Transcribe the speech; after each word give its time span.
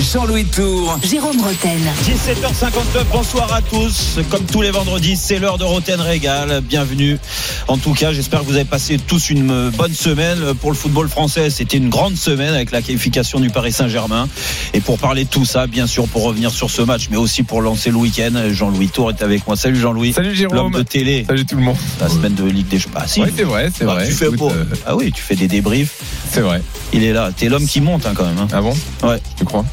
Jean-Louis 0.00 0.44
Tour. 0.44 0.96
Jérôme 1.02 1.40
Roten. 1.40 1.80
17h59, 2.04 3.04
bonsoir 3.12 3.52
à 3.52 3.60
tous. 3.60 4.18
Comme 4.30 4.44
tous 4.44 4.62
les 4.62 4.70
vendredis, 4.70 5.16
c'est 5.16 5.38
l'heure 5.40 5.58
de 5.58 5.64
Roten 5.64 6.00
Régal. 6.00 6.60
Bienvenue. 6.62 7.18
En 7.66 7.78
tout 7.78 7.94
cas, 7.94 8.12
j'espère 8.12 8.40
que 8.40 8.44
vous 8.44 8.54
avez 8.54 8.64
passé 8.64 8.96
tous 8.98 9.30
une 9.30 9.70
bonne 9.70 9.92
semaine. 9.92 10.54
Pour 10.60 10.70
le 10.70 10.76
football 10.76 11.08
français, 11.08 11.50
c'était 11.50 11.78
une 11.78 11.88
grande 11.90 12.16
semaine 12.16 12.54
avec 12.54 12.70
la 12.70 12.80
qualification 12.80 13.40
du 13.40 13.50
Paris 13.50 13.72
Saint-Germain. 13.72 14.28
Et 14.72 14.80
pour 14.80 14.98
parler 14.98 15.24
de 15.24 15.28
tout 15.30 15.44
ça, 15.44 15.66
bien 15.66 15.88
sûr, 15.88 16.06
pour 16.06 16.22
revenir 16.22 16.52
sur 16.52 16.70
ce 16.70 16.82
match, 16.82 17.08
mais 17.10 17.16
aussi 17.16 17.42
pour 17.42 17.60
lancer 17.60 17.90
le 17.90 17.96
week-end, 17.96 18.30
Jean-Louis 18.52 18.88
Tour 18.90 19.10
est 19.10 19.20
avec 19.22 19.46
moi. 19.48 19.56
Salut 19.56 19.80
Jean-Louis. 19.80 20.12
Salut 20.12 20.28
L'homme 20.34 20.52
Jérôme. 20.54 20.72
de 20.74 20.82
télé. 20.82 21.24
Salut 21.26 21.44
tout 21.44 21.56
le 21.56 21.62
monde. 21.62 21.76
La 22.00 22.08
semaine 22.08 22.34
de 22.34 22.44
Ligue 22.44 22.68
des 22.68 22.78
Champions. 22.78 23.00
Ah, 23.02 23.08
si. 23.08 23.20
Ouais, 23.20 23.32
c'est 23.36 23.42
vrai, 23.44 23.70
c'est 23.76 23.84
Ah, 23.84 23.94
vrai. 23.94 24.06
tu 24.06 24.12
fais 24.14 24.28
Écoute, 24.28 24.52
euh, 24.54 24.64
Ah 24.86 24.94
oui, 24.94 25.10
tu 25.12 25.22
fais 25.22 25.34
des 25.34 25.48
débriefs. 25.48 25.96
c'est 26.30 26.40
vrai. 26.40 26.62
Il 26.92 27.02
est 27.02 27.12
là. 27.12 27.30
T'es 27.36 27.48
l'homme 27.48 27.66
qui 27.66 27.80
monte 27.80 28.06
hein, 28.06 28.12
quand 28.14 28.24
même. 28.24 28.38
hein. 28.38 28.48
Ah 28.52 28.60
bon? 28.62 28.74
Ouais. 29.02 29.18
Tu 29.36 29.44
crois? 29.44 29.64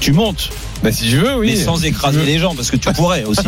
Tu 0.00 0.12
montes, 0.12 0.50
Bah 0.82 0.92
si 0.92 1.08
je 1.08 1.16
veux, 1.16 1.36
oui. 1.36 1.52
mais 1.52 1.56
sans 1.56 1.82
écraser 1.84 2.24
les 2.24 2.38
gens, 2.38 2.54
parce 2.54 2.70
que 2.70 2.76
tu 2.76 2.92
pourrais 2.92 3.24
aussi. 3.26 3.46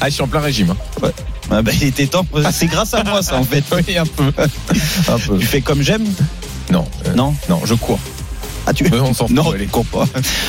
Ah, 0.00 0.06
je 0.08 0.10
suis 0.10 0.22
en 0.22 0.28
plein 0.28 0.40
régime. 0.40 0.74
hein. 1.02 1.10
Ah 1.50 1.62
bah, 1.62 1.70
il 1.74 1.84
était 1.84 2.06
temps. 2.06 2.26
C'est 2.52 2.66
grâce 2.66 2.92
à 2.94 3.02
moi, 3.04 3.22
ça, 3.22 3.36
en 3.36 3.44
fait. 3.44 3.64
Oui, 3.72 3.96
un 3.96 4.04
peu. 4.04 4.24
un 5.08 5.18
peu. 5.18 5.38
Tu 5.38 5.46
fais 5.46 5.60
comme 5.60 5.80
j'aime 5.82 6.04
Non, 6.70 6.84
euh, 7.06 7.14
Non 7.14 7.34
non, 7.48 7.60
je 7.64 7.74
cours. 7.74 8.00
Ah, 8.66 8.74
tu 8.74 8.84
Euh, 8.92 9.00
on 9.00 9.14
s'en 9.14 9.28
fout, 9.28 9.36
Non, 9.36 9.52
allez. 9.52 9.64
tu 9.64 9.70
cours 9.70 9.86
pas. 9.86 10.06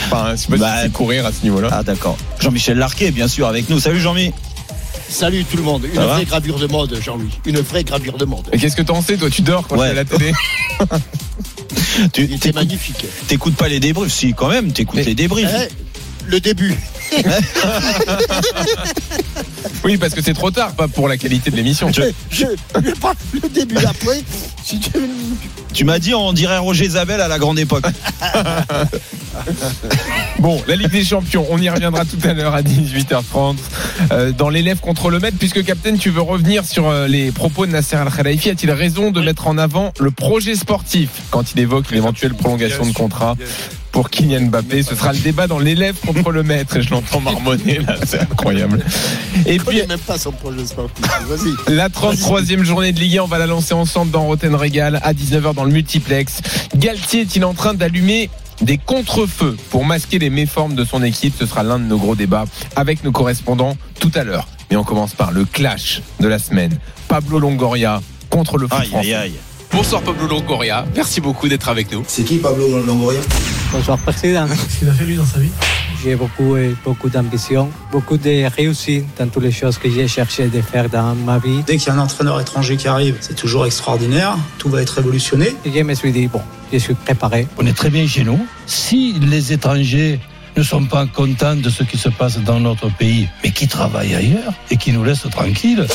Enfin, 0.07 0.31
je 0.31 0.35
sais 0.37 0.47
pas 0.47 0.57
Bah, 0.57 0.75
si 0.77 0.83
c'est 0.83 0.91
courir 0.91 1.25
à 1.25 1.31
ce 1.31 1.43
niveau-là. 1.43 1.69
Ah, 1.71 1.83
d'accord. 1.83 2.17
Jean-Michel 2.39 2.77
Larquet, 2.77 3.11
bien 3.11 3.27
sûr, 3.27 3.47
avec 3.47 3.69
nous. 3.69 3.79
Salut, 3.79 3.99
Jean-Mi. 4.01 4.31
Salut 5.07 5.45
tout 5.45 5.55
le 5.55 5.63
monde. 5.63 5.85
Une 5.85 5.93
Ça 5.95 6.05
va 6.07 6.13
vraie 6.15 6.25
gravure 6.25 6.57
de 6.59 6.65
mode, 6.67 6.99
Jean-Louis. 7.01 7.29
Une 7.45 7.59
vraie 7.61 7.83
gravure 7.83 8.17
de 8.17 8.25
mode. 8.25 8.49
Et 8.51 8.57
qu'est-ce 8.57 8.75
que 8.75 8.81
t'en 8.81 9.01
sais, 9.01 9.15
toi? 9.17 9.29
Tu 9.29 9.41
dors 9.43 9.65
quand 9.67 9.77
Ouais. 9.77 9.91
tu 9.91 9.95
es 9.95 9.99
à 9.99 10.03
la 10.03 10.05
télé? 10.05 10.31
Tu 12.13 12.53
magnifique. 12.53 13.05
t'écoutes 13.27 13.55
pas 13.55 13.67
les 13.67 13.79
débriefs 13.79 14.13
Si, 14.13 14.33
quand 14.33 14.49
même, 14.49 14.71
t'écoutes 14.71 15.05
les 15.05 15.15
débriefs. 15.15 15.49
Hein 15.53 15.67
le 16.27 16.39
début. 16.39 16.73
Oui, 19.83 19.97
parce 19.97 20.13
que 20.13 20.21
c'est 20.21 20.33
trop 20.33 20.51
tard, 20.51 20.73
pas 20.73 20.87
pour 20.87 21.07
la 21.07 21.17
qualité 21.17 21.49
de 21.51 21.55
l'émission. 21.55 21.91
Je, 21.91 22.01
je, 22.29 22.45
je 22.75 22.91
parle 22.99 23.15
le 23.33 23.47
début 23.47 23.77
après. 23.77 24.21
Si 24.63 24.79
tu... 24.79 24.91
Tu 25.73 25.85
m'as 25.85 25.99
dit, 25.99 26.13
on 26.15 26.33
dirait 26.33 26.57
Roger 26.57 26.89
Zabel 26.89 27.21
à 27.21 27.27
la 27.27 27.39
grande 27.39 27.59
époque. 27.59 27.85
Bon, 30.39 30.61
la 30.67 30.75
Ligue 30.75 30.91
des 30.91 31.03
Champions, 31.03 31.45
on 31.49 31.59
y 31.59 31.69
reviendra 31.69 32.05
tout 32.05 32.17
à 32.23 32.33
l'heure 32.33 32.53
à 32.53 32.61
18h30 32.61 33.55
euh, 34.11 34.31
dans 34.31 34.49
l'élève 34.49 34.79
contre 34.79 35.09
le 35.09 35.19
maître, 35.19 35.37
puisque 35.37 35.63
Captain, 35.63 35.95
tu 35.95 36.09
veux 36.09 36.21
revenir 36.21 36.65
sur 36.65 36.87
euh, 36.87 37.07
les 37.07 37.31
propos 37.31 37.65
de 37.65 37.71
Nasser 37.71 37.95
Al-Khelaifi. 37.95 38.49
A-t-il 38.51 38.71
raison 38.71 39.11
de 39.11 39.21
mettre 39.21 39.47
en 39.47 39.57
avant 39.57 39.93
le 39.99 40.11
projet 40.11 40.55
sportif 40.55 41.09
quand 41.31 41.53
il 41.53 41.59
évoque 41.59 41.91
l'éventuelle 41.91 42.33
prolongation 42.33 42.85
de 42.85 42.93
contrat 42.93 43.35
pour 43.97 44.11
Kylian 44.11 44.41
Mbappé 44.49 44.83
Ce 44.83 44.93
sera 44.93 45.11
le 45.11 45.17
débat 45.17 45.47
dans 45.47 45.57
l'élève 45.57 45.95
contre 46.05 46.29
le 46.29 46.43
maître, 46.43 46.77
et 46.77 46.83
je 46.83 46.91
l'entends 46.91 47.19
marmonner 47.19 47.79
là, 47.79 47.95
c'est 48.05 48.19
incroyable. 48.19 48.85
Et 49.47 49.57
puis, 49.57 49.81
même 49.87 49.97
pas 49.97 50.19
son 50.19 50.31
projet 50.31 50.67
sportif. 50.67 51.03
Vas-y. 51.27 51.55
la 51.75 51.89
33e 51.89 52.61
journée 52.61 52.91
de 52.91 52.99
Ligue 52.99 53.17
1, 53.17 53.23
on 53.23 53.25
va 53.25 53.39
la 53.39 53.47
lancer 53.47 53.73
ensemble 53.73 54.11
dans 54.11 54.21
Roten 54.25 54.53
Régal 54.53 54.99
à 55.01 55.13
19h 55.13 55.55
dans 55.55 55.63
le 55.63 55.71
multiplex. 55.71 56.41
Galtier 56.75 57.21
est-il 57.21 57.43
en 57.43 57.55
train 57.55 57.73
d'allumer 57.73 58.29
des 58.61 58.77
contre-feux 58.77 59.57
pour 59.71 59.83
masquer 59.83 60.19
les 60.19 60.29
méformes 60.29 60.75
de 60.75 60.85
son 60.85 61.01
équipe 61.01 61.33
Ce 61.39 61.47
sera 61.47 61.63
l'un 61.63 61.79
de 61.79 61.85
nos 61.85 61.97
gros 61.97 62.13
débats 62.13 62.45
avec 62.75 63.03
nos 63.03 63.11
correspondants 63.11 63.77
tout 63.99 64.11
à 64.13 64.23
l'heure. 64.23 64.47
Mais 64.69 64.77
on 64.77 64.83
commence 64.83 65.15
par 65.15 65.31
le 65.31 65.43
clash 65.43 66.03
de 66.19 66.27
la 66.27 66.37
semaine. 66.37 66.77
Pablo 67.07 67.39
Longoria 67.39 68.03
contre 68.29 68.59
le 68.59 68.67
foot 68.67 68.77
Aïe, 68.79 68.89
français. 68.89 69.13
aïe, 69.15 69.31
aïe. 69.31 69.33
Bonsoir 69.71 70.03
Pablo 70.03 70.27
Longoria, 70.27 70.85
merci 70.95 71.19
beaucoup 71.19 71.47
d'être 71.47 71.67
avec 71.67 71.91
nous. 71.91 72.03
C'est 72.07 72.23
qui 72.23 72.37
Pablo 72.37 72.67
Longoria? 72.85 73.21
Bonsoir 73.71 73.97
Président. 73.97 74.47
Qu'est-ce 74.47 74.79
qu'il 74.79 74.89
a 74.89 74.93
fait 74.93 75.05
lui 75.05 75.15
dans 75.15 75.25
sa 75.25 75.39
vie? 75.39 75.51
J'ai 76.03 76.15
beaucoup, 76.15 76.55
beaucoup 76.83 77.09
d'ambition, 77.09 77.69
beaucoup 77.91 78.17
de 78.17 78.49
réussite 78.55 79.05
dans 79.17 79.27
toutes 79.27 79.43
les 79.43 79.51
choses 79.51 79.77
que 79.77 79.89
j'ai 79.89 80.07
cherché 80.07 80.47
de 80.47 80.61
faire 80.61 80.89
dans 80.89 81.15
ma 81.15 81.37
vie. 81.37 81.63
Dès 81.65 81.77
qu'il 81.77 81.87
y 81.87 81.91
a 81.91 81.95
un 81.95 81.99
entraîneur 81.99 82.39
étranger 82.39 82.77
qui 82.77 82.87
arrive, 82.87 83.17
c'est 83.19 83.35
toujours 83.35 83.65
extraordinaire. 83.65 84.37
Tout 84.57 84.69
va 84.69 84.81
être 84.81 84.91
révolutionné. 84.91 85.55
Et 85.65 85.71
je 85.71 85.83
me 85.83 85.93
suis 85.95 86.11
dit, 86.11 86.27
bon, 86.27 86.41
je 86.71 86.77
suis 86.77 86.93
préparé. 86.93 87.47
On 87.57 87.65
est 87.65 87.75
très 87.75 87.89
bien 87.89 88.07
chez 88.07 88.23
nous. 88.23 88.39
Si 88.67 89.13
les 89.13 89.51
étrangers 89.53 90.19
ne 90.55 90.63
sont 90.63 90.85
pas 90.85 91.05
contents 91.05 91.55
de 91.55 91.69
ce 91.69 91.83
qui 91.83 91.97
se 91.97 92.09
passe 92.09 92.37
dans 92.39 92.59
notre 92.59 92.89
pays, 92.89 93.27
mais 93.43 93.51
qui 93.51 93.67
travaillent 93.67 94.15
ailleurs 94.15 94.53
et 94.71 94.77
qui 94.77 94.91
nous 94.91 95.03
laissent 95.03 95.27
tranquilles, 95.29 95.85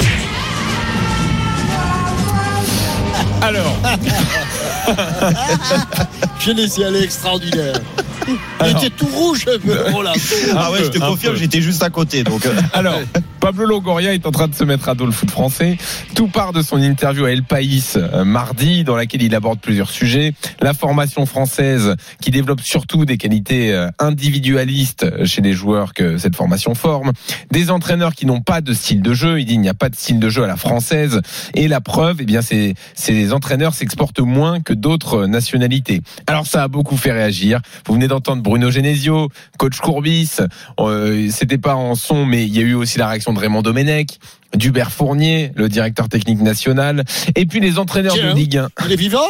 Alors, 3.43 3.77
Je 6.41 6.51
laissé 6.51 6.85
aller 6.85 7.03
extraordinaire. 7.03 7.81
Il 8.29 8.71
était 8.77 8.91
tout 8.91 9.07
rouge, 9.07 9.47
un 9.49 9.59
peu. 9.59 9.77
Oh 9.95 10.03
là. 10.03 10.13
Ah 10.57 10.71
ouais, 10.71 10.85
je 10.85 10.91
te 10.91 10.99
confirme, 10.99 11.37
j'étais 11.37 11.61
juste 11.61 11.83
à 11.83 11.91
côté. 11.91 12.25
Donc, 12.25 12.47
euh, 12.47 12.53
Alors, 12.73 12.99
Pablo 13.41 13.65
Longoria 13.65 14.15
est 14.15 14.27
en 14.27 14.31
train 14.31 14.49
de 14.49 14.55
se 14.55 14.65
mettre 14.65 14.89
à 14.89 14.95
dos 14.95 15.07
le 15.07 15.13
foot 15.13 15.31
français. 15.31 15.77
Tout 16.15 16.29
part 16.29 16.53
de 16.53 16.63
son 16.63 16.81
interview 16.81 17.25
à 17.25 17.33
El 17.33 17.43
País 17.43 17.95
euh, 17.97 18.25
mardi, 18.25 18.85
dans 18.85 18.97
laquelle 18.97 19.23
il 19.23 19.35
aborde 19.35 19.61
plusieurs 19.61 19.91
sujets. 19.91 20.35
La 20.61 20.75
formation 20.75 21.27
française, 21.27 21.97
qui 22.21 22.31
développe 22.31 22.61
surtout 22.61 23.05
des 23.05 23.19
qualités 23.19 23.73
euh, 23.73 23.89
individualistes 23.99 25.25
chez 25.25 25.43
les 25.43 25.53
joueurs 25.53 25.93
que 25.93 26.19
cette 26.19 26.37
formation 26.37 26.75
forme. 26.75 27.13
Des 27.51 27.71
entraîneurs 27.71 28.15
qui 28.15 28.27
n'ont 28.27 28.41
pas 28.41 28.61
de 28.61 28.73
style 28.73 29.03
de 29.03 29.15
jeu. 29.15 29.41
Il 29.41 29.47
dit 29.47 29.55
il 29.55 29.61
n'y 29.61 29.69
a 29.69 29.75
pas 29.75 29.89
de 29.89 29.97
style 29.97 30.21
de 30.21 30.29
jeu 30.29 30.45
à 30.45 30.47
la 30.47 30.57
française. 30.57 31.21
Et 31.55 31.67
la 31.67 31.81
preuve, 31.81 32.19
eh 32.21 32.25
bien, 32.25 32.41
ces 32.43 33.33
entraîneurs 33.33 33.75
s'exportent 33.75 34.21
moins 34.21 34.61
que 34.65 34.73
d'autres 34.73 35.27
nationalités. 35.27 36.03
Alors 36.27 36.47
ça 36.47 36.63
a 36.65 36.69
beaucoup 36.69 36.97
fait 36.97 37.13
réagir. 37.13 37.61
Vous 37.87 37.95
venez 37.95 38.09
d'entendre 38.09 38.43
Bruno 38.43 38.71
Genesio, 38.71 39.29
coach 39.59 39.79
Courbis. 39.79 40.37
Euh, 40.81 41.29
C'était 41.31 41.59
pas 41.59 41.75
en 41.75 41.95
son, 41.95 42.25
mais 42.27 42.45
il 42.47 42.57
y 42.57 42.59
a 42.61 42.63
eu 42.63 42.75
aussi 42.75 42.99
la 42.99 43.09
réaction 43.09 43.33
de 43.33 43.39
Raymond 43.39 43.63
Domenech, 43.63 44.19
d'Hubert 44.55 44.93
Fournier, 44.93 45.53
le 45.55 45.69
directeur 45.69 46.09
technique 46.09 46.41
national, 46.41 47.05
et 47.35 47.47
puis 47.47 47.61
les 47.61 47.79
entraîneurs 47.79 48.15
Tiens. 48.15 48.33
de 48.33 48.37
Ligue 48.37 48.57
1. 48.59 48.69
Il 48.87 48.93
est 48.93 48.97
vivant? 48.97 49.21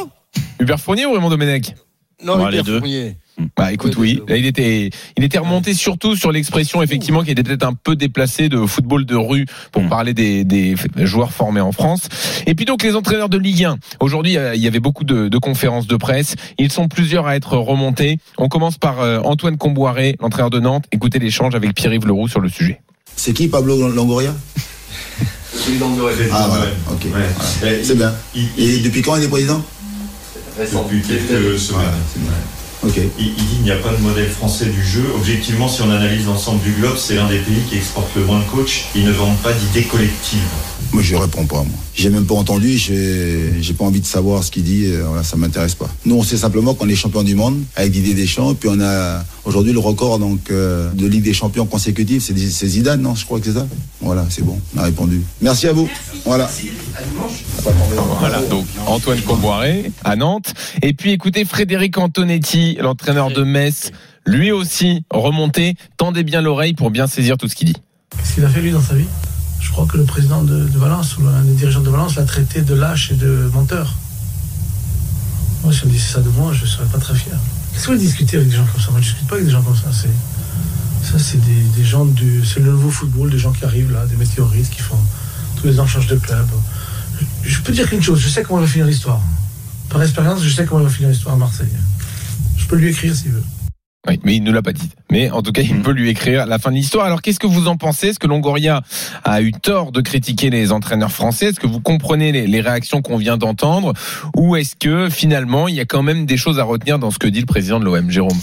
Hubert 0.61 0.81
Fournier 0.81 1.07
ou 1.07 1.13
Raymond 1.13 1.31
Domenech? 1.31 1.75
Non, 2.25 2.49
deux. 2.51 2.79
Fournier. 2.79 3.17
Bah 3.57 3.73
écoute 3.73 3.97
Oui, 3.97 4.21
il 4.29 4.47
était 4.47 4.91
il 5.17 5.25
était 5.25 5.39
remonté 5.39 5.75
surtout 5.75 6.17
sur 6.17 6.33
l'expression 6.33 6.83
effectivement 6.83 7.23
qui 7.23 7.31
était 7.31 7.43
peut-être 7.43 7.67
un 7.67 7.73
peu 7.73 7.97
déplacée 7.97 8.49
de 8.49 8.65
football 8.67 9.05
de 9.07 9.17
rue 9.17 9.47
pour 9.73 9.83
Mm. 9.83 9.89
parler 9.89 10.15
des, 10.15 10.45
des 10.45 10.77
joueurs 10.99 11.33
formés 11.33 11.61
en 11.61 11.73
France. 11.73 12.09
Et 12.47 12.55
puis 12.55 12.65
donc 12.67 12.83
les 12.83 12.95
entraîneurs 12.95 13.29
de 13.29 13.39
Ligue 13.39 13.65
1. 13.65 13.79
Aujourd'hui 14.01 14.37
euh, 14.37 14.55
il 14.55 14.63
y 14.63 14.67
avait 14.67 14.81
beaucoup 14.81 15.05
de, 15.05 15.29
de 15.29 15.39
conférences 15.39 15.87
de 15.87 15.97
presse. 15.97 16.35
Ils 16.59 16.71
sont 16.71 16.89
plusieurs 16.89 17.27
à 17.27 17.37
être 17.37 17.57
remontés. 17.57 18.19
On 18.39 18.49
commence 18.49 18.79
par 18.79 19.01
euh, 19.01 19.19
Antoine 19.25 19.57
Comboiré, 19.57 20.17
l'entraîneur 20.21 20.51
de 20.51 20.61
Nantes. 20.61 20.85
Écoutez 20.93 21.19
l'échange 21.19 21.55
avec 21.55 21.75
Pierre-Yves 21.75 22.07
Leroux 22.07 22.29
sur 22.29 22.41
le 22.41 22.49
sujet. 22.49 22.81
C'est 23.17 23.33
qui 23.33 23.49
Pablo 23.49 23.89
Longoria? 23.89 24.35
Ah 26.33 26.47
voilà, 26.49 26.67
ok. 26.91 27.07
Voilà. 27.11 27.27
C'est 27.83 27.97
bien. 27.97 28.13
Et 28.59 28.79
depuis 28.79 29.03
quand 29.03 29.17
il 29.17 29.25
est 29.25 29.29
président? 29.29 29.63
Depuis 30.59 31.03
quelques 31.03 31.59
semaines. 31.59 31.87
Il, 32.85 33.11
il 33.19 33.35
dit 33.35 33.45
qu'il 33.55 33.63
n'y 33.63 33.71
a 33.71 33.77
pas 33.77 33.93
de 33.93 34.03
modèle 34.03 34.29
français 34.29 34.67
du 34.67 34.85
jeu. 34.85 35.05
Objectivement, 35.15 35.69
si 35.69 35.83
on 35.83 35.91
analyse 35.91 36.27
l'ensemble 36.27 36.63
du 36.63 36.73
globe, 36.73 36.97
c'est 36.97 37.15
l'un 37.15 37.29
des 37.29 37.39
pays 37.39 37.63
qui 37.69 37.77
exporte 37.77 38.09
le 38.17 38.25
moins 38.25 38.41
de 38.41 38.45
coachs. 38.45 38.87
Ils 38.95 39.05
ne 39.05 39.13
vendent 39.13 39.39
pas 39.39 39.53
d'idées 39.53 39.85
collectives. 39.85 40.41
Moi 40.93 41.03
je 41.03 41.17
réponds 41.17 41.47
pas 41.47 41.63
moi. 41.63 41.79
J'ai 41.95 42.11
même 42.11 42.27
pas 42.27 42.35
entendu, 42.35 42.77
j'ai 42.77 43.53
j'ai 43.61 43.73
pas 43.73 43.85
envie 43.85 44.01
de 44.01 44.07
savoir 44.07 44.43
ce 44.45 44.51
qu'il 44.51 44.65
dit, 44.65 44.87
euh, 44.87 45.05
voilà, 45.07 45.23
ça 45.23 45.37
m'intéresse 45.37 45.75
pas. 45.75 45.89
Nous 46.05 46.17
on 46.17 46.23
sait 46.23 46.37
simplement 46.37 46.75
qu'on 46.75 46.89
est 46.89 46.97
champion 46.97 47.23
du 47.23 47.35
monde 47.35 47.63
avec 47.77 47.93
Didier 47.93 48.15
Deschamps, 48.15 48.55
puis 48.55 48.69
on 48.71 48.81
a 48.81 49.25
aujourd'hui 49.45 49.73
le 49.73 49.79
record 49.79 50.19
donc 50.19 50.51
euh, 50.51 50.91
de 50.93 51.07
Ligue 51.07 51.25
des 51.25 51.33
champions 51.33 51.67
consécutive, 51.67 52.21
c'est 52.23 52.67
Zidane, 52.67 53.01
non 53.01 53.15
Je 53.15 53.25
crois 53.25 53.39
que 53.41 53.47
c'est 53.47 53.59
ça. 53.59 53.67
Voilà, 54.01 54.27
c'est 54.31 54.43
bon, 54.45 54.59
on 54.75 54.79
a 54.81 54.85
répondu. 54.85 55.23
Merci 55.41 55.67
à 55.69 55.73
vous. 55.73 55.89
Voilà. 56.25 56.51
Voilà, 58.19 58.41
donc 58.43 58.67
Antoine 58.87 59.21
Comboiré 59.21 59.93
à 60.05 60.17
Nantes. 60.17 60.55
Et 60.83 60.93
puis 60.93 61.13
écoutez 61.13 61.45
Frédéric 61.45 61.99
Antonetti, 61.99 62.77
l'entraîneur 62.81 63.31
de 63.31 63.43
Metz, 63.43 63.91
lui 64.27 64.53
aussi 64.53 65.05
remonté. 65.11 65.75
Tendez 65.97 66.23
bien 66.23 66.41
l'oreille 66.41 66.75
pour 66.75 66.91
bien 66.91 67.07
saisir 67.07 67.37
tout 67.37 67.49
ce 67.49 67.55
qu'il 67.55 67.69
dit. 67.69 67.77
qu'est-ce 68.17 68.35
qu'il 68.35 68.45
a 68.45 68.49
fait 68.49 68.61
lui 68.61 68.73
dans 68.73 68.83
sa 68.83 68.95
vie? 68.95 69.07
Je 69.61 69.71
crois 69.71 69.87
que 69.87 69.97
le 69.97 70.05
président 70.05 70.43
de, 70.43 70.65
de 70.65 70.79
Valence 70.79 71.17
ou 71.19 71.27
un 71.27 71.43
des 71.43 71.53
dirigeants 71.53 71.83
de 71.83 71.89
Valence 71.91 72.17
l'a 72.17 72.25
traité 72.25 72.63
de 72.63 72.75
lâche 72.75 73.13
et 73.13 73.15
de 73.15 73.49
menteur. 73.55 73.95
Moi, 75.63 75.73
si 75.73 75.85
on 75.85 75.87
me 75.87 75.93
disait 75.93 76.15
ça 76.15 76.21
de 76.21 76.29
moi, 76.31 76.53
je 76.53 76.63
ne 76.63 76.69
serais 76.69 76.87
pas 76.87 76.99
très 76.99 77.15
fier. 77.15 77.39
Qu'est-ce 77.73 77.87
que 77.87 77.93
vous 77.93 77.99
discutez 77.99 78.37
avec 78.37 78.49
des 78.49 78.57
gens 78.57 78.67
comme 78.67 78.81
ça? 78.81 78.91
Moi, 78.91 79.01
je 79.01 79.09
ne 79.09 79.11
discute 79.11 79.29
pas 79.29 79.35
avec 79.35 79.47
des 79.47 79.53
gens 79.53 79.63
comme 79.63 79.77
ça. 79.77 79.91
C'est, 79.93 81.11
ça, 81.11 81.19
c'est 81.19 81.41
des, 81.41 81.85
gens 81.85 82.05
du. 82.05 82.45
C'est 82.45 82.61
le 82.61 82.71
nouveau 82.71 82.91
football, 82.91 83.31
des 83.31 83.39
gens 83.39 83.53
qui 83.53 83.65
arrivent 83.65 83.93
là, 83.93 84.07
des 84.07 84.17
météorites 84.17 84.71
qui 84.71 84.81
font. 84.81 84.99
Tous 85.57 85.67
les 85.67 85.81
ans 85.81 85.87
changent 85.87 86.07
de 86.07 86.17
club. 86.17 86.47
Je 87.43 87.61
peux 87.61 87.73
dire 87.73 87.89
qu'une 87.89 88.03
chose, 88.03 88.21
je 88.21 88.29
sais 88.29 88.43
comment 88.43 88.61
va 88.61 88.67
finir 88.67 88.87
l'histoire. 88.87 89.21
Par 89.89 90.03
expérience, 90.03 90.43
je 90.43 90.51
sais 90.51 90.65
comment 90.65 90.83
va 90.83 90.91
finir 90.91 91.11
l'histoire 91.11 91.35
à 91.35 91.39
Marseille. 91.39 91.69
Je 92.57 92.67
peux 92.67 92.77
lui 92.77 92.89
écrire 92.89 93.15
s'il 93.15 93.33
veut. 93.33 93.45
Oui, 94.09 94.19
mais 94.25 94.35
il 94.35 94.43
ne 94.43 94.51
l'a 94.51 94.63
pas 94.63 94.73
dit. 94.73 94.91
Mais 95.13 95.31
en 95.31 95.43
tout 95.43 95.53
cas, 95.53 95.63
il 95.63 95.77
Mhm. 95.77 95.83
peut 95.83 95.93
lui 95.93 96.11
écrire 96.11 96.45
la 96.47 96.59
fin 96.59 96.71
de 96.71 96.75
l'histoire. 96.77 97.07
Alors, 97.07 97.23
qu'est-ce 97.23 97.39
que 97.39 97.47
vous 97.47 97.69
en 97.69 97.77
pensez? 97.77 98.09
Est-ce 98.09 98.19
que 98.19 98.27
Longoria 98.27 98.83
a 99.23 99.41
eu 99.43 99.53
tort 99.53 99.93
de 99.93 100.01
critiquer 100.01 100.51
les 100.51 100.73
entraîneurs 100.73 101.13
français? 101.13 101.47
Est-ce 101.51 101.61
que 101.61 101.69
vous 101.69 101.81
comprenez 101.81 102.33
les, 102.33 102.49
les 102.49 102.61
réactions 102.61 103.01
qu'on 103.01 103.17
vient 103.17 103.37
d'entendre? 103.37 103.93
Ou 104.37 104.57
est-ce 104.57 104.75
que 104.75 105.09
finalement, 105.09 105.69
il 105.69 105.77
y 105.77 105.81
a 105.81 105.85
quand 105.85 106.03
même 106.03 106.27
des 106.27 106.37
choses 106.37 106.59
à 106.59 106.65
retenir 106.65 106.99
dans 106.99 107.13
ce 107.13 107.19
que 107.21 107.29
dit 107.29 107.41
le 107.41 107.47
président 107.47 107.79
de 107.79 107.85
l'OM, 107.85 108.11
Jérôme? 108.11 108.39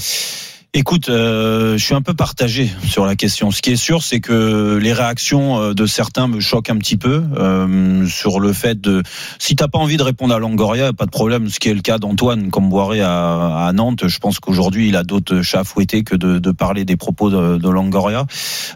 Écoute, 0.75 1.09
euh, 1.09 1.79
je 1.79 1.83
suis 1.83 1.95
un 1.95 2.03
peu 2.03 2.13
partagé 2.13 2.69
sur 2.85 3.03
la 3.03 3.15
question. 3.15 3.49
Ce 3.49 3.59
qui 3.59 3.71
est 3.71 3.75
sûr, 3.75 4.03
c'est 4.03 4.19
que 4.19 4.77
les 4.79 4.93
réactions 4.93 5.59
euh, 5.59 5.73
de 5.73 5.87
certains 5.87 6.27
me 6.27 6.39
choquent 6.39 6.69
un 6.69 6.77
petit 6.77 6.95
peu 6.95 7.23
euh, 7.37 8.05
sur 8.05 8.39
le 8.39 8.53
fait 8.53 8.79
de. 8.79 9.01
Si 9.39 9.55
t'as 9.55 9.67
pas 9.67 9.79
envie 9.79 9.97
de 9.97 10.03
répondre 10.03 10.31
à 10.35 10.37
Longoria, 10.37 10.93
pas 10.93 11.07
de 11.07 11.09
problème. 11.09 11.49
Ce 11.49 11.59
qui 11.59 11.69
est 11.69 11.73
le 11.73 11.81
cas 11.81 11.97
d'Antoine 11.97 12.51
Comboiré 12.51 13.01
à, 13.01 13.65
à 13.65 13.73
Nantes. 13.73 14.07
Je 14.07 14.19
pense 14.19 14.39
qu'aujourd'hui, 14.39 14.89
il 14.89 14.95
a 14.95 15.01
d'autres 15.01 15.41
chats 15.41 15.61
à 15.61 15.63
fouetter 15.63 16.03
que 16.03 16.15
de, 16.15 16.37
de 16.37 16.51
parler 16.51 16.85
des 16.85 16.97
propos 16.97 17.31
de, 17.31 17.57
de 17.57 17.69
Longoria. 17.69 18.27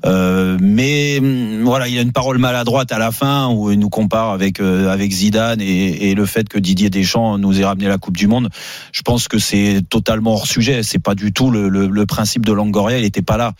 Euh, 0.07 0.57
mais 0.59 1.19
hum, 1.19 1.61
voilà, 1.63 1.87
il 1.87 1.99
a 1.99 2.01
une 2.01 2.11
parole 2.11 2.39
maladroite 2.39 2.91
à 2.91 2.97
la 2.97 3.11
fin 3.11 3.49
où 3.49 3.71
il 3.71 3.77
nous 3.77 3.89
compare 3.89 4.31
avec 4.31 4.59
euh, 4.59 4.91
avec 4.91 5.11
Zidane 5.11 5.61
et, 5.61 6.09
et 6.09 6.15
le 6.15 6.25
fait 6.25 6.49
que 6.49 6.57
Didier 6.57 6.89
Deschamps 6.89 7.37
nous 7.37 7.61
ait 7.61 7.65
ramené 7.65 7.87
la 7.87 7.99
Coupe 7.99 8.17
du 8.17 8.25
Monde. 8.25 8.49
Je 8.91 9.03
pense 9.03 9.27
que 9.27 9.37
c'est 9.37 9.83
totalement 9.87 10.33
hors 10.33 10.47
sujet. 10.47 10.81
C'est 10.81 10.97
pas 10.97 11.13
du 11.13 11.31
tout 11.31 11.51
le, 11.51 11.69
le, 11.69 11.82
le 11.87 12.05
principe 12.05 12.45
de 12.45 12.53
Longoria. 12.53 12.97
Il 12.97 13.05
était 13.05 13.21
pas 13.21 13.37
là. 13.37 13.53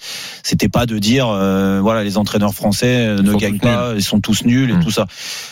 C'était 0.44 0.70
pas 0.70 0.86
de 0.86 0.98
dire 1.00 1.28
euh, 1.30 1.80
voilà 1.82 2.04
les 2.04 2.18
entraîneurs 2.18 2.54
français 2.54 3.08
euh, 3.08 3.18
Ils 3.20 3.26
ne 3.26 3.36
gagnent 3.36 3.60
pas, 3.60 3.94
ils 3.96 4.04
sont 4.04 4.20
tous 4.20 4.46
nuls 4.46 4.70
et 4.70 4.74
Mm. 4.74 4.84
tout 4.84 4.92
ça. 4.92 5.06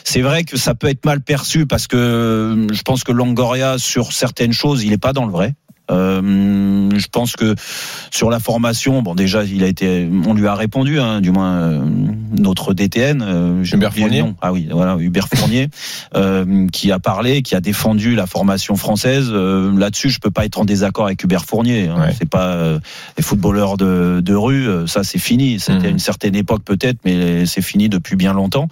C'est 0.04 0.22
vrai 0.22 0.44
que 0.44 0.58
ça 0.58 0.74
peut 0.76 0.88
être 0.88 1.06
mal 1.06 1.22
perçu 1.22 1.66
parce 1.66 1.88
que 1.88 1.98
euh, 1.98 2.68
je 2.74 2.82
pense 2.82 3.04
que 3.04 3.12
Longoria 3.12 3.78
sur 3.78 4.12
certaines 4.14 4.54
choses 4.54 4.84
il 4.84 4.92
est 4.94 4.98
pas 4.98 5.14
dans 5.14 5.26
le 5.26 5.32
vrai. 5.32 5.56
Euh, 5.92 6.90
je 6.96 7.08
pense 7.12 7.36
que 7.36 7.56
sur 8.12 8.30
la 8.30 8.40
formation, 8.40 9.02
bon 9.02 9.16
déjà 9.16 9.44
il 9.44 9.64
a 9.64 9.68
été, 9.68 10.10
on 10.26 10.34
lui 10.34 10.48
a 10.48 10.56
répondu, 10.56 11.00
hein, 11.00 11.22
du 11.22 11.32
moins 11.32 11.54
euh, 11.56 11.82
notre 12.38 12.74
DTN, 12.74 13.22
euh, 13.22 13.64
Hubert 13.64 13.94
Fournier. 13.94 14.24
ah 14.42 14.52
oui, 14.54 14.68
voilà 14.72 14.96
Hubert 15.00 15.28
Fournier, 15.28 15.70
euh, 16.16 16.68
qui 16.72 16.92
a 16.92 17.00
parlé, 17.00 17.42
qui 17.42 17.56
a 17.56 17.62
défendu 17.62 18.16
la 18.16 18.26
formation 18.28 18.76
française. 18.76 19.30
Euh, 19.32 19.72
Là-dessus, 19.78 20.10
je 20.10 20.20
peux 20.20 20.32
pas 20.32 20.46
être 20.46 20.60
en 20.60 20.66
désaccord 20.66 21.06
avec 21.06 21.24
Hubert 21.24 21.46
Fournier. 21.46 21.88
Hein. 21.88 22.00
Ouais. 22.00 22.16
C'est 22.18 22.30
pas 22.30 22.48
euh, 22.54 22.80
les 23.18 23.24
footballeurs 23.24 23.78
de, 23.78 24.22
de 24.24 24.34
rue, 24.34 24.68
ça 24.88 25.04
c'est 25.04 25.20
fini. 25.20 25.60
C'était 25.60 25.88
Mhm. 25.88 25.92
une 25.94 26.00
certaine 26.00 26.36
époque 26.36 26.64
peut-être, 26.64 27.00
mais 27.06 27.46
c'est 27.46 27.62
fini 27.62 27.90
depuis 27.90 28.16
bien 28.16 28.34
longtemps. 28.34 28.68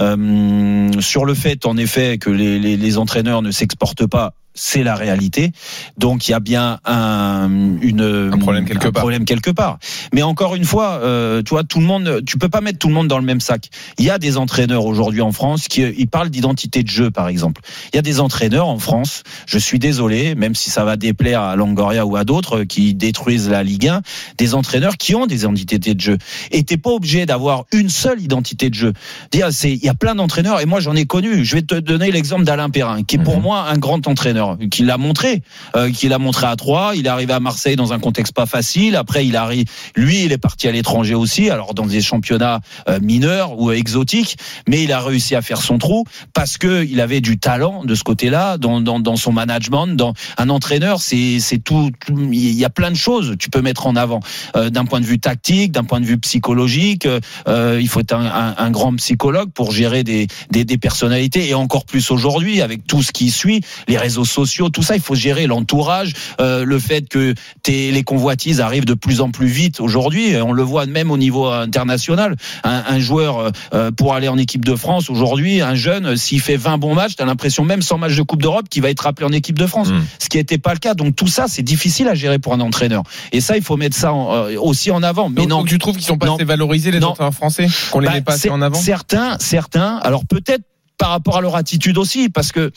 Euh, 0.00 0.90
sur 1.00 1.24
le 1.24 1.34
fait, 1.34 1.66
en 1.66 1.76
effet, 1.76 2.18
que 2.18 2.30
les, 2.30 2.58
les, 2.58 2.76
les 2.76 2.98
entraîneurs 2.98 3.42
ne 3.42 3.50
s'exportent 3.50 4.06
pas. 4.06 4.32
C'est 4.58 4.82
la 4.82 4.94
réalité. 4.96 5.52
Donc 5.98 6.26
il 6.26 6.30
y 6.30 6.34
a 6.34 6.40
bien 6.40 6.78
un, 6.86 7.48
une, 7.82 8.30
Un 8.32 8.38
problème 8.38 8.64
quelque 8.64 8.88
part. 8.88 9.02
problème 9.02 9.24
quelque 9.26 9.50
part. 9.50 9.78
Mais 10.14 10.22
encore 10.22 10.54
une 10.56 10.64
fois, 10.64 10.98
euh, 11.02 11.42
tu 11.42 11.50
vois, 11.50 11.62
tout 11.62 11.78
le 11.78 11.86
monde, 11.86 12.22
tu 12.26 12.38
peux 12.38 12.48
pas 12.48 12.60
mettre 12.62 12.78
tout 12.78 12.88
le 12.88 12.94
monde 12.94 13.06
dans 13.06 13.18
le 13.18 13.24
même 13.24 13.40
sac. 13.40 13.68
Il 13.98 14.04
y 14.06 14.10
a 14.10 14.18
des 14.18 14.38
entraîneurs 14.38 14.86
aujourd'hui 14.86 15.20
en 15.20 15.30
France 15.32 15.68
qui 15.68 15.82
ils 15.82 16.08
parlent 16.08 16.30
d'identité 16.30 16.82
de 16.82 16.88
jeu, 16.88 17.10
par 17.10 17.28
exemple. 17.28 17.60
Il 17.92 17.96
y 17.96 17.98
a 17.98 18.02
des 18.02 18.18
entraîneurs 18.18 18.66
en 18.68 18.78
France. 18.78 19.22
Je 19.46 19.58
suis 19.58 19.78
désolé, 19.78 20.34
même 20.34 20.54
si 20.54 20.70
ça 20.70 20.84
va 20.84 20.96
déplaire 20.96 21.42
à 21.42 21.54
Longoria 21.56 22.06
ou 22.06 22.16
à 22.16 22.24
d'autres 22.24 22.64
qui 22.64 22.94
détruisent 22.94 23.48
la 23.50 23.62
Ligue 23.62 23.88
1, 23.88 24.00
des 24.38 24.54
entraîneurs 24.54 24.96
qui 24.96 25.14
ont 25.14 25.26
des 25.26 25.40
identités 25.42 25.94
de 25.94 26.00
jeu. 26.00 26.16
Et 26.50 26.62
t'es 26.64 26.78
pas 26.78 26.90
obligé 26.90 27.26
d'avoir 27.26 27.64
une 27.72 27.90
seule 27.90 28.20
identité 28.22 28.70
de 28.70 28.74
jeu. 28.74 28.92
Dire, 29.32 29.48
c'est, 29.50 29.72
il 29.72 29.84
y 29.84 29.88
a 29.90 29.94
plein 29.94 30.14
d'entraîneurs 30.14 30.60
et 30.62 30.66
moi 30.66 30.80
j'en 30.80 30.96
ai 30.96 31.04
connu. 31.04 31.44
Je 31.44 31.56
vais 31.56 31.62
te 31.62 31.74
donner 31.74 32.10
l'exemple 32.10 32.44
d'Alain 32.44 32.70
Perrin, 32.70 33.02
qui 33.02 33.16
est 33.16 33.18
pour 33.18 33.36
Mhm. 33.36 33.42
moi 33.42 33.66
un 33.68 33.76
grand 33.76 34.06
entraîneur, 34.08 34.45
qui 34.70 34.82
l'a 34.82 34.98
montré, 34.98 35.42
euh, 35.74 35.90
qui 35.90 36.08
l'a 36.08 36.18
montré 36.18 36.46
à 36.46 36.56
Troyes. 36.56 36.94
Il 36.94 37.06
est 37.06 37.08
arrivé 37.08 37.32
à 37.32 37.40
Marseille 37.40 37.76
dans 37.76 37.92
un 37.92 37.98
contexte 37.98 38.34
pas 38.34 38.46
facile. 38.46 38.96
Après, 38.96 39.26
il 39.26 39.36
arrive, 39.36 39.66
lui, 39.94 40.24
il 40.24 40.32
est 40.32 40.38
parti 40.38 40.68
à 40.68 40.72
l'étranger 40.72 41.14
aussi, 41.14 41.50
alors 41.50 41.74
dans 41.74 41.86
des 41.86 42.00
championnats 42.00 42.60
euh, 42.88 43.00
mineurs 43.00 43.58
ou 43.58 43.70
exotiques, 43.70 44.36
mais 44.68 44.82
il 44.82 44.92
a 44.92 45.00
réussi 45.00 45.34
à 45.34 45.42
faire 45.42 45.60
son 45.60 45.78
trou 45.78 46.04
parce 46.34 46.58
que 46.58 46.84
il 46.84 47.00
avait 47.00 47.20
du 47.20 47.38
talent 47.38 47.84
de 47.84 47.94
ce 47.94 48.04
côté-là, 48.04 48.58
dans, 48.58 48.80
dans, 48.80 49.16
son 49.16 49.32
management, 49.32 49.88
dans 49.88 50.12
un 50.38 50.48
entraîneur, 50.48 51.00
c'est 51.00 51.40
tout, 51.64 51.90
Il 52.10 52.54
y 52.54 52.64
a 52.64 52.70
plein 52.70 52.90
de 52.90 52.96
choses 52.96 53.30
que 53.30 53.36
tu 53.36 53.50
peux 53.50 53.62
mettre 53.62 53.86
en 53.86 53.96
avant 53.96 54.20
euh, 54.56 54.70
d'un 54.70 54.84
point 54.84 55.00
de 55.00 55.06
vue 55.06 55.18
tactique, 55.18 55.72
d'un 55.72 55.84
point 55.84 56.00
de 56.00 56.06
vue 56.06 56.18
psychologique. 56.18 57.06
euh, 57.48 57.78
il 57.80 57.88
faut 57.88 58.00
être 58.00 58.14
un 58.14 58.70
grand 58.70 58.94
psychologue 58.96 59.50
pour 59.52 59.72
gérer 59.72 60.04
des, 60.04 60.26
des, 60.50 60.64
des 60.64 60.78
personnalités 60.78 61.48
et 61.48 61.54
encore 61.54 61.84
plus 61.84 62.10
aujourd'hui 62.10 62.60
avec 62.60 62.86
tout 62.86 63.02
ce 63.02 63.12
qui 63.12 63.30
suit, 63.30 63.60
les 63.88 63.98
réseaux 63.98 64.24
sociaux, 64.24 64.35
tout 64.44 64.82
ça, 64.82 64.94
il 64.96 65.00
faut 65.02 65.14
gérer 65.14 65.46
l'entourage, 65.46 66.12
euh, 66.40 66.64
le 66.64 66.78
fait 66.78 67.08
que 67.08 67.34
t'es- 67.62 67.90
les 67.90 68.02
convoitises 68.04 68.60
arrivent 68.60 68.84
de 68.84 68.94
plus 68.94 69.20
en 69.20 69.30
plus 69.30 69.46
vite 69.46 69.80
aujourd'hui. 69.80 70.34
On 70.36 70.52
le 70.52 70.62
voit 70.62 70.86
même 70.86 71.10
au 71.10 71.16
niveau 71.16 71.46
international. 71.46 72.36
Un, 72.64 72.82
un 72.88 72.98
joueur 72.98 73.38
euh, 73.38 73.50
euh, 73.74 73.90
pour 73.90 74.14
aller 74.14 74.28
en 74.28 74.38
équipe 74.38 74.64
de 74.64 74.74
France 74.74 75.10
aujourd'hui, 75.10 75.60
un 75.60 75.74
jeune, 75.74 76.16
s'il 76.16 76.40
fait 76.40 76.56
20 76.56 76.78
bons 76.78 76.94
matchs, 76.94 77.16
t'as 77.16 77.24
l'impression 77.24 77.64
même 77.64 77.82
sans 77.82 77.98
match 77.98 78.14
de 78.16 78.22
Coupe 78.22 78.42
d'Europe 78.42 78.68
qu'il 78.68 78.82
va 78.82 78.90
être 78.90 79.06
appelé 79.06 79.26
en 79.26 79.32
équipe 79.32 79.58
de 79.58 79.66
France. 79.66 79.88
Mm. 79.90 80.02
Ce 80.18 80.28
qui 80.28 80.36
n'était 80.36 80.58
pas 80.58 80.72
le 80.72 80.78
cas. 80.78 80.94
Donc 80.94 81.16
tout 81.16 81.28
ça, 81.28 81.46
c'est 81.48 81.62
difficile 81.62 82.08
à 82.08 82.14
gérer 82.14 82.38
pour 82.38 82.52
un 82.52 82.60
entraîneur. 82.60 83.02
Et 83.32 83.40
ça, 83.40 83.56
il 83.56 83.62
faut 83.62 83.76
mettre 83.76 83.96
ça 83.96 84.12
en- 84.12 84.34
euh, 84.34 84.56
aussi 84.60 84.90
en 84.90 85.02
avant. 85.02 85.28
Mais 85.28 85.42
donc, 85.42 85.48
non, 85.48 85.58
donc 85.58 85.68
tu 85.68 85.78
trouves 85.78 85.96
qu'ils 85.96 86.04
sont 86.04 86.18
pas 86.18 86.26
Non. 86.26 86.34
assez 86.36 86.44
valorisés 86.44 86.90
les 86.90 87.00
Non. 87.00 87.08
entraîneurs 87.08 87.34
français 87.34 87.66
Qu'on 87.90 88.00
les 88.00 88.06
bah, 88.08 88.14
met 88.14 88.20
pas 88.22 88.32
assez 88.34 88.50
en 88.50 88.60
avant? 88.62 88.78
Certains, 88.78 89.36
certains. 89.40 89.96
Alors 90.02 90.24
peut-être 90.26 90.64
par 90.98 91.10
rapport 91.10 91.36
à 91.36 91.40
leur 91.40 91.56
attitude 91.56 91.98
aussi, 91.98 92.28
parce 92.28 92.52
que 92.52 92.70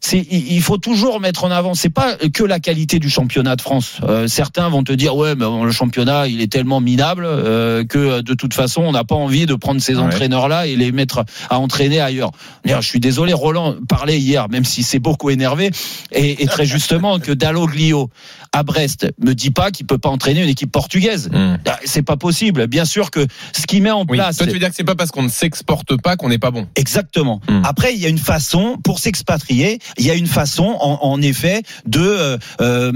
c'est 0.00 0.18
il 0.30 0.60
faut 0.62 0.78
toujours 0.78 1.20
mettre 1.20 1.44
en 1.44 1.50
avant. 1.50 1.74
C'est 1.74 1.90
pas 1.90 2.16
que 2.32 2.44
la 2.44 2.60
qualité 2.60 2.98
du 2.98 3.10
championnat 3.10 3.56
de 3.56 3.60
France. 3.62 3.98
Euh, 4.04 4.28
certains 4.28 4.68
vont 4.68 4.84
te 4.84 4.92
dire 4.92 5.16
ouais, 5.16 5.34
mais 5.34 5.44
bon, 5.44 5.64
le 5.64 5.72
championnat 5.72 6.28
il 6.28 6.40
est 6.40 6.50
tellement 6.50 6.80
minable 6.80 7.24
euh, 7.26 7.84
que 7.84 7.98
euh, 7.98 8.22
de 8.22 8.34
toute 8.34 8.54
façon 8.54 8.82
on 8.82 8.92
n'a 8.92 9.04
pas 9.04 9.14
envie 9.16 9.46
de 9.46 9.54
prendre 9.54 9.80
ces 9.80 9.96
Ouais. 9.96 10.02
entraîneurs-là 10.02 10.66
et 10.66 10.76
les 10.76 10.92
mettre 10.92 11.24
à 11.50 11.58
entraîner 11.58 12.00
ailleurs. 12.00 12.30
D'ailleurs, 12.64 12.82
je 12.82 12.88
suis 12.88 13.00
désolé, 13.00 13.32
Roland 13.32 13.74
parlait 13.88 14.18
hier, 14.18 14.48
même 14.48 14.64
si 14.64 14.82
c'est 14.82 14.98
beaucoup 14.98 15.30
énervé 15.30 15.70
et, 16.12 16.42
et 16.42 16.46
très 16.46 16.66
justement 16.66 17.18
que 17.18 17.32
Dalloglio 17.32 18.10
à 18.52 18.62
Brest 18.62 19.06
me 19.24 19.34
dit 19.34 19.50
pas 19.50 19.70
qu'il 19.70 19.86
peut 19.86 19.98
pas 19.98 20.08
entraîner 20.08 20.42
une 20.42 20.48
équipe 20.48 20.70
portugaise. 20.70 21.28
Hmm. 21.32 21.56
Ah, 21.66 21.78
C'est 21.84 22.02
pas 22.02 22.16
possible. 22.16 22.66
Bien 22.68 22.84
sûr 22.84 23.10
que 23.10 23.26
ce 23.54 23.66
qui 23.66 23.80
met 23.80 23.90
en 23.90 24.04
Oui. 24.08 24.16
place. 24.18 24.36
Toi, 24.36 24.46
tu 24.46 24.52
veux 24.52 24.58
dire 24.58 24.68
que 24.70 24.74
c'est 24.76 24.84
pas 24.84 24.94
parce 24.94 25.10
qu'on 25.10 25.22
ne 25.24 25.28
s'exporte 25.28 26.00
pas 26.00 26.16
qu'on 26.16 26.28
n'est 26.28 26.38
pas 26.38 26.50
bon 26.50 26.66
Exactement. 26.76 27.40
Hmm. 27.56 27.62
Après, 27.64 27.94
il 27.94 28.00
y 28.00 28.06
a 28.06 28.08
une 28.08 28.18
façon 28.18 28.76
pour 28.82 28.98
s'expatrier. 28.98 29.78
Il 29.98 30.04
y 30.06 30.10
a 30.10 30.14
une 30.14 30.26
façon, 30.26 30.76
en, 30.80 30.98
en 31.02 31.22
effet, 31.22 31.62
de 31.86 32.00
euh, 32.00 32.38
euh, 32.60 32.92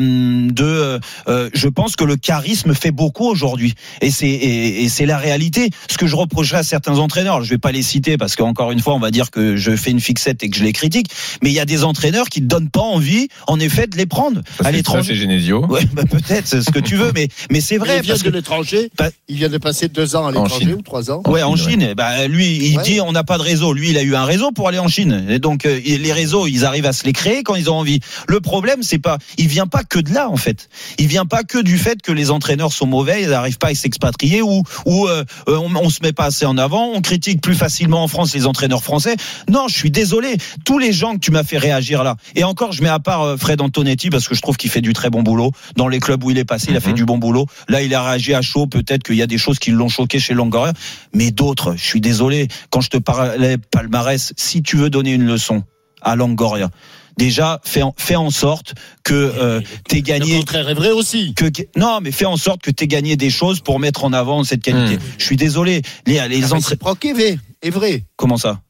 de. 0.51 1.01
euh, 1.29 1.51
je 1.55 1.69
pense 1.69 1.97
que 1.97 2.05
le 2.05 2.17
charisme 2.17 2.75
fait 2.75 2.91
beaucoup 2.91 3.27
aujourd'hui, 3.29 3.75
et 4.01 4.11
c'est 4.11 4.29
et, 4.29 4.83
et 4.85 4.89
c'est 4.89 5.07
la 5.07 5.19
réalité. 5.19 5.71
Ce 5.91 5.97
que 5.99 6.07
je 6.07 6.17
reprocherais 6.17 6.59
à 6.59 6.63
certains 6.63 6.99
entraîneurs, 6.99 7.43
je 7.43 7.51
vais 7.51 7.59
pas 7.59 7.73
les 7.73 7.83
citer 7.83 8.17
parce 8.17 8.37
qu'encore 8.37 8.73
une 8.73 8.81
fois, 8.81 8.95
on 8.95 8.99
va 8.99 9.11
dire 9.11 9.31
que 9.31 9.57
je 9.57 9.75
fais 9.77 9.91
une 9.91 10.01
fixette 10.01 10.43
et 10.43 10.51
que 10.51 10.57
je 10.57 10.65
les 10.65 10.73
critique. 10.73 11.07
Mais 11.43 11.51
il 11.51 11.55
y 11.55 11.61
a 11.61 11.65
des 11.65 11.85
entraîneurs 11.85 12.29
qui 12.29 12.41
ne 12.43 12.47
donnent 12.47 12.71
pas 12.71 12.81
envie, 12.81 13.29
en 13.47 13.59
effet, 13.61 13.87
de 13.87 13.97
les 13.97 14.07
prendre 14.07 14.41
Ça, 14.61 14.69
à 14.69 14.73
l'étranger. 14.73 15.03
ça, 15.03 15.09
C'est 15.09 15.17
Genesio. 15.17 15.67
Ouais, 15.67 15.85
bah 15.93 16.03
peut-être, 16.11 16.47
c'est 16.47 16.63
ce 16.63 16.71
que 16.71 16.79
tu 16.81 16.97
veux, 16.97 17.13
mais 17.15 17.29
mais 17.51 17.61
c'est 17.61 17.77
vrai 17.79 17.99
il 17.99 18.03
vient 18.03 18.13
parce 18.15 18.23
de 18.25 18.31
que 18.31 18.35
l'étranger. 18.35 18.91
Bah- 18.99 19.11
Il 19.29 19.37
vient 19.37 19.49
de 19.49 19.59
passer 19.59 19.89
deux 19.89 20.17
ans 20.17 20.25
à 20.27 20.29
En 20.29 20.31
l'étranger 20.45 20.67
Chine. 20.67 20.75
ou 20.75 20.83
trois 20.83 21.11
ans. 21.11 21.23
Ouais, 21.27 21.43
en 21.43 21.57
Chine, 21.57 21.81
Chine, 21.81 21.95
bah 21.97 22.27
lui, 22.27 22.57
il 22.71 22.77
Ouais. 22.79 22.83
dit 22.85 23.01
on 23.01 23.13
n'a 23.13 23.25
pas 23.25 23.39
de 23.39 23.43
réseau. 23.43 23.73
Lui, 23.73 23.91
il 23.91 23.99
a 23.99 24.03
eu 24.03 24.15
un 24.15 24.25
réseau 24.25 24.50
pour 24.53 24.69
aller 24.69 24.79
en 24.79 24.89
Chine. 24.89 25.27
Et 25.29 25.39
donc 25.39 25.67
euh, 25.67 25.81
les 25.85 26.13
réseaux, 26.13 26.47
ils 26.47 26.65
arrivent 26.65 26.87
à 26.87 26.93
se 26.93 27.05
les 27.05 27.13
créer 27.13 27.43
quand 27.43 27.55
ils 27.55 27.71
ont 27.71 27.77
envie. 27.77 28.01
Le 28.29 28.41
problème, 28.41 28.83
c'est 28.83 28.99
pas, 28.99 29.19
il 29.39 29.47
vient 29.49 29.67
pas 29.67 29.83
que 29.85 29.99
de 29.99 30.13
là 30.13 30.29
en 30.29 30.37
fait. 30.37 30.69
Il 30.99 31.07
vient 31.07 31.27
pas 31.27 31.43
que 31.43 31.59
du 31.59 31.79
fait 31.79 32.03
que 32.03 32.13
les 32.13 32.31
entraîneurs 32.31 32.73
sont 32.73 32.87
mauvais, 32.87 33.23
ils 33.23 33.29
n'arrivent 33.31 33.59
pas 33.59 33.69
à 33.69 33.75
s'expatrier 33.75 34.43
ou 34.43 34.63
ou 34.87 35.07
euh, 35.09 35.25
euh, 35.49 35.57
on, 35.57 35.75
on 35.77 35.91
se 35.91 36.01
met 36.03 36.13
pas 36.13 36.25
assez 36.27 36.47
en 36.47 36.57
avant. 36.59 36.91
On 36.95 37.01
critique 37.01 37.41
plus 37.41 37.55
facilement 37.55 38.03
en 38.03 38.09
France 38.09 38.35
les 38.35 38.47
entraîneurs 38.47 38.83
français. 38.83 39.17
Non, 39.49 39.67
je 39.69 39.77
suis 39.77 39.91
désolé. 39.91 40.37
Tous 40.65 40.79
les 40.79 40.93
gens 40.93 41.15
que 41.15 41.21
tu 41.21 41.31
m'as 41.31 41.45
fait 41.45 41.59
réagir 41.59 42.03
là. 42.05 42.17
Et 42.37 42.45
encore, 42.45 42.73
je 42.73 42.83
mets 42.83 42.89
à 42.89 42.99
part 42.99 43.23
euh, 43.23 43.37
Fred 43.37 43.61
Antonetti 43.61 44.11
parce 44.11 44.29
que 44.29 44.35
je 44.35 44.41
trouve 44.41 44.57
qu'il 44.57 44.71
fait 44.71 44.81
du 44.81 44.93
très 44.93 45.11
bon 45.11 45.23
boulot 45.23 45.53
dans 45.77 45.89
les 45.89 46.01
clubs 46.01 46.23
où 46.25 46.31
il 46.31 46.39
est 46.39 46.45
passé. 46.45 46.69
Il 46.71 46.77
a 46.77 46.81
fait 46.81 46.91
Mhm. 46.91 46.97
du 46.97 47.05
bon 47.05 47.19
boulot. 47.19 47.47
Là, 47.69 47.83
il 47.83 47.95
a 47.95 48.03
réagi 48.03 48.35
à 48.35 48.43
chaud. 48.43 48.67
Peut-être 48.67 49.03
qu'il 49.03 49.17
y 49.17 49.23
a 49.23 49.27
des 49.27 49.39
choses 49.39 49.59
qui 49.59 49.71
l'ont 49.71 49.89
choqué 49.89 50.19
chez 50.19 50.35
Longoria, 50.35 50.73
mais 51.15 51.31
d'autres. 51.31 51.75
Je 51.77 51.85
suis 51.85 52.01
désolé. 52.01 52.49
Quand 52.71 52.81
je 52.81 52.91
te 52.91 52.97
parlais 52.97 53.57
palmarès, 53.59 54.33
si 54.41 54.63
tu 54.63 54.77
veux 54.77 54.91
donner 54.91 55.13
une 55.13 55.27
leçon 55.27 55.63
à 56.03 56.17
Longoria, 56.17 56.71
déjà 57.19 57.61
fais 57.65 57.83
en, 57.83 57.95
fais 57.99 58.17
en 58.17 58.31
sorte 58.31 58.75
que 59.05 59.13
euh, 59.15 59.61
t'aies 59.89 59.97
Le 59.97 60.03
gagné. 60.03 60.39
contraire 60.39 60.69
est 60.69 60.75
vrai 60.75 60.91
aussi. 60.91 61.35
Que, 61.35 61.45
non, 61.77 62.01
mais 62.01 62.11
fais 62.13 62.25
en 62.25 62.37
sorte 62.39 62.63
que 62.63 62.71
tu 62.71 62.87
gagné 62.87 63.17
des 63.17 63.31
choses 63.31 63.61
pour 63.61 63.79
mettre 63.79 64.05
en 64.05 64.13
avant 64.13 64.43
cette 64.45 64.63
qualité. 64.63 64.97
Mhm. 64.97 65.03
Je 65.19 65.25
suis 65.25 65.37
désolé. 65.37 65.83
Les, 66.07 66.15
les 66.15 66.19
Ah, 66.21 66.29
mais 66.29 66.37
entraîneurs. 66.45 66.69
c'est 66.69 66.77
proc 66.77 67.05
est 67.05 67.13
vrai. 67.13 67.39
Est 67.63 67.71
vrai. 67.71 68.05
Comment 68.17 68.39
ça? 68.39 68.63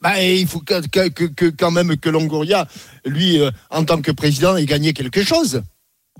Bah, 0.00 0.22
il 0.22 0.46
faut 0.46 0.60
que, 0.60 0.80
que, 0.88 1.08
que- 1.08 1.24
que 1.26 1.46
quand 1.50 1.70
même 1.70 1.98
que 1.98 2.08
Longoria, 2.08 2.66
lui, 3.04 3.38
euh, 3.38 3.50
en 3.68 3.84
tant 3.84 4.00
que 4.00 4.10
président, 4.12 4.56
ait 4.56 4.64
gagné 4.64 4.94
quelque 4.94 5.22
chose. 5.22 5.62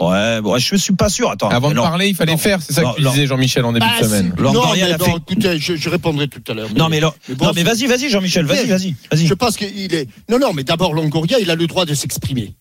Ouais, 0.00 0.40
bon, 0.40 0.56
je 0.56 0.76
suis 0.76 0.94
pas 0.94 1.11
sûr. 1.11 1.30
Attends. 1.30 1.49
Avant 1.50 1.70
de 1.70 1.75
non. 1.75 1.82
parler, 1.82 2.09
il 2.09 2.14
fallait 2.14 2.32
Non. 2.32 2.38
faire. 2.38 2.62
C'est 2.62 2.73
ça 2.73 2.82
Non, 2.82 2.94
que 2.94 3.02
disais, 3.02 3.26
Jean-Michel, 3.26 3.64
en 3.66 3.73
début 3.73 3.85
Bah, 3.87 4.00
de 4.00 4.04
semaine. 4.06 4.35
non, 4.38 4.52
mais 4.73 4.80
fait- 4.97 5.16
écoutez, 5.16 5.59
je, 5.59 5.76
je 5.76 5.88
répondrai 5.90 6.26
tout 6.28 6.42
à 6.50 6.54
l'heure. 6.54 6.68
Non, 6.75 6.88
mais, 6.88 7.00
mais 7.28 7.35
bon, 7.35 7.52
mais 7.54 7.62
vas-y, 7.64 7.87
vas-y, 7.87 8.09
Jean-Michel, 8.09 8.47
vas-y, 8.47 8.66
vas-y, 8.66 8.94
vas-y. 9.11 9.26
Je 9.26 9.35
pense 9.35 9.56
qu'il 9.59 9.94
est. 9.94 10.09
Non, 10.30 10.38
non, 10.38 10.52
mais 10.54 10.64
d'abord, 10.64 10.94
Longoria, 10.94 11.38
il 11.38 11.50
a 11.50 11.54
le 11.54 11.66
droit 11.66 11.85
de 11.85 11.92
s'exprimer. 11.94 12.54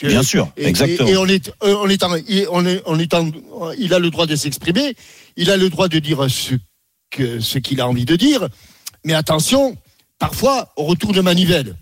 Bien 0.00 0.22
sûr, 0.22 0.52
et, 0.58 0.66
exactement. 0.66 1.08
Et, 1.08 1.12
et 1.12 1.16
on 1.16 1.26
est, 1.26 1.48
euh, 1.64 1.74
on 1.82 1.88
est, 1.88 2.02
en- 2.04 2.14
il- 2.28 2.46
on 2.52 2.66
est, 2.66 2.82
on 2.84 2.98
est 2.98 3.14
en- 3.14 3.30
il 3.78 3.94
a 3.94 3.98
le 3.98 4.10
droit 4.10 4.26
de 4.26 4.36
s'exprimer, 4.36 4.94
il 5.38 5.50
a 5.50 5.56
le 5.56 5.70
droit 5.70 5.88
de 5.88 5.98
dire 5.98 6.26
ce 6.30 6.54
que, 7.10 7.40
ce 7.40 7.58
qu'il 7.58 7.80
a 7.80 7.88
envie 7.88 8.04
de 8.04 8.14
dire, 8.14 8.46
mais 9.06 9.14
attention, 9.14 9.74
parfois 10.18 10.68
au 10.76 10.84
retour 10.84 11.12
de 11.14 11.22
manivelle. 11.22 11.76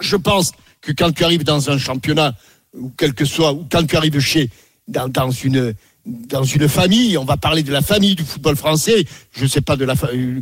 Je 0.00 0.14
pense 0.14 0.52
que 0.80 0.92
quand 0.92 1.10
tu 1.12 1.24
arrives 1.24 1.42
dans 1.42 1.70
un 1.70 1.76
championnat 1.78 2.34
ou 2.74 2.92
quel 2.96 3.14
que 3.14 3.24
soit, 3.24 3.52
ou 3.52 3.66
quand 3.70 3.84
tu 3.86 3.96
arrives 3.96 4.18
chez 4.20 4.48
dans, 4.88 5.08
dans 5.08 5.30
une 5.30 5.74
dans 6.06 6.44
une 6.44 6.68
famille, 6.68 7.18
on 7.18 7.24
va 7.24 7.36
parler 7.36 7.62
de 7.62 7.70
la 7.72 7.82
famille 7.82 8.14
du 8.14 8.24
football 8.24 8.56
français, 8.56 9.04
je 9.32 9.46
sais 9.46 9.60
pas 9.60 9.76
de 9.76 9.84
la 9.84 9.94
fa- 9.94 10.08
euh, 10.14 10.40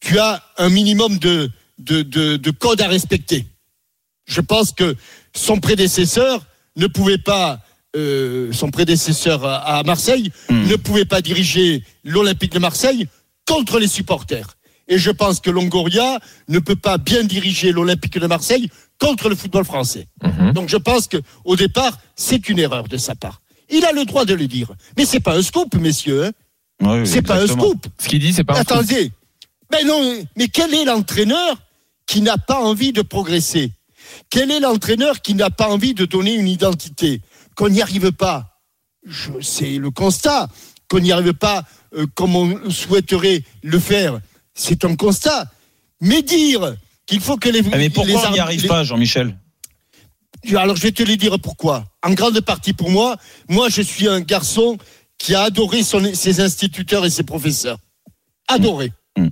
tu 0.00 0.18
as 0.18 0.42
un 0.58 0.68
minimum 0.70 1.18
de 1.18 1.50
de, 1.78 2.00
de, 2.02 2.36
de 2.36 2.50
code 2.50 2.80
à 2.80 2.88
respecter. 2.88 3.46
Je 4.26 4.40
pense 4.40 4.72
que 4.72 4.96
son 5.34 5.60
prédécesseur 5.60 6.46
ne 6.76 6.86
pouvait 6.86 7.18
pas, 7.18 7.60
euh, 7.96 8.50
son 8.52 8.70
prédécesseur 8.70 9.44
à, 9.44 9.78
à 9.78 9.82
Marseille 9.82 10.32
Hmm. 10.48 10.66
ne 10.68 10.76
pouvait 10.76 11.04
pas 11.04 11.20
diriger 11.20 11.82
l'Olympique 12.02 12.52
de 12.52 12.58
Marseille 12.58 13.08
contre 13.46 13.78
les 13.78 13.88
supporters. 13.88 14.55
Et 14.88 14.98
je 14.98 15.10
pense 15.10 15.40
que 15.40 15.50
Longoria 15.50 16.20
ne 16.48 16.58
peut 16.58 16.76
pas 16.76 16.96
bien 16.98 17.24
diriger 17.24 17.72
l'Olympique 17.72 18.18
de 18.18 18.26
Marseille 18.26 18.70
contre 19.00 19.28
le 19.28 19.34
football 19.34 19.64
français. 19.64 20.06
Mhm. 20.22 20.52
Donc 20.52 20.68
je 20.68 20.76
pense 20.76 21.08
que 21.08 21.18
au 21.44 21.56
départ, 21.56 21.98
c'est 22.14 22.48
une 22.48 22.58
erreur 22.58 22.84
de 22.88 22.96
sa 22.96 23.14
part. 23.14 23.40
Il 23.68 23.84
a 23.84 23.92
le 23.92 24.04
droit 24.04 24.24
de 24.24 24.34
le 24.34 24.46
dire, 24.46 24.70
mais 24.96 25.04
c'est 25.04 25.20
pas 25.20 25.36
un 25.36 25.42
scoop, 25.42 25.74
messieurs. 25.74 26.26
hein. 26.26 26.30
Oui, 26.82 27.00
oui, 27.00 27.06
C'est 27.06 27.22
pas 27.22 27.40
un 27.42 27.46
scoop. 27.46 27.86
Ce 27.98 28.06
qu'il 28.08 28.20
dit, 28.20 28.32
c'est 28.32 28.44
pas 28.44 28.52
un 28.54 28.62
scoop. 28.62 28.72
Attendez. 28.76 29.10
Mais 29.72 29.82
non, 29.82 30.22
mais 30.36 30.48
quel 30.48 30.72
est 30.72 30.84
l'entraîneur 30.84 31.56
qui 32.06 32.20
n'a 32.20 32.38
pas 32.38 32.60
envie 32.62 32.92
de 32.92 33.02
progresser? 33.02 33.72
Quel 34.30 34.52
est 34.52 34.60
l'entraîneur 34.60 35.20
qui 35.20 35.34
n'a 35.34 35.50
pas 35.50 35.68
envie 35.68 35.94
de 35.94 36.04
donner 36.04 36.34
une 36.34 36.46
identité? 36.46 37.22
Qu'on 37.56 37.70
n'y 37.70 37.82
arrive 37.82 38.12
pas. 38.12 38.60
Je- 39.04 39.40
C'est 39.40 39.78
le 39.78 39.90
constat. 39.90 40.48
Qu'on 40.88 41.00
n'y 41.00 41.10
arrive 41.10 41.32
pas 41.34 41.64
euh, 41.96 42.06
comme 42.14 42.36
on 42.36 42.70
souhaiterait 42.70 43.42
le 43.64 43.78
faire. 43.80 44.20
C'est 44.56 44.84
un 44.84 44.96
constat. 44.96 45.46
Mais 46.00 46.22
dire 46.22 46.74
qu'il 47.06 47.20
faut 47.20 47.36
que 47.36 47.48
les. 47.48 47.60
Ah, 47.72 47.76
mais 47.76 47.90
pourquoi 47.90 48.12
les 48.22 48.26
on 48.28 48.32
n'y 48.32 48.38
ar- 48.40 48.46
arrive 48.46 48.62
les- 48.62 48.68
pas, 48.68 48.82
Jean-Michel? 48.82 49.36
Alors 50.56 50.76
je 50.76 50.82
vais 50.82 50.92
te 50.92 51.02
le 51.02 51.16
dire 51.16 51.38
pourquoi. 51.40 51.84
En 52.04 52.12
grande 52.12 52.40
partie 52.40 52.72
pour 52.72 52.90
moi, 52.90 53.16
moi 53.48 53.68
je 53.68 53.82
suis 53.82 54.06
un 54.08 54.20
garçon 54.20 54.76
qui 55.18 55.34
a 55.34 55.42
adoré 55.42 55.82
son- 55.82 56.14
ses 56.14 56.40
instituteurs 56.40 57.04
et 57.04 57.10
ses 57.10 57.22
professeurs. 57.22 57.78
Adoré. 58.48 58.92
Mm. 59.16 59.28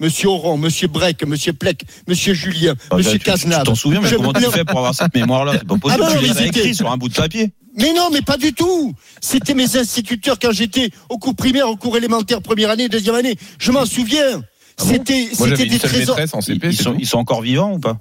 Monsieur 0.00 0.28
Oron, 0.28 0.58
Monsieur 0.58 0.86
Breck, 0.88 1.24
Monsieur 1.24 1.52
Plec, 1.52 1.82
Monsieur 2.06 2.34
Julien, 2.34 2.74
Ah, 2.90 2.96
Monsieur 2.96 3.18
Cazenave. 3.18 3.60
Tu 3.60 3.66
t'en 3.66 3.74
souviens, 3.74 4.00
mais 4.00 4.08
Je- 4.08 4.16
comment 4.16 4.32
tu 4.32 4.42
fais 4.50 4.64
pour 4.64 4.78
avoir 4.78 4.94
cette 4.94 5.14
mémoire-là? 5.14 5.52
C'est 5.58 5.66
pas 5.66 5.76
possible. 5.78 6.02
Ah, 6.06 6.12
non, 6.12 6.18
tu 6.18 6.24
les 6.24 6.30
as 6.30 6.34
c'était- 6.34 6.48
écrits 6.60 6.74
sur 6.74 6.90
un 6.90 6.96
bout 6.96 7.08
de 7.08 7.14
papier. 7.14 7.50
Mais 7.76 7.92
non, 7.94 8.10
mais 8.12 8.22
pas 8.22 8.36
du 8.36 8.52
tout. 8.52 8.94
C'était 9.20 9.54
mes 9.54 9.76
instituteurs 9.76 10.38
quand 10.40 10.52
j'étais 10.52 10.90
au 11.08 11.18
cours 11.18 11.34
primaire, 11.34 11.68
au 11.68 11.76
cours 11.76 11.96
élémentaire, 11.96 12.42
première 12.42 12.70
année, 12.70 12.88
deuxième 12.88 13.14
année. 13.14 13.36
Je 13.58 13.70
m'en 13.72 13.86
souviens. 13.86 14.42
Ah 14.80 14.84
C'était, 14.84 15.26
des 15.66 15.78
trésors. 15.78 16.16
maîtresse 16.16 16.34
en 16.34 16.40
Ils, 16.40 16.44
CP. 16.54 16.66
ils 16.68 16.76
c'est 16.76 16.82
sont, 16.84 16.96
ils 16.98 17.06
sont 17.06 17.18
encore 17.18 17.42
vivants 17.42 17.72
ou 17.72 17.78
pas 17.78 17.98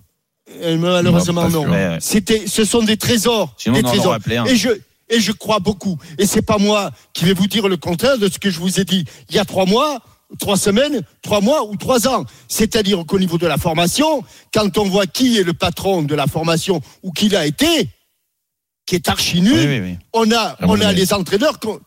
Euh, 0.61 0.77
Malheureusement 0.77 1.49
Non. 1.49 1.65
C'était, 1.99 2.45
ce 2.47 2.63
sont 2.65 2.83
des 2.83 2.97
trésors. 2.97 3.53
Sinon, 3.57 3.75
des 3.75 3.83
on 3.83 3.87
en 3.87 3.89
trésors. 3.89 4.05
aurait 4.07 4.15
appelé 4.17 4.37
un. 4.37 4.45
Et 4.45 4.55
je, 4.55 4.69
et 5.09 5.19
je 5.19 5.31
crois 5.31 5.59
beaucoup. 5.59 5.97
Et 6.17 6.25
c'est 6.25 6.41
pas 6.41 6.57
moi 6.57 6.91
qui 7.13 7.25
vais 7.25 7.33
vous 7.33 7.47
dire 7.47 7.67
le 7.67 7.77
contraire 7.77 8.17
de 8.17 8.29
ce 8.29 8.37
que 8.39 8.49
je 8.49 8.59
vous 8.59 8.79
ai 8.79 8.83
dit 8.85 9.05
il 9.29 9.35
y 9.35 9.39
a 9.39 9.45
trois 9.45 9.65
mois, 9.65 10.01
trois 10.39 10.57
semaines, 10.57 11.01
trois 11.21 11.41
mois 11.41 11.65
ou 11.67 11.75
trois 11.77 12.07
ans. 12.07 12.25
C'est-à-dire 12.47 13.03
qu'au 13.05 13.17
niveau 13.19 13.37
de 13.37 13.47
la 13.47 13.57
formation, 13.57 14.23
quand 14.53 14.77
on 14.77 14.83
voit 14.85 15.07
qui 15.07 15.37
est 15.37 15.43
le 15.43 15.53
patron 15.53 16.01
de 16.03 16.13
la 16.15 16.27
formation 16.27 16.81
ou 17.03 17.11
qui 17.11 17.29
l'a 17.29 17.45
été, 17.45 17.89
qui 18.85 18.95
est 18.95 19.09
archi 19.09 19.41
nul, 19.41 19.53
Oui, 19.53 19.65
oui, 19.67 19.79
oui. 19.81 19.97
on 20.13 20.31
a, 20.31 20.55
Ah, 20.59 20.65
on 20.67 20.79
a 20.79 20.91
les 20.93 21.11
entraîneurs 21.13 21.59
qu'on, 21.59 21.79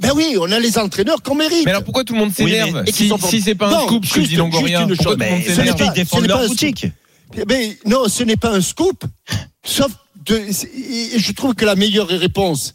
ben 0.00 0.10
oui, 0.14 0.36
on 0.40 0.50
a 0.52 0.58
les 0.58 0.78
entraîneurs 0.78 1.22
qu'on 1.22 1.34
mérite. 1.34 1.64
Mais 1.64 1.70
alors 1.70 1.84
pourquoi 1.84 2.04
tout 2.04 2.14
le 2.14 2.20
monde 2.20 2.32
s'énerve 2.32 2.72
mais- 2.84 2.90
et 2.90 2.92
qui 2.92 3.08
Si, 3.08 3.28
si 3.28 3.40
c'est 3.42 3.54
pas 3.54 3.68
un 3.68 3.70
Non, 3.70 3.86
scoop, 3.86 4.04
ce 4.06 4.14
que 4.14 4.20
juste- 4.20 4.30
dit 4.30 4.36
Longoria, 4.36 4.78
juste 4.80 4.90
une 4.90 4.96
pourquoi 4.96 5.12
chose. 5.12 5.18
tout 5.18 5.24
le 5.24 5.30
monde 5.30 5.38
Mais- 5.40 5.44
parce 5.54 5.56
s'énerve 5.76 5.94
défendent 5.94 6.26
leur 6.26 6.46
boutique. 6.48 6.86
Mais 7.48 7.78
non, 7.86 8.08
ce 8.08 8.22
n'est 8.22 8.36
pas 8.36 8.52
un 8.54 8.60
scoop. 8.60 9.04
Sauf 9.64 9.92
de, 10.26 10.36
et 10.36 11.18
je 11.18 11.32
trouve 11.32 11.54
que 11.54 11.64
la 11.64 11.74
meilleure 11.74 12.08
réponse 12.08 12.74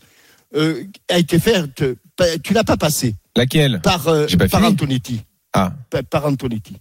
euh, 0.55 0.83
a 1.09 1.17
été 1.19 1.39
faite. 1.39 1.83
pa- 2.15 2.37
Tu 2.43 2.53
l'as 2.53 2.63
pas 2.63 2.75
passé 2.77 3.15
Laquelle 3.35 3.79
par 3.81 4.07
euh, 4.07 4.25
par. 4.49 4.63
Antonetti. 4.63 5.21
Ah, 5.53 5.71
Pa- 5.89 6.03
Par 6.03 6.25
Antonetti. 6.25 6.73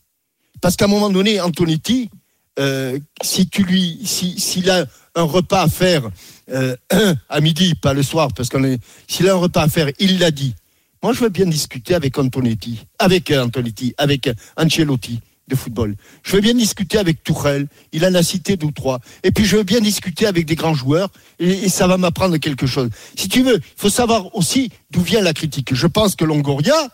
Parce 0.61 0.75
qu'à 0.76 0.87
un 0.87 0.88
moment 0.88 1.11
donné, 1.11 1.40
Antonetti, 1.40 2.11
euh, 2.58 2.99
si 3.23 3.49
tu 3.49 3.62
lui, 3.62 4.00
si 4.04 4.40
s'il 4.40 4.68
a 4.70 4.87
un 5.18 5.25
repas 5.25 5.62
à 5.62 5.68
faire 5.68 6.10
euh, 6.50 6.76
à 7.28 7.40
midi, 7.40 7.75
pas 7.75 7.92
le 7.92 8.02
soir, 8.02 8.28
parce 8.34 8.48
qu'on 8.48 8.64
est, 8.64 8.80
s'il 9.06 9.28
a 9.28 9.32
un 9.32 9.37
repas 9.37 9.62
à 9.62 9.68
faire, 9.68 9.90
il 9.98 10.18
l'a 10.18 10.30
dit. 10.30 10.54
Moi, 11.02 11.12
je 11.12 11.20
veux 11.20 11.28
bien 11.28 11.46
discuter 11.46 11.94
avec 11.94 12.18
Antonetti, 12.18 12.87
avec 12.98 13.30
euh, 13.30 13.44
Antonetti, 13.44 13.94
avec 13.98 14.26
euh, 14.26 14.34
Ancelotti 14.56 15.20
de 15.46 15.54
football. 15.54 15.94
Je 16.25 16.32
veux 16.32 16.42
bien 16.42 16.54
discuter 16.54 16.98
avec 16.98 17.22
Tourelle. 17.22 17.68
Il 17.92 18.04
en 18.04 18.14
a 18.14 18.22
cité 18.22 18.56
deux 18.56 18.66
ou 18.66 18.72
trois. 18.72 19.00
Et 19.22 19.30
puis, 19.30 19.44
je 19.44 19.56
veux 19.56 19.62
bien 19.62 19.80
discuter 19.80 20.26
avec 20.26 20.44
des 20.44 20.56
grands 20.56 20.75
joueurs. 20.75 21.10
Et, 21.38 21.50
et 21.50 21.68
ça 21.68 21.87
va 21.87 21.96
m'apprendre 21.96 22.37
quelque 22.38 22.66
chose. 22.66 22.90
Si 23.16 23.28
tu 23.28 23.42
veux, 23.42 23.56
il 23.56 23.62
faut 23.76 23.90
savoir 23.90 24.34
aussi 24.34 24.70
d'où 24.90 25.00
vient 25.00 25.22
la 25.22 25.32
critique. 25.32 25.75
Je 25.75 25.87
pense 25.87 26.16
que 26.16 26.25
Longoria, 26.25 26.88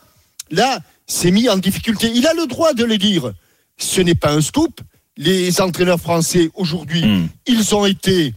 là, 0.50 0.80
s'est 1.06 1.30
mis 1.30 1.48
en 1.48 1.56
difficulté. 1.56 2.12
Il 2.14 2.26
a 2.26 2.34
le 2.34 2.46
droit 2.46 2.74
de 2.74 2.84
le 2.84 2.98
dire. 2.98 3.32
Ce 3.78 4.00
n'est 4.00 4.14
pas 4.14 4.32
un 4.32 4.40
scoop. 4.40 4.80
Les 5.16 5.60
entraîneurs 5.60 6.00
français 6.00 6.50
aujourd'hui, 6.54 7.04
Hmm. 7.04 7.28
ils 7.46 7.74
ont 7.74 7.86
été, 7.86 8.34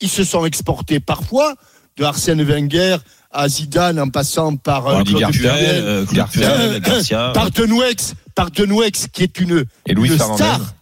ils 0.00 0.10
se 0.10 0.24
sont 0.24 0.44
exportés 0.44 1.00
parfois 1.00 1.54
de 1.96 2.04
Arsène 2.04 2.42
Wenger 2.42 2.98
à 3.30 3.48
Zidane 3.48 3.98
en 3.98 4.08
passant 4.10 4.56
par 4.56 4.86
euh, 4.88 5.02
Claude 5.04 5.20
Garcia, 5.20 5.52
Puel, 5.54 5.82
euh, 5.82 6.04
Claude 6.04 6.16
Garcia, 6.16 6.78
Garcia. 6.80 7.30
par 7.32 7.50
Denouex, 7.50 8.14
par 8.34 8.50
Denouex 8.50 9.06
qui 9.10 9.22
est 9.22 9.40
une, 9.40 9.64
et 9.86 9.94
Louis 9.94 10.08
une 10.10 10.18
Fernandez. 10.18 10.42
star 10.42 10.74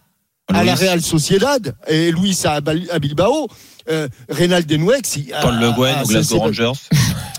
à 0.53 0.63
la. 0.65 0.75
Real 0.75 1.01
Sociedad 1.01 1.75
et 1.87 2.11
Luis 2.11 2.37
à, 2.43 2.55
à 2.55 2.99
Bilbao, 2.99 3.47
euh, 3.89 4.09
Reynald 4.27 4.67
Denouex 4.67 5.17
à- 5.33 5.41
Paul 5.43 5.55
Le 5.59 5.71
Guen 5.71 5.95
à 5.95 6.03
au 6.03 6.07
Glasgow 6.07 6.39
Rangers. 6.39 6.71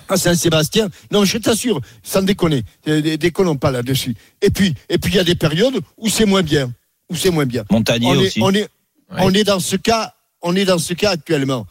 à 0.08 0.16
Saint-Sébastien. 0.16 0.88
Non, 1.10 1.26
je 1.26 1.36
t'assure, 1.36 1.78
sans 2.02 2.22
déconner, 2.22 2.64
euh, 2.88 3.02
dé- 3.02 3.18
déconnons 3.18 3.56
pas 3.56 3.70
là-dessus. 3.70 4.14
Et 4.40 4.48
puis, 4.48 4.74
et 4.88 4.96
puis 4.96 5.12
il 5.12 5.16
y 5.16 5.20
a 5.20 5.24
des 5.24 5.34
périodes 5.34 5.78
où 5.98 6.08
c'est 6.08 6.24
moins 6.24 6.42
bien, 6.42 6.72
où 7.12 7.16
c'est 7.16 7.30
moins 7.30 7.46
bien. 7.46 7.64
Montagnier 7.70 8.08
On 8.08 8.14
est, 8.14 8.26
aussi. 8.26 8.40
on 8.42 8.50
est, 8.52 8.62
Ouais. 9.10 9.18
on 9.20 9.34
est 9.34 9.44
dans 9.44 9.60
ce 9.60 9.76
cas, 9.76 10.14
on 10.40 10.56
est 10.56 10.64
dans 10.64 10.78
ce 10.78 10.94
cas 10.94 11.10
actuellement. 11.10 11.66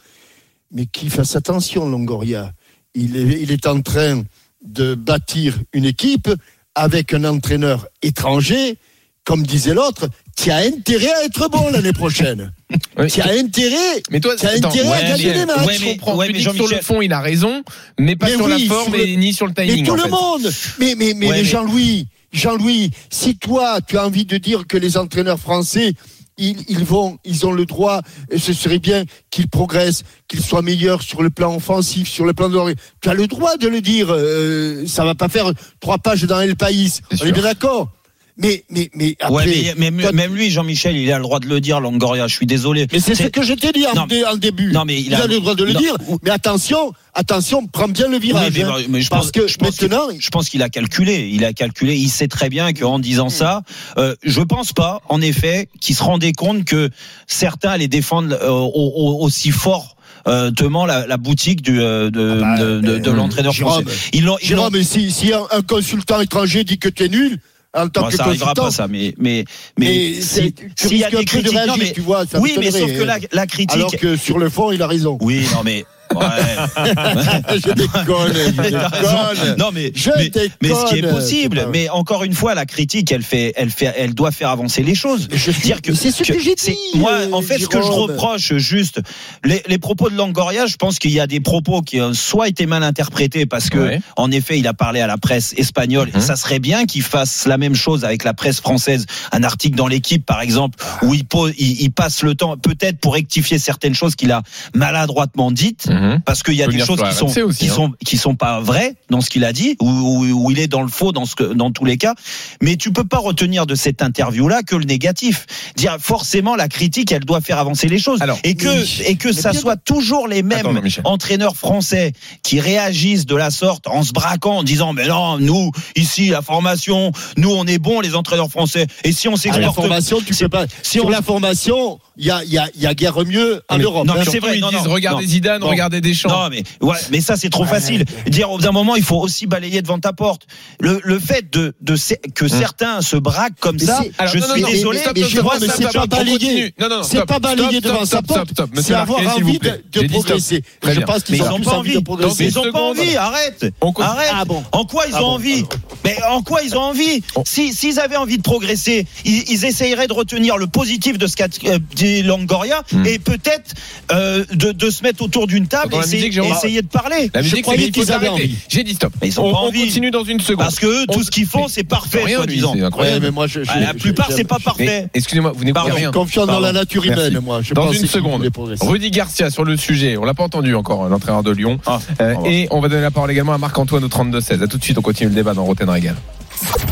Mais 0.71 0.85
qu'il 0.85 1.09
fasse 1.09 1.35
attention, 1.35 1.89
Longoria. 1.89 2.53
Il 2.93 3.17
est, 3.17 3.41
il 3.41 3.51
est 3.51 3.65
en 3.67 3.81
train 3.81 4.23
de 4.63 4.95
bâtir 4.95 5.57
une 5.73 5.85
équipe 5.85 6.29
avec 6.75 7.13
un 7.13 7.23
entraîneur 7.25 7.87
étranger, 8.03 8.77
comme 9.23 9.43
disait 9.45 9.73
l'autre, 9.73 10.07
qui 10.35 10.49
a 10.51 10.57
intérêt 10.57 11.11
à 11.13 11.23
être 11.25 11.49
bon 11.49 11.69
l'année 11.71 11.93
prochaine. 11.93 12.53
Oui. 12.97 13.07
Qui 13.07 13.19
a 13.21 13.31
intérêt. 13.31 14.01
Mais 14.11 14.19
toi, 14.21 14.33
Qui 14.37 14.45
a 14.45 14.51
attends, 14.51 14.69
intérêt 14.69 14.93
à 14.93 15.01
gagner 15.09 15.25
mais- 15.25 15.33
des 15.33 15.45
matchs. 15.45 15.65
ouais, 15.67 15.73
je 15.77 15.83
mais- 15.85 15.91
comprends. 15.97 16.15
ouais, 16.15 16.27
tu 16.27 16.33
mais 16.33 16.39
dis 16.39 16.45
que 16.45 16.53
sur 16.55 16.67
le 16.69 16.77
fond, 16.81 17.01
il 17.01 17.11
a 17.11 17.19
raison, 17.19 17.63
mais 17.99 18.15
pas 18.15 18.27
Mais 18.27 18.35
sur 18.37 18.45
oui, 18.45 18.51
la 18.51 18.57
sur 18.59 18.67
forme 18.67 18.93
le- 18.93 19.07
et 19.07 19.17
ni 19.17 19.33
sur 19.33 19.45
le 19.45 19.53
Mais 19.57 19.67
timing. 19.67 19.85
tout 19.85 19.91
en 19.91 19.95
le 19.95 20.01
fait. 20.03 20.09
monde. 20.09 20.51
Mais, 20.79 20.95
mais, 20.95 20.95
mais, 20.95 21.05
Ouais, 21.05 21.15
mais 21.15 21.29
mais- 21.39 21.43
Jean-Louis, 21.43 22.07
Jean-Louis, 22.31 22.91
si 23.09 23.37
toi, 23.37 23.79
tu 23.81 23.97
as 23.97 24.05
envie 24.05 24.25
de 24.25 24.37
dire 24.37 24.67
que 24.67 24.77
les 24.77 24.97
entraîneurs 24.97 25.39
français, 25.39 25.93
ils, 26.37 26.63
ils 26.69 26.83
vont, 26.83 27.17
ils 27.23 27.45
ont 27.45 27.51
le 27.51 27.65
droit, 27.65 28.01
et 28.29 28.39
ce 28.39 28.53
serait 28.53 28.79
bien 28.79 29.03
qu'ils 29.29 29.49
progressent, 29.49 30.03
qu'ils 30.27 30.41
soient 30.41 30.61
meilleurs 30.61 31.01
sur 31.01 31.21
le 31.21 31.29
plan 31.29 31.55
offensif, 31.55 32.07
sur 32.07 32.25
le 32.25 32.33
plan 32.33 32.49
de 32.49 32.75
Tu 33.01 33.09
as 33.09 33.13
le 33.13 33.27
droit 33.27 33.57
de 33.57 33.67
le 33.67 33.81
dire. 33.81 34.07
Euh, 34.09 34.85
ça 34.87 35.03
va 35.03 35.13
pas 35.13 35.29
faire 35.29 35.51
trois 35.79 35.97
pages 35.97 36.23
dans 36.23 36.39
El 36.39 36.55
País. 36.55 37.01
On 37.21 37.25
est 37.25 37.31
bien 37.31 37.43
d'accord? 37.43 37.91
Mais, 38.37 38.63
mais, 38.69 38.89
mais 38.95 39.15
après. 39.19 39.45
Ouais, 39.45 39.73
mais, 39.77 39.91
mais- 39.91 40.11
même 40.11 40.33
lui, 40.35 40.49
Jean-Michel, 40.49 40.95
il 40.97 41.11
a 41.11 41.17
le 41.17 41.23
droit 41.23 41.39
de 41.39 41.47
le 41.47 41.59
dire, 41.59 41.79
Longoria. 41.79 42.27
Je 42.27 42.33
suis 42.35 42.45
désolé. 42.45 42.87
mais 42.91 42.99
c'est 42.99 43.15
ce 43.15 43.27
que 43.27 43.43
je 43.43 43.53
t'ai 43.53 43.71
dit 43.71 43.85
en, 43.85 43.93
Non, 43.93 44.05
dé- 44.07 44.23
en 44.25 44.35
début. 44.35 44.71
non, 44.71 44.85
mais 44.85 44.99
il 44.99 45.07
il, 45.07 45.13
a- 45.15 45.23
a, 45.23 45.27
le 45.27 45.39
droit 45.39 45.55
de 45.55 45.63
le 45.63 45.73
non, 45.73 45.79
dire. 45.79 45.95
Mais 46.23 46.29
attention, 46.31 46.93
attention, 47.13 47.67
prends 47.67 47.87
bien 47.87 48.07
le 48.07 48.15
Oui, 48.15 48.21
virage. 48.27 48.51
mais, 48.55 48.63
hein. 48.63 48.75
mais 48.89 49.01
je 49.01 49.09
parce 49.09 49.25
pense, 49.25 49.31
que 49.31 49.47
je 49.47 49.57
pense 49.57 49.77
qu'il- 49.77 49.89
maintenant, 49.89 50.07
je 50.17 50.29
pense 50.29 50.49
qu'il 50.49 50.63
a 50.63 50.69
calculé. 50.69 51.29
Il 51.31 51.43
a 51.45 51.53
calculé. 51.53 51.95
Il 51.95 52.09
sait 52.09 52.27
très 52.27 52.49
bien 52.49 52.73
qu'en 52.73 52.99
disant 52.99 53.29
ça, 53.29 53.61
euh, 53.97 54.15
je 54.23 54.41
pense 54.41 54.73
pas, 54.73 55.01
en 55.09 55.21
effet, 55.21 55.67
qu'il 55.79 55.95
se 55.95 56.03
rendait 56.03 56.31
compte 56.33 56.65
que 56.65 56.89
certains 57.27 57.69
allaient 57.71 57.87
défendre 57.87 58.33
euh, 58.41 58.49
au- 58.49 58.69
au- 58.95 59.23
aussi 59.23 59.51
fort. 59.51 59.95
Euh, 60.27 60.51
la, 60.87 61.07
la 61.07 61.17
boutique 61.17 61.61
du, 61.63 61.81
euh, 61.81 62.11
de, 62.11 62.41
Ah 62.43 62.55
bah, 62.55 62.63
de, 62.63 62.79
de- 62.79 62.97
de 62.99 63.09
euh, 63.09 63.13
l'entraîneur 63.13 63.53
Jérôme, 63.53 63.83
français. 63.83 64.19
L'ont, 64.21 64.37
ils 64.43 64.47
Jérôme, 64.47 64.69
mais 64.73 64.83
si, 64.83 65.09
si 65.11 65.33
un, 65.33 65.41
un 65.51 65.61
consultant 65.63 66.21
étranger 66.21 66.63
dit 66.63 66.77
que 66.77 66.89
tu 66.89 67.05
es 67.05 67.09
nul, 67.09 67.39
en 67.73 67.87
tant 67.87 68.01
Bon, 68.01 68.07
que 68.09 68.17
ça 68.17 68.25
pas 68.55 68.71
ça, 68.71 68.87
mais 68.87 69.13
mais 69.17 69.45
mais, 69.77 69.85
mais 69.87 70.13
si- 70.15 70.21
c'est- 70.23 70.53
tu 70.75 70.87
s'il 70.89 70.97
y 70.97 71.03
a 71.03 71.07
risques 71.07 71.15
un 71.15 71.19
des 71.19 71.25
peu 71.25 71.37
de 71.37 71.41
critiques, 71.43 71.53
non, 71.53 71.59
réagir, 71.73 71.77
mais- 71.79 71.91
tu 71.93 72.01
vois. 72.01 72.25
ça 72.25 72.39
oui, 72.39 72.55
mais 72.59 72.69
sauf 72.71 72.91
que 72.91 73.03
la, 73.03 73.15
hein. 73.15 73.19
la 73.31 73.47
critique. 73.47 73.71
Alors 73.75 73.91
que 73.95 74.15
sur 74.17 74.37
le 74.39 74.49
fond, 74.49 74.71
il 74.71 74.81
a 74.81 74.87
raison. 74.87 75.17
Oui, 75.21 75.45
non 75.53 75.61
mais 75.63 75.85
je 77.55 77.71
déconne, 77.73 78.33
je 78.33 78.61
déconne. 78.61 79.55
Non 79.57 79.69
mais 79.73 79.91
Je 79.95 80.09
mais, 80.17 80.29
déconne. 80.29 80.49
mais 80.61 80.69
ce 80.69 80.85
qui 80.89 80.99
est 80.99 81.09
possible. 81.09 81.67
Mais 81.71 81.89
encore 81.89 82.23
une 82.23 82.33
fois, 82.33 82.53
la 82.55 82.65
critique, 82.65 83.11
elle 83.11 83.23
fait, 83.23 83.53
elle 83.55 83.69
fait, 83.69 83.93
elle 83.97 84.13
doit 84.13 84.31
faire 84.31 84.49
avancer 84.49 84.83
les 84.83 84.95
choses. 84.95 85.27
Je 85.31 85.51
suis- 85.51 85.61
Dire 85.63 85.81
que 85.81 85.93
c'est 85.93 86.11
ce 86.11 86.23
que 86.23 86.39
j'ai 86.39 86.55
dit, 86.55 86.75
Moi, 86.95 87.11
en 87.31 87.41
fait, 87.41 87.59
ce 87.59 87.67
que 87.67 87.81
je 87.81 87.87
reproche 87.91 88.53
juste, 88.55 89.01
les, 89.43 89.61
les 89.67 89.77
propos 89.77 90.09
de 90.09 90.15
Langoria, 90.15 90.65
je 90.65 90.75
pense 90.75 90.99
qu'il 90.99 91.11
y 91.11 91.19
a 91.19 91.27
des 91.27 91.39
propos 91.39 91.81
qui 91.81 92.01
ont 92.01 92.13
soit 92.13 92.47
été 92.47 92.65
mal 92.65 92.83
interprétés 92.83 93.45
parce 93.45 93.69
que, 93.69 93.77
Ouais. 93.79 94.01
en 94.17 94.31
effet, 94.31 94.59
il 94.59 94.67
a 94.67 94.73
parlé 94.73 94.99
à 95.01 95.07
la 95.07 95.17
presse 95.17 95.53
espagnole. 95.57 96.09
Mhm. 96.13 96.21
ça 96.21 96.35
serait 96.35 96.59
bien 96.59 96.85
qu'il 96.85 97.01
fasse 97.03 97.45
la 97.47 97.57
même 97.57 97.75
chose 97.75 98.03
avec 98.05 98.23
la 98.23 98.33
presse 98.33 98.59
française. 98.59 99.05
Un 99.31 99.43
article 99.43 99.75
dans 99.77 99.87
l'équipe, 99.87 100.25
par 100.25 100.41
exemple, 100.41 100.77
où 101.03 101.13
il, 101.13 101.25
pose, 101.25 101.53
il, 101.57 101.81
il 101.81 101.91
passe 101.91 102.21
le 102.23 102.35
temps, 102.35 102.57
peut-être 102.57 102.99
pour 102.99 103.13
rectifier 103.13 103.57
certaines 103.59 103.93
choses 103.95 104.15
qu'il 104.15 104.31
a 104.31 104.41
maladroitement 104.75 105.51
dites 105.51 105.87
Mhm. 106.01 106.21
parce 106.25 106.41
qu'il 106.43 106.55
y 106.55 106.63
a 106.63 106.67
des 106.67 106.79
choses 106.79 107.01
qui 107.01 107.13
sont 107.13 107.25
aussi, 107.45 107.59
qui 107.65 107.69
hein. 107.69 107.73
sont 107.73 107.91
qui 108.05 108.17
sont 108.17 108.35
pas 108.35 108.59
vraies 108.59 108.95
dans 109.09 109.21
ce 109.21 109.29
qu'il 109.29 109.45
a 109.45 109.53
dit 109.53 109.75
ou, 109.79 109.87
ou, 109.89 110.25
ou 110.45 110.51
il 110.51 110.59
est 110.59 110.67
dans 110.67 110.81
le 110.81 110.87
faux 110.87 111.11
dans 111.11 111.25
ce 111.25 111.35
que 111.35 111.43
dans 111.53 111.71
tous 111.71 111.85
les 111.85 111.97
cas 111.97 112.15
mais 112.61 112.75
tu 112.75 112.91
peux 112.91 113.03
pas 113.03 113.19
retenir 113.19 113.65
de 113.67 113.75
cette 113.75 114.01
interview 114.01 114.47
là 114.47 114.63
que 114.63 114.75
le 114.75 114.85
négatif 114.85 115.45
dire 115.75 115.97
forcément 115.99 116.55
la 116.55 116.67
critique 116.67 117.11
elle 117.11 117.23
doit 117.25 117.41
faire 117.41 117.59
avancer 117.59 117.87
les 117.87 117.99
choses 117.99 118.21
Alors, 118.21 118.39
et 118.43 118.55
que 118.55 118.67
oui. 118.67 119.01
et 119.05 119.15
que 119.15 119.31
ça 119.31 119.51
bien- 119.51 119.59
soit 119.61 119.75
toujours 119.77 120.27
les 120.27 120.41
mêmes 120.43 120.65
Attends, 120.65 121.01
entraîneurs 121.09 121.55
français 121.55 122.13
qui 122.43 122.59
réagissent 122.59 123.25
de 123.25 123.35
la 123.35 123.51
sorte 123.51 123.87
en 123.87 124.03
se 124.03 124.11
braquant 124.11 124.57
en 124.57 124.63
disant 124.63 124.93
mais 124.93 125.07
non 125.07 125.37
nous 125.37 125.71
ici 125.95 126.29
la 126.29 126.41
formation 126.41 127.11
nous 127.37 127.51
on 127.51 127.65
est 127.67 127.77
bons 127.79 127.99
les 128.01 128.15
entraîneurs 128.15 128.49
français 128.49 128.87
et 129.03 129.11
si 129.11 129.27
on 129.27 129.31
la 129.31 129.37
s'exporte 129.37 129.75
formation, 129.75 130.19
tu 130.25 130.33
peux 130.33 130.49
pas. 130.49 130.65
si 130.83 130.91
Sur 130.93 131.05
on- 131.05 131.09
la 131.09 131.21
formation, 131.21 131.99
il 132.17 132.25
y 132.25 132.31
a, 132.31 132.43
il 132.43 132.51
y, 132.51 132.57
a, 132.57 132.67
il 132.75 132.81
y 132.81 132.87
a 132.87 132.93
guère 132.93 133.23
mieux 133.25 133.61
en 133.69 133.77
Europe. 133.77 134.05
non, 134.07 134.13
mais 134.15 134.21
hein. 134.21 134.23
c'est 134.29 134.39
vrai, 134.39 134.57
ils 134.57 134.61
non, 134.61 134.69
disent 134.69 134.83
non, 134.85 134.93
regardez 134.93 135.23
non. 135.25 135.29
Zidane, 135.29 135.63
Non. 135.91 135.97
regardez 135.97 136.01
Deschamps. 136.09 136.29
Non, 136.29 136.49
mais 136.49 136.63
ouais, 136.81 136.97
mais 137.11 137.21
ça 137.21 137.35
c'est 137.35 137.49
trop 137.49 137.65
facile. 137.65 138.05
Dire 138.27 138.49
au 138.51 138.57
bout 138.57 138.63
d'un 138.63 138.71
moment, 138.71 138.95
il 138.95 139.03
faut 139.03 139.17
aussi 139.19 139.47
balayer 139.47 139.81
devant 139.81 139.99
ta 139.99 140.13
porte. 140.13 140.43
Le, 140.79 140.99
le 141.03 141.19
fait 141.19 141.51
de, 141.51 141.73
de 141.81 141.95
que 142.33 142.47
certains 142.47 143.01
se 143.01 143.15
braquent 143.17 143.59
comme 143.59 143.77
Mais 143.79 143.85
ça, 143.85 144.01
Alors, 144.17 144.33
je 144.33 144.39
non, 144.39 144.53
suis 144.53 144.61
non, 144.61 144.67
désolé. 144.69 144.99
mais 144.99 145.03
stop, 145.03 145.29
Jérôme, 145.29 145.51
stop, 145.51 145.61
mais 145.61 145.67
stop, 145.67 145.75
c'est 145.81 145.89
stop, 145.89 146.09
pas 146.09 146.89
non, 146.89 147.03
C'est 147.03 147.25
pas 147.25 147.39
balayer 147.39 147.79
stop, 147.79 147.83
devant 147.83 148.05
sa 148.05 148.21
porte, 148.21 148.49
c'est 148.81 148.93
avoir 148.93 149.19
envie 149.35 149.59
de, 149.59 150.07
progresser. 150.07 150.63
Je 150.83 150.99
pense 151.01 151.23
Mais 151.29 151.37
qu'ils 151.37 151.45
ils 151.45 151.51
ont 151.51 151.59
pas 151.59 151.71
envie 151.71 151.89
envie. 151.91 151.95
de 151.95 151.99
progresser. 151.99 152.43
Mais 152.43 152.49
ils 152.49 152.59
ont 152.59 152.71
pas 152.71 152.81
envie. 152.81 153.15
Arrête. 153.15 153.65
Arrête. 153.99 154.29
Ah 154.33 154.45
bon. 154.45 154.63
En 154.71 154.85
quoi 154.85 155.05
ils 155.07 155.13
Ah 155.15 155.23
ont 155.23 155.27
envie 155.27 155.65
ah 155.71 155.75
Mais 156.05 156.17
en 156.29 156.41
quoi 156.41 156.61
ils 156.63 156.75
ont 156.75 156.81
envie. 156.81 157.23
Si 157.45 157.73
s'ils 157.73 157.99
avaient 157.99 158.17
envie 158.17 158.37
de 158.37 158.41
progresser, 158.43 159.05
ils, 159.25 159.65
essayeraient 159.65 160.07
de 160.07 160.13
retenir 160.13 160.57
le 160.57 160.67
positif 160.67 161.17
de 161.17 161.27
ce 161.27 161.35
qu'a 161.35 161.47
dit 161.95 162.23
Longoria 162.23 162.81
Hmm. 162.91 163.05
et 163.05 163.19
peut-être 163.19 163.73
euh, 164.11 164.43
de, 164.51 164.71
de 164.71 164.89
se 164.89 165.03
mettre 165.03 165.21
autour 165.21 165.47
d'une 165.47 165.67
table 165.67 165.80
Dans 165.89 165.97
et 165.97 166.03
essayer, 166.03 166.17
musique, 166.17 166.33
Jérôme 166.33 166.51
essayer 166.51 166.81
de 166.81 166.87
parler. 166.87 167.31
La 167.33 167.41
musique, 167.41 167.65
c'est 167.67 167.91
qu'ils 167.91 168.11
avaient 168.11 168.27
envie. 168.29 168.55
J'ai 168.69 168.83
dit 168.83 168.93
stop. 168.93 169.13
Mais 169.21 169.27
ils 169.29 169.39
ont 169.39 169.45
on, 169.47 169.51
pas 169.51 169.57
on 169.59 169.67
envie. 169.67 169.85
continue 169.85 170.11
dans 170.11 170.23
une 170.23 170.39
seconde. 170.39 170.59
Parce 170.65 170.79
que 170.79 170.85
eux, 170.87 171.05
On- 171.07 171.13
tout 171.13 171.23
ce 171.23 171.31
qu'ils 171.31 171.45
font, 171.45 171.67
c'est 171.67 171.83
parfait, 171.83 172.19
rien, 172.23 172.27
lui, 172.27 172.59
soi-disant. 172.59 172.73
c'est 172.73 172.79
Ouais, 172.81 172.85
incroyable. 172.85 173.25
mais 173.25 173.31
moi, 173.31 173.47
je, 173.47 173.63
je- 173.63 173.79
la 173.79 173.93
plupart, 173.93 174.31
c'est 174.31 174.43
pas 174.43 174.59
parfait. 174.59 174.85
Mais, 174.85 175.07
Excusez-moi, 175.13 175.51
vous 175.55 175.63
n'écoutez 175.63 175.91
rien. 175.91 176.11
Confiant 176.11 176.45
dans 176.45 176.59
la 176.59 176.71
nature 176.71 177.03
Merci. 177.05 177.27
humaine, 177.29 177.41
moi. 177.43 177.61
Je 177.63 177.73
Dans 177.73 177.91
une 177.91 178.07
seconde. 178.07 178.47
Rudy 178.81 179.11
Garcia 179.11 179.49
sur 179.49 179.63
le 179.63 179.77
sujet. 179.77 180.17
On 180.17 180.23
l'a 180.25 180.33
pas 180.33 180.43
entendu 180.43 180.75
encore, 180.75 181.07
l'entraîneur 181.09 181.43
de 181.43 181.51
Lyon. 181.51 181.79
Ah, 181.85 181.99
Euh, 182.21 182.35
et 182.45 182.67
on 182.71 182.79
va 182.81 182.89
donner 182.89 183.01
la 183.01 183.11
parole 183.11 183.31
également 183.31 183.53
à 183.53 183.57
Marc-Antoine 183.57 184.03
au 184.03 184.07
32-16. 184.09 184.61
À 184.61 184.67
tout 184.67 184.77
de 184.77 184.83
suite, 184.83 184.97
on 184.97 185.01
continue 185.01 185.29
le 185.29 185.35
débat 185.35 185.53
dans 185.53 185.63
Roten 185.63 185.89
Régal. 185.89 186.15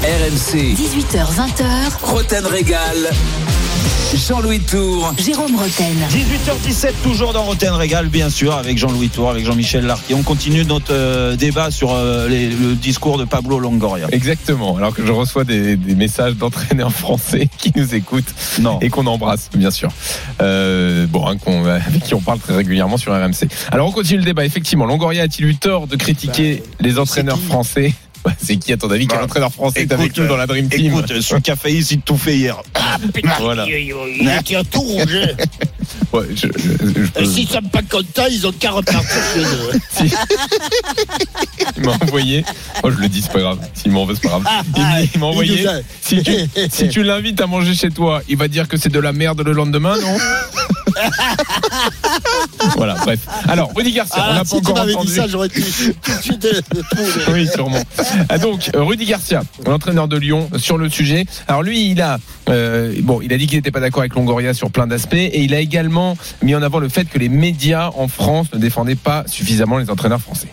RMC, 0.01 0.73
18h20h, 0.75 1.99
Roten 2.03 2.45
Régal. 2.45 2.97
Jean-Louis 4.27 4.59
Tour. 4.59 5.13
Jérôme 5.23 5.55
Roten. 5.55 5.95
18h17, 6.11 6.91
toujours 7.03 7.31
dans 7.33 7.43
Roten 7.43 7.73
Régal, 7.73 8.07
bien 8.07 8.29
sûr, 8.29 8.53
avec 8.55 8.77
Jean-Louis 8.77 9.09
Tour, 9.09 9.29
avec 9.29 9.45
Jean-Michel 9.45 9.85
Larquet. 9.85 10.13
On 10.15 10.23
continue 10.23 10.65
notre 10.65 10.91
euh, 10.93 11.35
débat 11.35 11.69
sur 11.71 11.91
euh, 11.93 12.27
les- 12.27 12.49
le 12.49 12.73
discours 12.75 13.17
de 13.19 13.25
Pablo 13.25 13.59
Longoria. 13.59 14.07
Exactement. 14.11 14.75
Alors 14.77 14.93
que 14.95 15.05
je 15.05 15.11
reçois 15.11 15.43
des, 15.43 15.75
des 15.77 15.95
messages 15.95 16.35
d'entraîneurs 16.35 16.91
français 16.95 17.49
qui 17.57 17.71
nous 17.75 17.93
écoutent 17.95 18.33
Non. 18.59 18.79
et 18.81 18.89
qu'on 18.89 19.05
embrasse, 19.05 19.49
bien 19.55 19.71
sûr. 19.71 19.89
Euh, 20.41 21.05
bon, 21.07 21.27
hein, 21.27 21.37
avec 21.87 22.03
qui 22.03 22.13
on 22.15 22.21
parle 22.21 22.39
très 22.39 22.55
régulièrement 22.55 22.97
sur 22.97 23.13
RMC. 23.13 23.47
Alors 23.71 23.87
on 23.87 23.91
continue 23.91 24.19
le 24.19 24.25
débat. 24.25 24.43
Effectivement, 24.45 24.85
Longoria 24.85 25.23
a-t-il 25.23 25.45
eu 25.45 25.55
tort 25.55 25.85
de 25.87 25.95
critiquer 25.95 26.63
les 26.79 26.97
entraîneurs 26.99 27.39
français 27.39 27.93
Bah, 27.93 28.08
C'est 28.41 28.57
qui 28.57 28.73
à 28.73 28.77
ton 28.77 28.89
avis 28.91 29.07
Quel 29.07 29.17
Bah, 29.19 29.25
entraîneur 29.25 29.51
français 29.53 29.81
est 29.81 29.83
écoute, 29.83 29.99
avec 29.99 30.17
nous 30.17 30.27
dans 30.27 30.37
la 30.37 30.47
Dream 30.47 30.67
Team 30.69 30.87
Écoute, 30.87 31.21
celui 31.21 31.41
qui 31.41 31.51
a 31.51 31.55
failli 31.55 31.83
s'y 31.83 31.99
tout 31.99 32.17
fait 32.17 32.35
hier. 32.37 32.57
Voilà. 33.39 33.65
Il 33.67 34.43
tient 34.43 34.63
tout 34.63 34.81
rouge. 34.81 35.17
Ouais, 36.13 36.25
je- 36.35 36.47
je- 36.57 37.01
je 37.03 37.07
peux- 37.11 37.21
Et 37.21 37.25
s'ils 37.25 37.47
sont 37.47 37.61
pas 37.61 37.81
contents, 37.83 38.25
ils 38.31 38.45
ont 38.47 38.51
qu'à 38.51 38.71
repartir 38.71 39.19
chez 39.33 39.41
eux. 39.41 39.79
Si. 39.91 40.11
il 41.77 41.83
m'a 41.83 41.91
envoyé. 42.01 42.43
Oh, 42.83 42.89
je 42.91 42.97
le 42.97 43.07
dis, 43.09 43.21
c'est 43.21 43.31
pas 43.31 43.39
grave. 43.39 43.59
S'il 43.75 43.91
m'en 43.91 44.05
veut, 44.05 44.15
c'est 44.15 44.23
pas 44.29 44.39
grave. 44.39 44.43
Il, 44.75 44.81
m'a- 44.81 45.01
il 45.01 45.19
m'a 45.19 45.25
envoyé. 45.27 45.67
A- 45.67 45.81
Si 46.01 46.21
tu, 46.23 46.31
si 46.71 46.89
tu 46.89 47.03
l'invites 47.03 47.39
à 47.41 47.47
manger 47.47 47.73
chez 47.75 47.89
toi, 47.91 48.21
il 48.27 48.37
va 48.37 48.47
dire 48.47 48.67
que 48.67 48.77
c'est 48.77 48.89
de 48.89 48.99
la 48.99 49.13
merde 49.13 49.41
le 49.41 49.51
lendemain, 49.51 49.97
non? 49.99 50.17
Voilà, 52.75 52.95
bref. 52.95 53.19
Alors, 53.47 53.71
Rudy 53.75 53.91
Garcia, 53.93 54.17
on 54.19 54.23
Ah, 54.31 54.33
n'a 54.33 54.39
pas 54.39 54.45
si 54.45 54.51
tu 54.51 54.57
encore 54.57 54.75
m'avais 54.75 54.91
dit 54.91 54.95
entendu. 54.97 55.13
ça, 55.13 55.27
j'aurais 55.27 55.49
tout 55.49 55.59
de 55.59 55.65
suite 55.65 56.45
euh. 56.45 57.31
Oui, 57.33 57.47
sûrement. 57.47 57.81
Ah, 58.29 58.37
donc, 58.37 58.69
euh, 58.75 58.83
Rudy 58.83 59.05
Garcia, 59.05 59.41
l'entraîneur 59.65 60.07
de 60.07 60.17
Lyon, 60.17 60.49
sur 60.57 60.77
le 60.77 60.89
sujet. 60.89 61.25
Alors 61.47 61.63
lui, 61.63 61.89
il 61.91 62.01
a, 62.01 62.17
euh, 62.49 62.93
bon, 63.01 63.21
il 63.21 63.31
a 63.33 63.37
dit 63.37 63.47
qu'il 63.47 63.57
n'était 63.57 63.71
pas 63.71 63.79
d'accord 63.79 64.01
avec 64.01 64.15
Longoria 64.15 64.53
sur 64.53 64.71
plein 64.71 64.87
d'aspects, 64.87 65.13
et 65.15 65.41
il 65.41 65.53
a 65.53 65.59
également 65.59 66.17
mis 66.41 66.55
en 66.55 66.61
avant 66.61 66.79
le 66.79 66.89
fait 66.89 67.05
que 67.05 67.17
les 67.17 67.29
médias 67.29 67.89
en 67.95 68.07
France 68.07 68.47
ne 68.53 68.59
défendaient 68.59 68.95
pas 68.95 69.23
suffisamment 69.27 69.77
les 69.77 69.89
entraîneurs 69.89 70.21
français. 70.21 70.47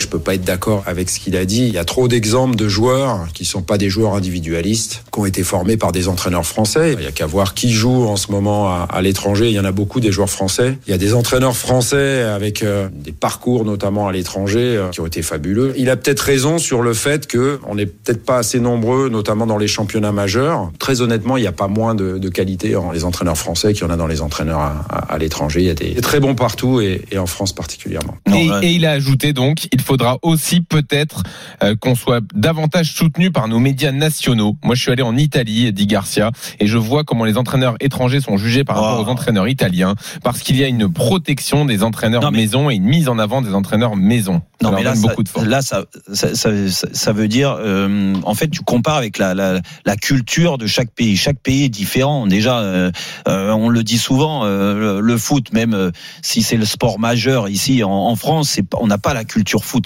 Je 0.00 0.06
peux 0.06 0.18
pas 0.18 0.34
être 0.34 0.44
d'accord 0.44 0.82
avec 0.86 1.10
ce 1.10 1.18
qu'il 1.18 1.36
a 1.36 1.44
dit. 1.44 1.66
Il 1.66 1.72
y 1.74 1.78
a 1.78 1.84
trop 1.84 2.08
d'exemples 2.08 2.56
de 2.56 2.68
joueurs 2.68 3.28
qui 3.34 3.44
sont 3.44 3.62
pas 3.62 3.78
des 3.78 3.88
joueurs 3.90 4.14
individualistes, 4.14 5.02
qui 5.12 5.18
ont 5.20 5.26
été 5.26 5.42
formés 5.42 5.76
par 5.76 5.92
des 5.92 6.08
entraîneurs 6.08 6.46
français. 6.46 6.94
Il 6.98 7.04
y 7.04 7.06
a 7.06 7.12
qu'à 7.12 7.26
voir 7.26 7.54
qui 7.54 7.72
joue 7.72 8.04
en 8.06 8.16
ce 8.16 8.30
moment 8.30 8.68
à, 8.68 8.86
à 8.90 9.02
l'étranger. 9.02 9.48
Il 9.48 9.52
y 9.54 9.60
en 9.60 9.64
a 9.64 9.72
beaucoup 9.72 10.00
des 10.00 10.12
joueurs 10.12 10.30
français. 10.30 10.78
Il 10.86 10.90
y 10.90 10.94
a 10.94 10.98
des 10.98 11.14
entraîneurs 11.14 11.56
français 11.56 12.22
avec 12.22 12.62
euh, 12.62 12.88
des 12.92 13.12
parcours 13.12 13.64
notamment 13.64 14.08
à 14.08 14.12
l'étranger 14.12 14.76
euh, 14.76 14.88
qui 14.90 15.00
ont 15.00 15.06
été 15.06 15.22
fabuleux. 15.22 15.74
Il 15.76 15.90
a 15.90 15.96
peut-être 15.96 16.20
raison 16.20 16.58
sur 16.58 16.82
le 16.82 16.94
fait 16.94 17.26
que 17.26 17.58
on 17.66 17.74
n'est 17.74 17.86
peut-être 17.86 18.24
pas 18.24 18.38
assez 18.38 18.60
nombreux, 18.60 19.08
notamment 19.08 19.46
dans 19.46 19.58
les 19.58 19.68
championnats 19.68 20.12
majeurs. 20.12 20.70
Très 20.78 21.00
honnêtement, 21.00 21.36
il 21.36 21.40
n'y 21.42 21.46
a 21.46 21.52
pas 21.52 21.68
moins 21.68 21.94
de, 21.94 22.18
de 22.18 22.28
qualité 22.28 22.76
en 22.76 22.92
les 22.92 23.04
entraîneurs 23.04 23.36
français 23.38 23.72
qu'il 23.72 23.82
y 23.82 23.86
en 23.86 23.90
a 23.90 23.96
dans 23.96 24.06
les 24.06 24.22
entraîneurs 24.22 24.60
à, 24.60 24.84
à- 24.88 25.12
à 25.14 25.18
l'étranger. 25.18 25.60
Il 25.60 25.66
y 25.66 25.70
a 25.70 25.74
des, 25.74 25.90
des 25.94 26.00
très 26.00 26.20
bons 26.20 26.34
partout 26.34 26.80
et, 26.80 27.02
et 27.10 27.18
en 27.18 27.26
France 27.26 27.52
particulièrement. 27.52 28.16
Non, 28.28 28.60
et, 28.62 28.70
il 28.72 28.86
a 28.86 28.92
ajouté 28.92 29.32
donc, 29.32 29.66
il 29.72 29.80
faudra 29.88 30.18
aussi 30.22 30.60
peut-être 30.60 31.22
euh, 31.62 31.74
qu'on 31.74 31.94
soit 31.94 32.20
davantage 32.34 32.92
soutenu 32.92 33.30
par 33.30 33.48
nos 33.48 33.58
médias 33.58 33.90
nationaux. 33.90 34.54
Moi, 34.62 34.74
je 34.74 34.82
suis 34.82 34.92
allé 34.92 35.02
en 35.02 35.16
Italie, 35.16 35.72
dit 35.72 35.86
Garcia, 35.86 36.30
et 36.60 36.66
je 36.66 36.76
vois 36.76 37.04
comment 37.04 37.24
les 37.24 37.38
entraîneurs 37.38 37.74
étrangers 37.80 38.20
sont 38.20 38.36
jugés 38.36 38.64
par 38.64 38.76
rapport 38.76 38.98
Oh. 39.00 39.04
aux 39.04 39.08
entraîneurs 39.10 39.48
italiens, 39.48 39.94
parce 40.22 40.40
qu'il 40.40 40.56
y 40.56 40.64
a 40.64 40.68
une 40.68 40.92
protection 40.92 41.64
des 41.64 41.82
entraîneurs 41.82 42.22
Non, 42.22 42.30
mais- 42.30 42.38
maison 42.38 42.68
et 42.70 42.74
une 42.74 42.84
mise 42.84 43.08
en 43.08 43.18
avant 43.18 43.40
des 43.42 43.54
entraîneurs 43.54 43.96
maison. 43.96 44.42
Non, 44.62 44.70
Ça 44.70 44.76
mais 44.76 44.82
là, 44.82 44.94
ça, 44.94 45.00
beaucoup 45.08 45.22
de 45.22 45.28
force. 45.28 45.46
là 45.46 45.62
ça, 45.62 45.84
ça, 46.12 46.28
ça, 46.34 47.12
veut 47.12 47.28
dire, 47.28 47.56
euh, 47.58 48.14
en 48.24 48.34
fait, 48.34 48.48
tu 48.48 48.60
compares 48.62 48.96
avec 48.96 49.16
la, 49.18 49.32
la, 49.34 49.60
la 49.86 49.96
culture 49.96 50.58
de 50.58 50.66
chaque 50.66 50.90
pays. 50.90 51.16
Chaque 51.16 51.38
pays 51.38 51.64
est 51.64 51.68
différent. 51.68 52.26
Déjà, 52.26 52.58
euh, 52.58 52.90
on 53.26 53.68
le 53.68 53.82
dit 53.84 53.98
souvent, 53.98 54.44
le, 54.44 55.00
le 55.00 55.16
foot, 55.16 55.52
même 55.52 55.92
si 56.22 56.42
c'est 56.42 56.56
le 56.56 56.64
sport 56.66 56.98
majeur 56.98 57.48
ici 57.48 57.84
en, 57.84 57.90
en 57.90 58.16
France, 58.16 58.58
on 58.80 58.86
n'a 58.88 58.98
pas 58.98 59.14
la 59.14 59.24
culture 59.24 59.64
foot. 59.64 59.77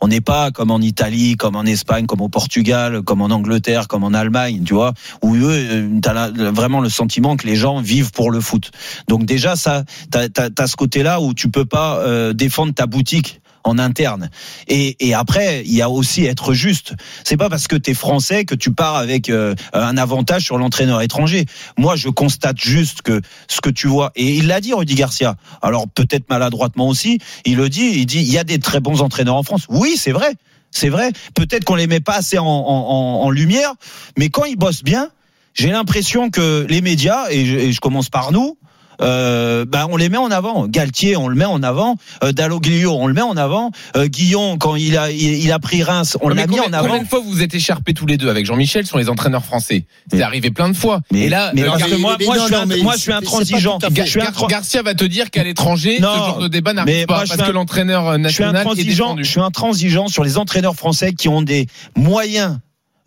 On 0.00 0.08
n'est 0.08 0.20
pas 0.20 0.50
comme 0.50 0.70
en 0.70 0.80
Italie, 0.80 1.36
comme 1.36 1.56
en 1.56 1.64
Espagne, 1.64 2.06
comme 2.06 2.20
au 2.20 2.28
Portugal, 2.28 3.02
comme 3.02 3.22
en 3.22 3.30
Angleterre, 3.30 3.88
comme 3.88 4.04
en 4.04 4.14
Allemagne, 4.14 4.62
tu 4.64 4.74
vois, 4.74 4.94
où 5.22 5.34
eux, 5.36 5.50
euh, 5.52 6.00
t'as 6.00 6.30
vraiment 6.30 6.80
le 6.80 6.88
sentiment 6.88 7.36
que 7.36 7.46
les 7.46 7.56
gens 7.56 7.80
vivent 7.80 8.12
pour 8.12 8.30
le 8.30 8.40
foot. 8.40 8.70
Donc 9.08 9.24
déjà, 9.24 9.56
ça, 9.56 9.84
t'as 10.10 10.28
as, 10.58 10.66
ce 10.66 10.76
côté-là 10.76 11.20
où 11.20 11.34
tu 11.34 11.50
peux 11.50 11.64
pas 11.64 11.98
euh, 11.98 12.32
défendre 12.32 12.74
ta 12.74 12.86
boutique 12.86 13.40
en 13.64 13.78
interne. 13.78 14.30
Et, 14.68 15.14
après, 15.14 15.62
il 15.64 15.74
y 15.74 15.82
a 15.82 15.90
aussi 15.90 16.24
être 16.24 16.52
juste. 16.52 16.94
C'est 17.24 17.36
pas 17.36 17.48
parce 17.48 17.68
que 17.68 17.76
tu 17.76 17.90
es 17.90 17.94
français 17.94 18.44
que 18.44 18.54
tu 18.54 18.72
pars 18.72 18.96
avec 18.96 19.30
euh, 19.30 19.54
un 19.72 19.96
avantage 19.96 20.44
sur 20.44 20.58
l'entraîneur 20.58 21.02
étranger. 21.02 21.46
Moi, 21.76 21.96
je 21.96 22.08
constate 22.08 22.60
juste 22.60 23.02
que 23.02 23.20
ce 23.48 23.60
que 23.60 23.70
tu 23.70 23.86
vois, 23.88 24.12
et 24.16 24.36
il 24.36 24.46
l'a 24.46 24.60
dit, 24.60 24.72
Rudy 24.72 24.94
Garcia, 24.94 25.36
alors 25.62 25.88
peut-être 25.88 26.28
maladroitement 26.28 26.88
aussi, 26.88 27.18
il 27.44 27.56
le 27.56 27.68
dit, 27.68 27.90
il 27.94 28.06
dit, 28.06 28.20
il 28.20 28.30
y 28.30 28.38
a 28.38 28.44
des 28.44 28.58
très 28.58 28.80
bons 28.80 29.02
entraîneurs 29.02 29.36
en 29.36 29.42
France. 29.42 29.66
Oui, 29.68 29.96
c'est 29.96 30.12
vrai. 30.12 30.34
C'est 30.70 30.88
vrai. 30.88 31.12
Peut-être 31.34 31.64
qu'on 31.64 31.74
les 31.74 31.86
met 31.86 32.00
pas 32.00 32.16
assez 32.16 32.38
en, 32.38 33.30
lumière, 33.30 33.72
mais 34.16 34.28
quand 34.28 34.44
ils 34.44 34.56
bossent 34.56 34.84
bien, 34.84 35.10
j'ai 35.54 35.70
l'impression 35.70 36.30
que 36.30 36.66
les 36.68 36.80
médias, 36.80 37.26
et 37.30 37.72
je 37.72 37.80
commence 37.80 38.10
par 38.10 38.32
nous, 38.32 38.58
euh, 39.00 39.64
bah, 39.64 39.86
on 39.90 39.96
les 39.96 40.08
met 40.08 40.16
en 40.18 40.30
avant. 40.30 40.66
Galtier, 40.66 41.16
on 41.16 41.28
le 41.28 41.34
met 41.36 41.44
en 41.44 41.62
avant. 41.62 41.96
Euh, 42.24 42.32
Dalloglio, 42.32 42.92
on 42.92 43.06
le 43.06 43.14
met 43.14 43.22
en 43.22 43.36
avant. 43.36 43.70
Euh, 43.96 44.06
Guillon, 44.06 44.58
quand 44.58 44.76
il 44.76 44.96
a, 44.96 45.10
il, 45.10 45.20
il 45.44 45.52
a 45.52 45.58
pris 45.58 45.82
Reims, 45.82 46.16
on 46.20 46.28
l'a 46.28 46.46
mis 46.46 46.58
en 46.60 46.72
avant. 46.72 46.86
combien 46.88 47.02
de 47.02 47.08
fois 47.08 47.20
vous 47.20 47.30
vous 47.30 47.42
êtes 47.42 47.54
écharpés 47.54 47.94
tous 47.94 48.06
les 48.06 48.16
deux 48.16 48.28
avec 48.28 48.46
Jean-Michel 48.46 48.86
sur 48.86 48.98
les 48.98 49.08
entraîneurs 49.08 49.44
français? 49.44 49.84
C'est 50.10 50.22
arrivé 50.22 50.50
plein 50.50 50.68
de 50.68 50.76
fois. 50.76 51.00
Mais- 51.12 51.20
Et 51.22 51.28
là, 51.28 51.52
mais 51.54 51.62
euh, 51.62 51.66
parce 51.66 51.80
Gar- 51.80 51.88
que 51.90 51.94
moi, 51.96 52.16
moi, 52.24 52.36
non, 52.36 52.42
je 52.42 52.46
suis 52.46 52.54
non, 52.54 52.60
un, 52.62 52.66
mais 52.66 52.76
moi, 52.78 52.92
je 52.94 52.98
c'est- 52.98 53.02
suis 53.02 53.12
c'est 53.12 53.12
pas 53.12 53.18
intransigeant. 53.26 53.78
Gar- 53.78 54.46
Garcia 54.48 54.82
va 54.82 54.94
te 54.94 55.04
dire 55.04 55.30
qu'à 55.30 55.44
l'étranger, 55.44 55.96
ce 55.96 56.02
genre 56.02 56.38
de 56.38 56.48
débat 56.48 56.72
n'arrive 56.72 57.06
pas 57.06 57.16
moi, 57.18 57.24
parce 57.28 57.42
que 57.48 57.52
l'entraîneur 57.52 58.06
euh, 58.08 58.12
je 58.14 58.28
suis 58.28 58.42
national 58.44 58.56
est 58.56 58.58
intransigeant. 58.60 59.04
défendu. 59.06 59.24
Je 59.24 59.30
suis 59.30 59.40
intransigeant 59.40 60.08
sur 60.08 60.24
les 60.24 60.38
entraîneurs 60.38 60.74
français 60.74 61.12
qui 61.12 61.28
ont 61.28 61.42
des 61.42 61.66
moyens. 61.96 62.58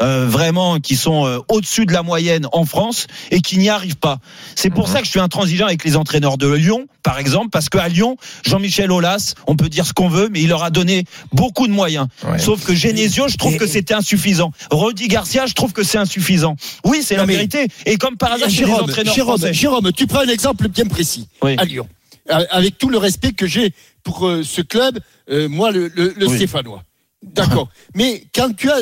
Euh, 0.01 0.25
vraiment 0.27 0.79
qui 0.79 0.95
sont 0.95 1.25
euh, 1.25 1.39
au-dessus 1.47 1.85
de 1.85 1.93
la 1.93 2.01
moyenne 2.03 2.47
en 2.53 2.65
France 2.65 3.07
et 3.29 3.41
qui 3.41 3.57
n'y 3.57 3.69
arrivent 3.69 3.97
pas. 3.97 4.19
C'est 4.55 4.69
pour 4.69 4.87
Mhm. 4.87 4.93
ça 4.93 4.99
que 4.99 5.05
je 5.05 5.11
suis 5.11 5.19
intransigeant 5.19 5.65
avec 5.67 5.83
les 5.83 5.95
entraîneurs 5.95 6.37
de 6.37 6.47
Lyon, 6.51 6.87
par 7.03 7.19
exemple, 7.19 7.49
parce 7.51 7.69
qu'à 7.69 7.87
Lyon, 7.87 8.17
Jean-Michel 8.45 8.91
Aulas, 8.91 9.35
on 9.47 9.55
peut 9.55 9.69
dire 9.69 9.85
ce 9.85 9.93
qu'on 9.93 10.09
veut, 10.09 10.29
mais 10.31 10.41
il 10.41 10.47
leur 10.49 10.63
a 10.63 10.69
donné 10.71 11.05
beaucoup 11.33 11.67
de 11.67 11.71
moyens. 11.73 12.07
Ouais. 12.23 12.39
Sauf 12.39 12.63
que 12.65 12.73
Genesio, 12.73 13.27
je 13.27 13.37
trouve 13.37 13.57
que 13.57 13.67
c'était 13.67 13.93
insuffisant. 13.93 14.51
Rodi 14.71 15.07
Garcia, 15.07 15.45
je 15.45 15.53
trouve 15.53 15.71
que 15.73 15.83
c'est 15.83 15.97
insuffisant. 15.97 16.55
Oui, 16.83 17.01
c'est 17.03 17.15
la 17.15 17.25
mais- 17.25 17.33
vérité. 17.35 17.67
Et 17.85 17.97
comme 17.97 18.17
par 18.17 18.31
hasard, 18.33 18.49
chez 18.49 18.61
les 18.61 18.67
Jérôme, 18.67 18.83
entraîneurs 18.83 19.13
Jérôme, 19.13 19.37
français. 19.37 19.53
Jérôme, 19.53 19.91
tu 19.93 20.07
prends 20.07 20.19
un 20.21 20.27
exemple 20.29 20.67
bien 20.67 20.85
précis 20.85 21.27
Oui. 21.41 21.55
à 21.57 21.65
Lyon. 21.65 21.87
Avec 22.29 22.77
tout 22.77 22.89
le 22.89 22.97
respect 22.97 23.33
que 23.33 23.45
j'ai 23.47 23.73
pour 24.03 24.27
euh, 24.27 24.43
ce 24.43 24.61
club, 24.61 24.99
euh, 25.29 25.49
moi, 25.49 25.71
le, 25.71 25.87
le, 25.93 26.13
le 26.15 26.27
Oui. 26.27 26.35
Stéphanois. 26.37 26.83
D'accord. 27.23 27.67
Mais 27.95 28.23
quand 28.33 28.55
tu 28.55 28.69
as 28.69 28.81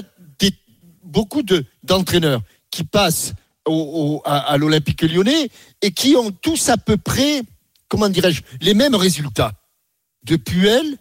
beaucoup 1.10 1.42
de, 1.44 1.66
d'entraîneurs 1.84 2.42
qui 2.72 2.84
passent 2.84 3.34
au, 3.66 3.74
au- 3.74 4.22
à, 4.26 4.38
à 4.52 4.58
l'Olympique 4.58 5.02
lyonnais 5.02 5.50
et 5.82 5.92
qui 5.92 6.16
ont 6.16 6.32
tous 6.32 6.70
à 6.70 6.78
peu 6.78 6.98
près, 6.98 7.42
comment 7.88 8.10
dirais-je, 8.10 8.42
les 8.62 8.74
mêmes 8.74 8.96
résultats. 8.96 9.52
De 10.24 10.36
Puel 10.36 10.98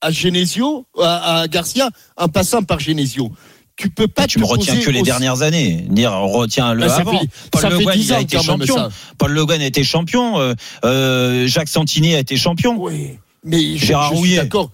à 0.00 0.10
Genesio, 0.10 0.86
à, 1.00 1.40
à 1.40 1.48
Garcia, 1.48 1.90
en 2.16 2.28
passant 2.28 2.62
par 2.62 2.78
Genesio. 2.80 3.30
Tu 3.76 3.90
peux 3.90 4.08
pas 4.08 4.26
tu 4.26 4.40
me 4.40 4.44
retiens 4.44 4.78
que 4.80 4.90
les 4.90 5.00
aussi- 5.00 5.10
dernières 5.10 5.42
années. 5.42 5.86
Dire, 5.88 6.12
retiens 6.12 6.74
le 6.74 6.84
avant. 6.84 7.18
fait- 7.20 7.28
Paul 7.52 7.62
Le 7.70 7.78
Guen, 7.78 7.92
10 7.94 8.06
il 8.08 8.12
a 8.12 8.20
été 8.20 8.36
même, 8.36 8.44
champion. 8.44 8.88
Paul 9.18 9.30
Le 9.32 9.46
Guen 9.46 9.60
a 9.62 9.66
été 9.66 9.84
champion. 9.84 10.38
euh, 10.40 10.54
euh, 10.84 11.46
Jacques 11.46 11.68
Santini 11.68 12.14
a 12.16 12.18
été 12.18 12.36
champion. 12.36 12.76
Oui, 12.80 13.18
mais 13.44 13.76
je, 13.76 13.86
Gérard 13.86 14.04
je 14.04 14.08
suis 14.08 14.16
Rouillet. 14.18 14.36
d'accord. 14.38 14.70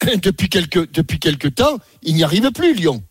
Depuis 0.22 0.48
quelques, 0.48 0.90
depuis 0.92 1.18
quelques 1.20 1.54
temps, 1.56 1.78
il 2.02 2.14
n'y 2.16 2.24
arrive 2.24 2.50
plus, 2.52 2.74
Lyon. 2.74 3.02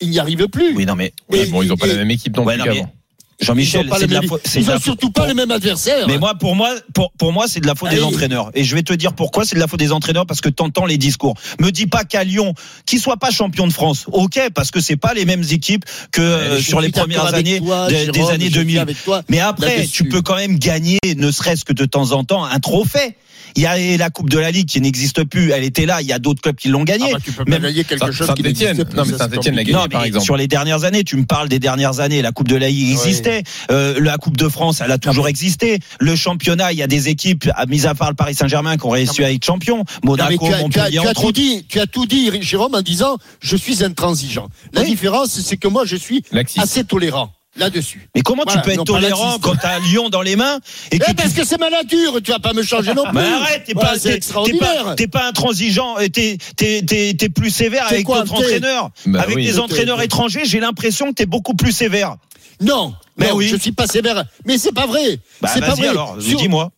Il 0.00 0.10
n'y 0.10 0.18
arrive 0.18 0.46
plus. 0.48 0.74
Oui, 0.76 0.86
non, 0.86 0.94
mais 0.96 1.12
Et- 1.32 1.46
bon, 1.46 1.62
ils 1.62 1.68
n'ont 1.68 1.76
pas 1.76 1.86
et- 1.86 1.90
la 1.90 1.96
même 1.96 2.10
équipe 2.10 2.36
non 2.36 2.44
Ouais, 2.44 2.56
plus 2.58 2.68
non. 2.68 2.74
Ils 2.74 3.46
Jean-Michel, 3.46 3.90
c'est 3.98 4.06
de 4.06 4.12
la 4.12 4.20
faute. 4.20 4.42
Ils 4.54 4.62
de 4.64 4.68
la 4.68 4.74
ont 4.74 4.76
faute- 4.76 4.84
surtout 4.84 5.10
pas 5.10 5.26
les 5.26 5.32
mêmes 5.32 5.50
adversaires. 5.50 6.06
Mais 6.06 6.18
moi, 6.18 6.34
pour 6.34 6.54
moi, 6.54 6.74
pour, 6.92 7.10
pour 7.12 7.32
moi, 7.32 7.46
c'est 7.48 7.60
de 7.60 7.66
la 7.66 7.74
faute 7.74 7.88
des 7.88 8.02
entraîneurs. 8.02 8.50
Et 8.54 8.64
je 8.64 8.74
vais 8.74 8.82
te 8.82 8.92
dire 8.92 9.14
pourquoi 9.14 9.46
c'est 9.46 9.54
de 9.54 9.60
la 9.60 9.66
faute 9.66 9.80
des 9.80 9.92
entraîneurs 9.92 10.26
parce 10.26 10.42
que 10.42 10.50
t'entends 10.50 10.84
les 10.84 10.98
discours. 10.98 11.34
Me 11.58 11.70
dis 11.70 11.86
pas 11.86 12.04
qu'à 12.04 12.22
Lyon, 12.22 12.52
qu'ils 12.84 13.00
soient 13.00 13.16
pas 13.16 13.30
champions 13.30 13.66
de 13.66 13.72
France. 13.72 14.04
Ok, 14.12 14.38
parce 14.54 14.70
que 14.70 14.80
c'est 14.80 14.96
pas 14.96 15.14
les 15.14 15.24
mêmes 15.24 15.44
équipes 15.50 15.86
que 16.12 16.20
euh, 16.20 16.58
Je 16.58 16.62
sur 16.68 16.82
les 16.82 16.90
premières 16.90 17.32
années 17.32 17.60
toi, 17.60 17.88
des, 17.88 17.96
Jérôme, 18.04 18.12
des 18.12 18.20
années 18.30 18.44
je 18.46 18.50
suis 18.50 18.58
2000. 18.58 18.78
avec 18.78 19.02
toi. 19.02 19.22
Mais 19.30 19.40
après, 19.40 19.86
tu 19.86 20.04
peux 20.06 20.20
quand 20.20 20.36
même 20.36 20.58
gagner, 20.58 20.98
ne 21.16 21.30
serait-ce 21.30 21.64
que 21.64 21.72
de 21.72 21.86
temps 21.86 22.12
en 22.12 22.24
temps, 22.24 22.44
un 22.44 22.60
trophée. 22.60 23.16
Il 23.56 23.62
y 23.62 23.66
a 23.66 23.96
la 23.96 24.10
Coupe 24.10 24.30
de 24.30 24.38
la 24.38 24.50
Ligue 24.50 24.68
qui 24.68 24.80
n'existe 24.80 25.24
plus. 25.24 25.50
Elle 25.52 25.64
était 25.64 25.86
là. 25.86 26.00
Il 26.02 26.06
y 26.08 26.12
a 26.12 26.18
d'autres 26.18 26.40
clubs 26.40 26.56
qui 26.56 26.68
l'ont 26.68 26.82
Ah 26.82 26.84
gagnée. 26.84 27.12
bah, 27.12 27.18
tu 27.24 27.32
peux 27.32 27.44
Même- 27.48 27.62
gagner 27.62 27.84
quelque 27.84 28.12
chose 28.12 28.30
qui 28.36 28.42
n'existe 28.42 28.84
plus, 28.84 28.96
Non, 28.96 29.04
mais 29.06 29.16
Saint-Étienne 29.16 29.54
l'a 29.56 29.64
gagné, 29.64 29.78
Non, 29.78 29.86
par 29.88 30.04
exemple. 30.04 30.24
sur 30.24 30.36
les 30.36 30.46
dernières 30.48 30.84
années, 30.84 31.04
tu 31.04 31.16
me 31.16 31.24
parles 31.24 31.48
des 31.48 31.58
dernières 31.58 32.00
années. 32.00 32.22
La 32.22 32.32
Coupe 32.32 32.48
de 32.48 32.56
la 32.56 32.68
Ligue 32.68 32.90
existait. 32.92 33.42
Euh, 33.70 34.00
la 34.00 34.16
Coupe 34.18 34.36
de 34.36 34.48
France, 34.48 34.80
elle 34.84 34.90
a 34.92 34.98
toujours 34.98 35.28
existé. 35.28 35.78
Le 35.98 36.16
championnat, 36.16 36.72
il 36.72 36.78
y 36.78 36.82
a 36.82 36.86
des 36.86 37.08
équipes, 37.08 37.48
à- 37.54 37.66
mis 37.66 37.86
à 37.86 37.94
part 37.94 38.10
le 38.10 38.16
Paris 38.16 38.34
Saint-Germain, 38.34 38.76
qui 38.76 38.86
ont 38.86 38.90
réussi 38.90 39.22
à 39.24 39.30
être. 39.32 39.48
Non, 39.48 39.58
mais 39.58 39.74
Monaco, 40.04 40.46
tu, 40.46 40.52
as, 40.52 40.56
tu 40.56 40.58
as- 40.58 40.62
Montpellier, 40.62 40.98
tu 41.02 41.08
as 41.08 41.14
tout 41.14 41.32
dit, 41.32 41.64
tu 41.68 41.80
as 41.80 41.86
tout 41.86 42.06
dit, 42.06 42.30
Jérôme, 42.42 42.74
en 42.74 42.82
disant 42.82 43.16
je 43.40 43.56
suis 43.56 43.82
intransigeant. 43.84 44.48
La 44.72 44.82
Oui. 44.82 44.88
différence, 44.90 45.40
c'est 45.40 45.56
que 45.56 45.68
moi, 45.68 45.84
je 45.84 45.96
suis 45.96 46.22
Laxiste. 46.32 46.62
assez 46.64 46.84
tolérant 46.84 47.32
là-dessus. 47.60 48.08
Mais 48.14 48.22
comment 48.22 48.42
Voilà, 48.44 48.60
tu 48.60 48.64
peux 48.66 48.72
être 48.72 48.84
tolérant 48.84 49.38
quand 49.38 49.54
t'as 49.54 49.78
Lyon 49.78 50.08
dans 50.08 50.22
les 50.22 50.34
mains 50.34 50.58
et 50.90 50.98
que 50.98 51.04
Eh, 51.06 51.10
tu 51.10 51.14
parce 51.14 51.32
que 51.32 51.44
c'est 51.44 51.58
ma 51.60 51.70
nature, 51.70 52.20
tu 52.22 52.32
vas 52.32 52.40
pas 52.40 52.52
me 52.52 52.62
changer 52.62 52.92
non 52.94 53.04
plus. 53.04 53.12
Mais 53.14 53.20
arrête, 53.20 53.64
t'es 53.64 53.72
Voilà, 53.74 53.90
pas, 53.92 53.98
t'es- 53.98 54.58
pas, 54.58 54.94
t'es 54.96 55.06
pas 55.06 55.26
intransigeant, 55.28 55.98
et 55.98 56.10
t'es, 56.10 56.38
t'es, 56.56 56.82
t'es, 56.84 57.14
t'es 57.16 57.28
plus 57.28 57.50
sévère 57.50 57.86
avec 57.86 58.06
d'autres 58.06 58.32
entraîneurs. 58.32 58.90
Bah 59.06 59.20
avec 59.22 59.36
oui. 59.36 59.44
des 59.46 59.58
entraîneurs 59.60 60.02
étrangers, 60.02 60.44
j'ai 60.44 60.58
l'impression 60.60 61.06
que 61.10 61.14
t'es 61.14 61.26
beaucoup 61.26 61.54
plus 61.54 61.72
sévère. 61.72 62.16
Non, 62.60 62.94
Mais 63.16 63.28
non, 63.30 63.36
oui. 63.36 63.48
je 63.48 63.56
suis 63.56 63.72
pas 63.72 63.86
sévère. 63.86 64.24
Mais 64.44 64.58
c'est 64.58 64.72
pas 64.72 64.86
vrai. 64.86 65.18
Bah, 65.40 65.48
c'est 65.54 65.60
pas 65.60 65.74
vrai. 65.74 65.88
alors, 65.88 66.16
Sur- 66.20 66.38
dis-moi. 66.38 66.70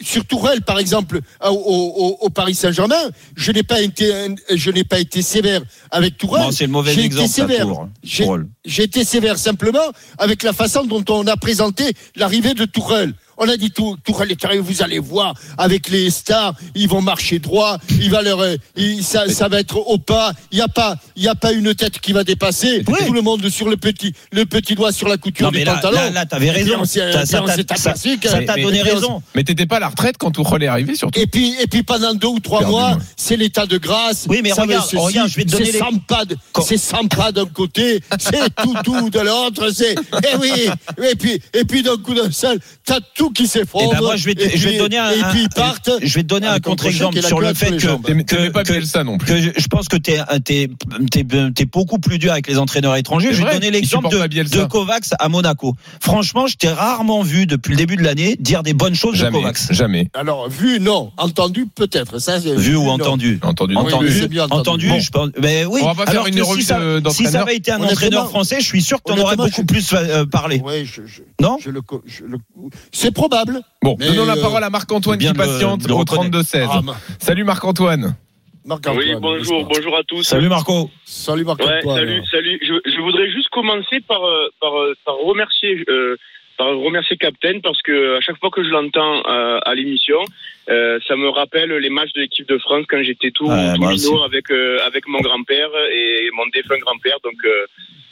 Sur 0.00 0.24
Tourelle, 0.24 0.62
par 0.62 0.78
exemple, 0.78 1.20
au, 1.44 1.48
au- 1.50 2.18
au 2.26 2.30
Paris 2.30 2.54
Saint-Germain, 2.54 3.10
je 3.36 3.50
n'ai 3.52 3.62
pas 3.62 3.80
été, 3.80 4.12
je 4.54 4.70
n'ai 4.70 4.84
pas 4.84 4.98
été 5.00 5.22
sévère 5.22 5.62
avec 5.90 6.16
Tourelle. 6.18 6.44
Non, 6.44 6.50
c'est 6.52 6.66
le 6.66 6.72
mauvais 6.72 6.92
J'ai 6.94 7.04
été 7.06 7.20
exemple, 7.20 7.28
sévère. 7.50 7.66
pour, 7.66 7.88
J'ai- 8.02 8.24
pour- 8.24 8.38
J'ai 8.64 8.84
été 8.84 9.04
sévère 9.04 9.38
simplement 9.38 9.90
avec 10.18 10.42
la 10.42 10.52
façon 10.52 10.84
dont 10.84 11.04
on 11.08 11.26
a 11.26 11.36
présenté 11.36 11.92
l'arrivée 12.16 12.54
de 12.54 12.64
Tourelle. 12.64 13.14
On 13.38 13.48
a 13.48 13.56
dit 13.56 13.70
tout, 13.70 13.96
arrivé, 14.44 14.60
vous 14.60 14.82
allez 14.82 14.98
voir, 14.98 15.32
avec 15.56 15.88
les 15.88 16.10
stars, 16.10 16.54
ils 16.74 16.88
vont 16.88 17.00
marcher 17.00 17.38
droit, 17.38 17.78
il 18.00 18.10
va 18.10 18.20
leur, 18.22 18.40
euh, 18.40 18.56
il- 18.76 19.04
ça, 19.04 19.28
ça 19.28 19.48
va 19.48 19.60
être 19.60 19.76
au 19.76 19.96
pas. 19.98 20.32
Il 20.50 20.56
n'y 20.56 20.62
a 20.62 20.68
pas, 20.68 20.96
il 21.14 21.22
y 21.22 21.28
a 21.28 21.34
pas 21.36 21.52
une 21.52 21.72
tête 21.74 22.00
qui 22.00 22.12
va 22.12 22.24
dépasser. 22.24 22.82
Oui. 22.88 22.98
Tout 23.06 23.12
le 23.12 23.22
monde 23.22 23.48
sur 23.48 23.68
le 23.68 23.76
petit, 23.76 24.12
le 24.32 24.44
petit 24.44 24.74
doigt 24.74 24.90
sur 24.92 25.08
la 25.08 25.16
couture 25.18 25.46
Non, 25.46 25.52
mais 25.52 25.60
du 25.60 25.64
là, 25.66 25.74
pantalon. 25.74 25.96
là, 25.96 26.10
là, 26.10 26.26
t'avais 26.26 26.46
Et 26.46 26.50
raison. 26.50 26.84
Ça- 26.84 27.12
t'a- 27.12 27.26
donné 28.62 28.82
mais- 28.82 28.90
raison. 28.90 29.22
Mais 29.34 29.44
t'étais 29.44 29.66
pas 29.66 29.76
à 29.76 29.80
la 29.80 29.88
retraite 29.88 30.16
quand 30.18 30.30
Tourelle 30.32 30.64
est 30.64 30.66
arrivé, 30.66 30.94
surtout. 30.96 31.18
Et 31.20 31.26
puis, 31.26 31.54
et 31.62 31.66
puis 31.68 31.82
pendant 31.84 32.14
deux 32.14 32.26
ou 32.28 32.40
trois 32.40 32.58
Perdu, 32.60 32.72
mois, 32.72 32.88
moi. 32.90 32.98
c'est 33.16 33.36
l'état 33.36 33.66
de 33.66 33.78
grâce. 33.78 34.26
Oui, 34.28 34.40
mais 34.42 34.50
Ça 34.50 34.62
regarde, 34.62 34.84
ceci, 34.84 34.96
regarde, 34.96 35.28
je 35.30 35.36
vais 35.36 35.44
te 35.44 35.50
donner 35.52 35.66
c'est 35.66 35.72
les- 35.72 35.78
Sampa 35.78 36.24
c'est 36.66 36.76
d'un 37.30 37.46
côté, 37.46 38.00
c'est 38.18 38.52
Toutou 38.56 39.10
de 39.10 39.20
l'autre, 39.20 39.70
c'est, 39.72 39.94
eh 40.24 40.36
oui, 40.40 40.50
et 41.08 41.14
puis, 41.14 41.40
et 41.54 41.64
puis 41.64 41.82
d'un 41.82 41.96
coup 41.98 42.14
d'un 42.14 42.30
seul, 42.32 42.58
t'as 42.84 42.98
tout 43.14 43.27
qui 43.32 43.46
s'effondre. 43.46 43.90
Eh 43.92 43.94
ben, 43.96 44.00
moi, 44.02 44.16
je 44.16 44.24
vais 44.24 44.34
te, 44.34 44.42
et 44.42 44.56
je 44.56 44.64
vais 44.64 44.68
puis- 44.70 44.78
te 44.78 44.82
donner 44.82 44.98
un, 44.98 45.10
et 45.10 45.14
puis 45.14 45.40
un- 45.40 45.42
ils 45.42 45.48
partent. 45.48 45.90
je 46.02 46.14
vais 46.14 46.22
te 46.22 46.28
donner 46.28 46.46
un 46.46 46.58
contre-exemple 46.60 47.20
sur 47.22 47.40
le 47.40 47.54
fait 47.54 47.76
que, 47.76 48.22
que- 48.22 48.48
pas 48.50 48.64
que- 48.64 48.72
Bielsa 48.72 49.04
non 49.04 49.18
plus. 49.18 49.26
que 49.26 49.60
je, 49.60 49.66
pense 49.68 49.88
que 49.88 49.96
t'es, 49.96 50.18
t'es, 50.44 50.68
t'es, 51.10 51.24
t'es 51.54 51.64
beaucoup 51.66 51.98
plus 51.98 52.18
dur 52.18 52.32
avec 52.32 52.46
les 52.48 52.58
entraîneurs 52.58 52.96
étrangers. 52.96 53.32
Je 53.32 53.42
vais 53.42 53.48
te 53.50 53.54
donner 53.54 53.70
l'exemple 53.70 54.08
de, 54.10 54.18
de 54.42 54.64
Kovacs 54.64 55.10
à 55.18 55.28
Monaco. 55.28 55.74
Franchement, 56.00 56.46
je 56.46 56.56
t'ai 56.56 56.68
rarement 56.68 57.22
vu 57.22 57.46
depuis 57.46 57.70
le 57.72 57.76
début 57.76 57.96
de 57.96 58.02
l'année 58.02 58.36
dire 58.38 58.62
des 58.62 58.74
bonnes 58.74 58.94
choses 58.94 59.12
de 59.12 59.18
Jamais, 59.18 59.38
Kovacs. 59.38 59.58
jamais. 59.72 60.08
Alors, 60.14 60.48
vu, 60.48 60.80
non. 60.80 61.12
Entendu, 61.16 61.66
peut-être. 61.74 62.18
Ça, 62.18 62.38
Vu 62.38 62.76
ou 62.76 62.84
non. 62.84 62.92
entendu 62.92 63.38
Entendu. 63.42 63.74
non 63.74 63.80
Entendu, 63.80 64.06
oui, 64.06 64.12
c'est 64.20 64.28
bien 64.28 64.44
entendu. 64.44 64.60
entendu, 64.60 64.88
Bon. 64.88 65.00
je 65.00 65.10
pense. 65.10 65.28
Mais 65.40 65.64
oui. 65.64 65.80
On 65.82 65.86
va 65.86 65.94
pas 65.94 66.02
faire 66.04 66.10
Alors 66.20 66.26
une 66.26 66.34
que 66.36 66.42
revue 66.42 66.60
si 66.62 66.66
ça, 66.66 66.78
de- 66.78 67.08
si 67.10 67.24
ça 67.26 67.42
avait 67.42 67.56
été 67.56 67.70
un 67.72 67.82
entraîneur 67.82 68.28
français, 68.28 68.56
je 68.60 68.64
suis 68.66 68.82
sûr 68.82 69.02
que 69.02 69.12
t'en 69.12 69.18
aurais 69.18 69.36
beaucoup 69.36 69.64
plus 69.64 69.92
euh, 69.92 70.24
parlé. 70.26 70.58
Ouais, 70.60 70.84
je, 70.84 71.02
je- 71.06 71.22
Non 71.40 71.58
je 71.62 71.70
le, 71.70 71.80
co- 71.82 72.02
je 72.06 72.24
le- 72.24 72.38
c'est 72.92 73.10
probable. 73.18 73.60
Bon, 73.82 73.96
Mais, 73.98 74.06
donnons 74.06 74.24
la 74.26 74.36
euh, 74.36 74.40
parole 74.42 74.64
à 74.64 74.70
Marc-Antoine 74.70 75.18
qui 75.18 75.26
le- 75.26 75.34
patiente 75.34 75.86
le 75.86 75.92
au 75.94 75.98
reconnaître. 75.98 76.38
32-16. 76.38 76.68
Ah, 76.70 76.80
Salut 77.18 77.44
Marc-Antoine. 77.44 78.16
Marc-Antoine, 78.64 78.98
Oui, 78.98 79.14
bonjour, 79.20 79.64
bonjour 79.64 79.96
à 79.96 80.02
tous. 80.04 80.22
Salut 80.22 80.48
Marco. 80.48 80.90
Salut 81.04 81.42
Ouais, 81.42 81.46
Marc-Antoine. 81.46 81.96
salut, 81.96 82.22
salut. 82.30 82.58
Je, 82.62 82.74
je 82.90 83.00
voudrais 83.00 83.30
juste 83.30 83.48
commencer 83.50 84.00
par 84.06 84.22
euh, 84.24 84.48
par, 84.60 84.74
euh, 84.78 84.94
par 85.06 85.16
remercier 85.16 85.84
euh, 85.88 86.16
par 86.58 86.68
remercier 86.76 87.16
Captain 87.16 87.60
parce 87.62 87.80
que 87.82 88.16
à 88.18 88.20
chaque 88.20 88.38
fois 88.40 88.50
que 88.50 88.62
je 88.64 88.68
l'entends 88.68 89.22
euh, 89.26 89.58
à 89.64 89.74
l'émission, 89.74 90.18
euh, 90.68 90.98
ça 91.08 91.16
me 91.16 91.28
rappelle 91.30 91.70
les 91.72 91.88
matchs 91.88 92.12
de 92.14 92.20
l'équipe 92.20 92.46
de 92.48 92.58
France 92.58 92.84
quand 92.90 93.02
j'étais 93.02 93.30
tout, 93.30 93.46
Ouais, 93.46 93.72
tout 93.74 93.80
minot 93.80 94.22
avec 94.24 94.50
euh, 94.50 94.78
avec 94.84 95.06
mon 95.08 95.20
grand-père 95.20 95.70
et 95.94 96.28
mon 96.36 96.44
défunt 96.52 96.78
grand-père. 96.78 97.16
Donc 97.24 97.38
euh, 97.46 97.64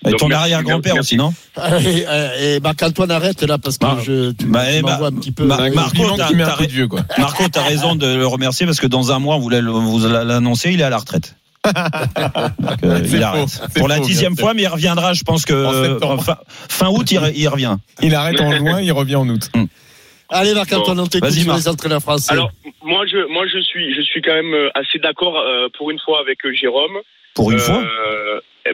Et 0.06 0.12
ton 0.14 0.30
arrière-grand-père 0.30 0.96
aussi, 0.96 1.16
non 1.16 1.32
Et, 1.80 2.04
et- 2.42 2.54
et 2.56 2.60
Marc-Antoine, 2.60 3.10
arrête 3.10 3.42
là 3.42 3.58
parce 3.58 3.78
que 3.78 3.86
je, 4.04 4.30
tu, 4.32 4.46
bah, 4.46 4.64
eh, 4.72 4.82
bah, 4.82 4.98
un 5.02 5.12
petit 5.12 5.32
peu. 5.32 5.44
Marco, 5.44 5.68
t'as- 7.50 7.62
raison 7.62 7.94
de 7.96 8.06
le 8.16 8.26
remercier 8.26 8.66
parce 8.66 8.80
que 8.80 8.86
dans 8.86 9.10
un 9.12 9.18
mois, 9.18 9.36
on 9.36 9.40
vous 9.40 9.48
l'a- 9.48 9.60
vous 9.60 9.98
l'annoncer, 10.06 10.70
il 10.72 10.80
est 10.80 10.84
à 10.84 10.90
la 10.90 10.98
retraite. 10.98 11.34
Euh, 12.84 13.00
il 13.04 13.22
arrête. 13.22 13.60
Pour 13.74 13.88
la 13.88 13.98
dixième 13.98 14.36
fois, 14.36 14.54
mais 14.54 14.62
il 14.62 14.68
reviendra, 14.68 15.12
je 15.14 15.22
pense 15.24 15.44
que 15.44 15.52
En 15.52 15.72
euh, 15.72 15.84
septembre. 15.92 16.22
fin, 16.22 16.36
fin 16.68 16.88
août, 16.88 17.10
il, 17.10 17.18
re- 17.18 17.32
il 17.34 17.48
revient. 17.48 17.76
Il 18.02 18.14
arrête 18.14 18.40
en 18.40 18.52
juin, 18.52 18.80
il 18.80 18.92
revient 18.92 19.16
en 19.16 19.28
août. 19.28 19.50
Allez 20.28 20.54
Marc-Antoine, 20.54 21.00
on 21.00 21.06
t'écoute 21.06 21.30
sur 21.30 21.54
les 21.54 21.68
entraîneurs 21.68 22.02
français. 22.02 22.32
alors 22.32 22.50
moi 22.82 23.04
je 23.06 23.32
moi 23.32 23.44
je 23.52 23.60
suis 23.60 23.94
je 23.94 24.00
suis 24.02 24.22
quand 24.22 24.34
même 24.34 24.54
euh, 24.54 24.68
assez 24.74 24.98
d'accord 24.98 25.36
euh, 25.38 25.68
pour 25.76 25.90
une 25.90 25.98
fois 26.04 26.20
avec 26.20 26.38
Jérôme. 26.52 26.96
Pour 27.34 27.50
une 27.52 27.58
Euh, 27.58 27.60
fois? 27.60 27.82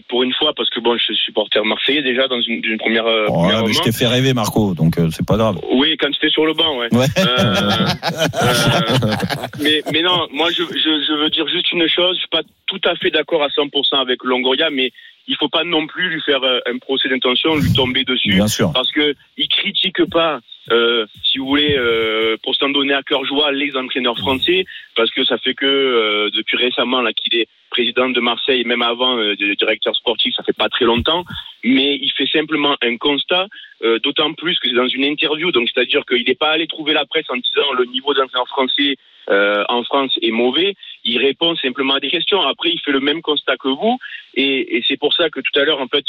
Pour 0.08 0.22
une 0.22 0.32
fois 0.32 0.52
parce 0.56 0.70
que 0.70 0.80
bon 0.80 0.96
je 0.96 1.04
suis 1.04 1.16
supporter 1.16 1.64
marseillais 1.64 2.02
déjà 2.02 2.28
dans 2.28 2.40
une, 2.40 2.60
d'une 2.60 2.78
première. 2.78 3.06
euh, 3.06 3.26
Oh, 3.28 3.32
première 3.34 3.64
mais 3.64 3.72
je 3.72 3.80
t'ai 3.80 3.92
fait 3.92 4.06
rêver, 4.06 4.32
Marco, 4.34 4.74
donc 4.74 4.98
euh, 4.98 5.08
c'est 5.10 5.26
pas 5.26 5.36
grave. 5.36 5.58
Oui, 5.72 5.96
quand 5.98 6.08
j'étais 6.12 6.30
sur 6.30 6.44
le 6.46 6.54
banc, 6.54 6.78
ouais. 6.78 6.88
Ouais. 6.94 7.06
Euh, 7.18 7.22
euh, 8.42 9.12
mais, 9.60 9.82
mais 9.92 10.02
non, 10.02 10.26
moi 10.32 10.50
je, 10.50 10.62
je, 10.62 11.04
je 11.08 11.12
veux 11.22 11.30
dire 11.30 11.46
juste 11.48 11.70
une 11.72 11.86
chose, 11.88 12.16
je 12.16 12.20
suis 12.20 12.28
pas 12.28 12.42
tout 12.66 12.80
à 12.84 12.94
fait 12.96 13.10
d'accord 13.10 13.42
à 13.42 13.48
100% 13.48 14.00
avec 14.00 14.22
Longoria, 14.24 14.70
mais 14.70 14.90
il 15.28 15.36
faut 15.36 15.48
pas 15.48 15.64
non 15.64 15.86
plus 15.86 16.08
lui 16.08 16.20
faire 16.22 16.42
euh, 16.42 16.58
un 16.66 16.78
procès 16.78 17.08
d'intention, 17.08 17.54
lui 17.56 17.72
tomber 17.72 18.04
dessus, 18.04 18.34
Bien 18.34 18.48
sûr. 18.48 18.72
parce 18.72 18.90
que 18.90 19.14
il 19.36 19.48
critique 19.48 20.04
pas 20.10 20.40
euh, 20.70 21.06
si 21.24 21.38
vous 21.38 21.46
voulez, 21.46 21.74
euh, 21.76 22.36
pour 22.44 22.54
s'en 22.54 22.68
donner 22.68 22.94
à 22.94 23.02
cœur 23.02 23.24
joie, 23.24 23.50
les 23.50 23.74
entraîneurs 23.76 24.16
français, 24.18 24.64
parce 24.94 25.10
que 25.10 25.24
ça 25.24 25.36
fait 25.38 25.54
que 25.54 25.66
euh, 25.66 26.30
depuis 26.32 26.56
récemment 26.56 27.00
là 27.02 27.12
qu'il 27.12 27.34
est 27.38 27.48
président 27.70 28.08
de 28.08 28.20
Marseille, 28.20 28.64
même 28.64 28.82
avant 28.82 29.16
euh, 29.18 29.34
de- 29.34 29.54
sportif, 29.92 30.34
ça 30.34 30.42
fait 30.42 30.52
pas 30.56 30.68
très 30.68 30.84
longtemps, 30.84 31.24
mais 31.64 31.96
il 32.00 32.10
fait 32.12 32.26
simplement 32.26 32.76
un 32.82 32.96
constat, 32.96 33.46
euh, 33.82 33.98
d'autant 33.98 34.32
plus 34.34 34.58
que 34.58 34.68
c'est 34.68 34.74
dans 34.74 34.88
une 34.88 35.04
interview, 35.04 35.50
donc 35.50 35.68
c'est-à-dire 35.68 36.04
qu'il 36.06 36.24
n'est 36.26 36.34
pas 36.34 36.50
allé 36.50 36.66
trouver 36.66 36.92
la 36.92 37.04
presse 37.06 37.26
en 37.30 37.36
disant 37.36 37.72
le 37.76 37.84
niveau 37.86 38.14
d'entraîneur 38.14 38.48
français 38.48 38.96
euh, 39.30 39.64
en 39.68 39.84
France 39.84 40.18
est 40.20 40.30
mauvais, 40.30 40.74
il 41.04 41.18
répond 41.18 41.54
simplement 41.56 41.94
à 41.94 42.00
des 42.00 42.10
questions. 42.10 42.40
Après, 42.42 42.70
il 42.70 42.80
fait 42.80 42.90
le 42.92 43.00
même 43.00 43.22
constat 43.22 43.56
que 43.56 43.68
vous, 43.68 43.98
et, 44.34 44.82
c'est 44.86 44.98
pour 44.98 45.14
ça 45.14 45.30
que 45.30 45.40
tout 45.40 45.58
à 45.60 45.64
l'heure, 45.64 45.80
en 45.80 45.88
fait, 45.88 46.04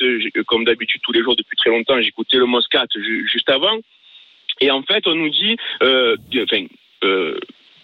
comme 0.46 0.66
d'habitude 0.66 1.02
tous 1.04 1.12
les 1.12 1.22
jours 1.22 1.36
depuis 1.36 1.56
très 1.58 1.70
longtemps, 1.70 2.02
j'écoutais 2.02 2.38
le 2.38 2.46
Moscat 2.46 2.86
ju- 2.96 3.28
juste 3.32 3.50
avant, 3.50 3.78
et 4.62 4.72
en 4.72 4.82
fait, 4.84 5.08
on 5.08 5.16
nous 5.16 5.30
dit, 5.30 5.58
euh, 5.84 6.16
enfin, 6.44 6.66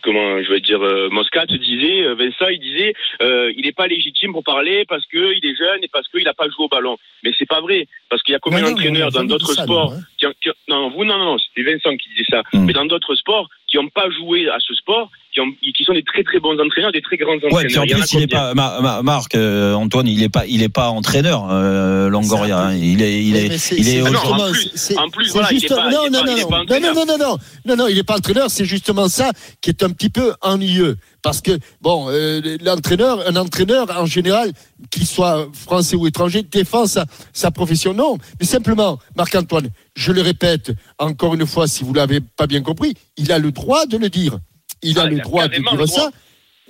comment 0.01 0.41
je 0.41 0.49
vais 0.49 0.59
dire, 0.59 0.81
euh, 0.81 1.09
Moscat 1.09 1.45
disait, 1.45 2.03
euh, 2.03 2.15
Vincent, 2.15 2.47
il 2.47 2.59
disait, 2.59 2.93
euh, 3.21 3.51
il 3.55 3.65
n'est 3.65 3.71
pas 3.71 3.87
légitime 3.87 4.31
pour 4.31 4.43
parler 4.43 4.85
parce 4.87 5.05
que 5.05 5.33
il 5.35 5.45
est 5.45 5.55
jeune 5.55 5.83
et 5.83 5.87
parce 5.87 6.07
qu'il 6.07 6.23
n'a 6.23 6.33
pas 6.33 6.45
joué 6.45 6.65
au 6.65 6.67
ballon. 6.67 6.97
Mais 7.23 7.31
c'est 7.37 7.47
pas 7.47 7.61
vrai, 7.61 7.87
parce 8.09 8.23
qu'il 8.23 8.33
y 8.33 8.35
a 8.35 8.39
combien 8.39 8.61
Non, 8.61 8.69
non, 8.69 8.75
d'entraîneurs 8.75 9.11
dans 9.11 9.23
d'autres 9.23 9.53
sports 9.53 9.91
nous, 9.91 9.97
hein. 9.97 10.33
qui 10.41 10.49
qui 10.49 10.49
non, 10.67 10.89
vous, 10.89 11.05
non, 11.05 11.17
non, 11.17 11.25
non, 11.25 11.37
c'était 11.37 11.71
Vincent 11.71 11.95
qui 11.97 12.09
disait 12.09 12.29
ça. 12.29 12.43
Hmm. 12.53 12.65
Mais 12.65 12.73
dans 12.73 12.85
d'autres 12.85 13.15
sports 13.15 13.49
qui 13.69 13.77
n'ont 13.77 13.89
pas 13.89 14.09
joué 14.09 14.49
à 14.49 14.57
ce 14.59 14.73
sport, 14.73 15.09
qui, 15.33 15.41
ont, 15.41 15.51
qui 15.61 15.83
sont 15.83 15.93
des 15.93 16.01
très 16.03 16.23
très 16.23 16.39
bons 16.39 16.57
entraîneurs, 16.59 16.91
des 16.91 17.01
très 17.01 17.17
grands 17.17 17.33
entraîneurs. 17.35 17.53
Ouais, 17.57 17.65
puis 17.65 17.77
en 17.77 17.83
Il 17.83 17.93
plus, 17.93 18.13
il 18.13 18.23
est 18.23 18.27
combien 18.31 18.39
pas, 18.39 18.53
Ma- 18.55 18.81
Ma- 18.81 19.01
Marc, 19.03 19.35
euh, 19.35 19.73
Antoine, 19.75 20.07
il 20.07 20.23
est 20.23 20.29
pas, 20.29 20.45
il 20.47 20.63
est 20.63 20.69
pas 20.69 20.89
entraîneur, 20.89 21.47
euh, 21.51 22.09
Longoria. 22.09 22.57
hein. 22.59 22.75
Il 22.75 23.01
est, 23.03 23.23
il 23.23 23.35
est, 23.35 23.57
c'est- 23.59 23.75
il 23.77 23.87
est 23.87 24.01
non, 24.01 24.09
aujourd'hui- 24.09 24.31
en 24.31 24.51
plus- 24.51 24.97
en 24.97 25.09
plus, 25.09 25.25
il 25.27 25.37
est 25.37 25.39
pas- 25.39 25.49
il 25.51 25.65
est 25.65 25.69
non, 25.69 25.75
pas- 25.75 25.91
non, 25.91 25.91
il 25.91 26.07
est 26.07 26.11
non, 26.11 26.49
non, 26.49 26.57
entraîneur. 26.61 26.95
non, 26.95 27.05
non, 27.05 27.17
non, 27.19 27.37
non, 27.65 27.75
non, 27.75 27.87
il 27.87 27.95
n'est 27.95 28.03
pas 28.03 28.17
entraîneur, 28.17 28.49
c'est 28.49 28.65
justement 28.65 29.07
ça 29.07 29.31
qui 29.61 29.69
est 29.69 29.83
un 29.83 29.91
petit 29.91 30.09
peu 30.09 30.33
ennuyeux. 30.41 30.97
Parce 31.21 31.41
que, 31.41 31.51
bon, 31.81 32.05
euh, 32.09 32.57
l'entraîneur, 32.61 33.27
un 33.27 33.35
entraîneur, 33.35 33.87
en 33.99 34.05
général, 34.05 34.53
qu'il 34.89 35.05
soit 35.05 35.49
français 35.53 35.97
ou 35.97 36.07
étranger, 36.07 36.43
défend 36.43 36.87
sa, 36.87 37.05
sa 37.33 37.51
profession. 37.51 37.93
Non, 37.93 38.17
mais 38.39 38.45
simplement, 38.45 38.97
Marc-Antoine, 39.17 39.67
je 39.97 40.13
le 40.13 40.21
répète 40.21 40.71
encore 40.97 41.33
une 41.35 41.45
fois, 41.45 41.67
si 41.67 41.83
vous 41.83 41.93
l'avez 41.93 42.21
pas 42.21 42.47
bien 42.47 42.61
compris, 42.61 42.93
il 43.17 43.33
a 43.33 43.37
le 43.37 43.51
droit 43.61 43.85
de 43.85 43.97
le 43.97 44.09
dire. 44.09 44.39
Il 44.81 44.97
a 44.99 45.03
Ah, 45.03 45.05
le 45.07 45.19
a 45.19 45.23
droit 45.23 45.47
de 45.47 45.55
dire 45.57 45.87
ça. 45.89 46.11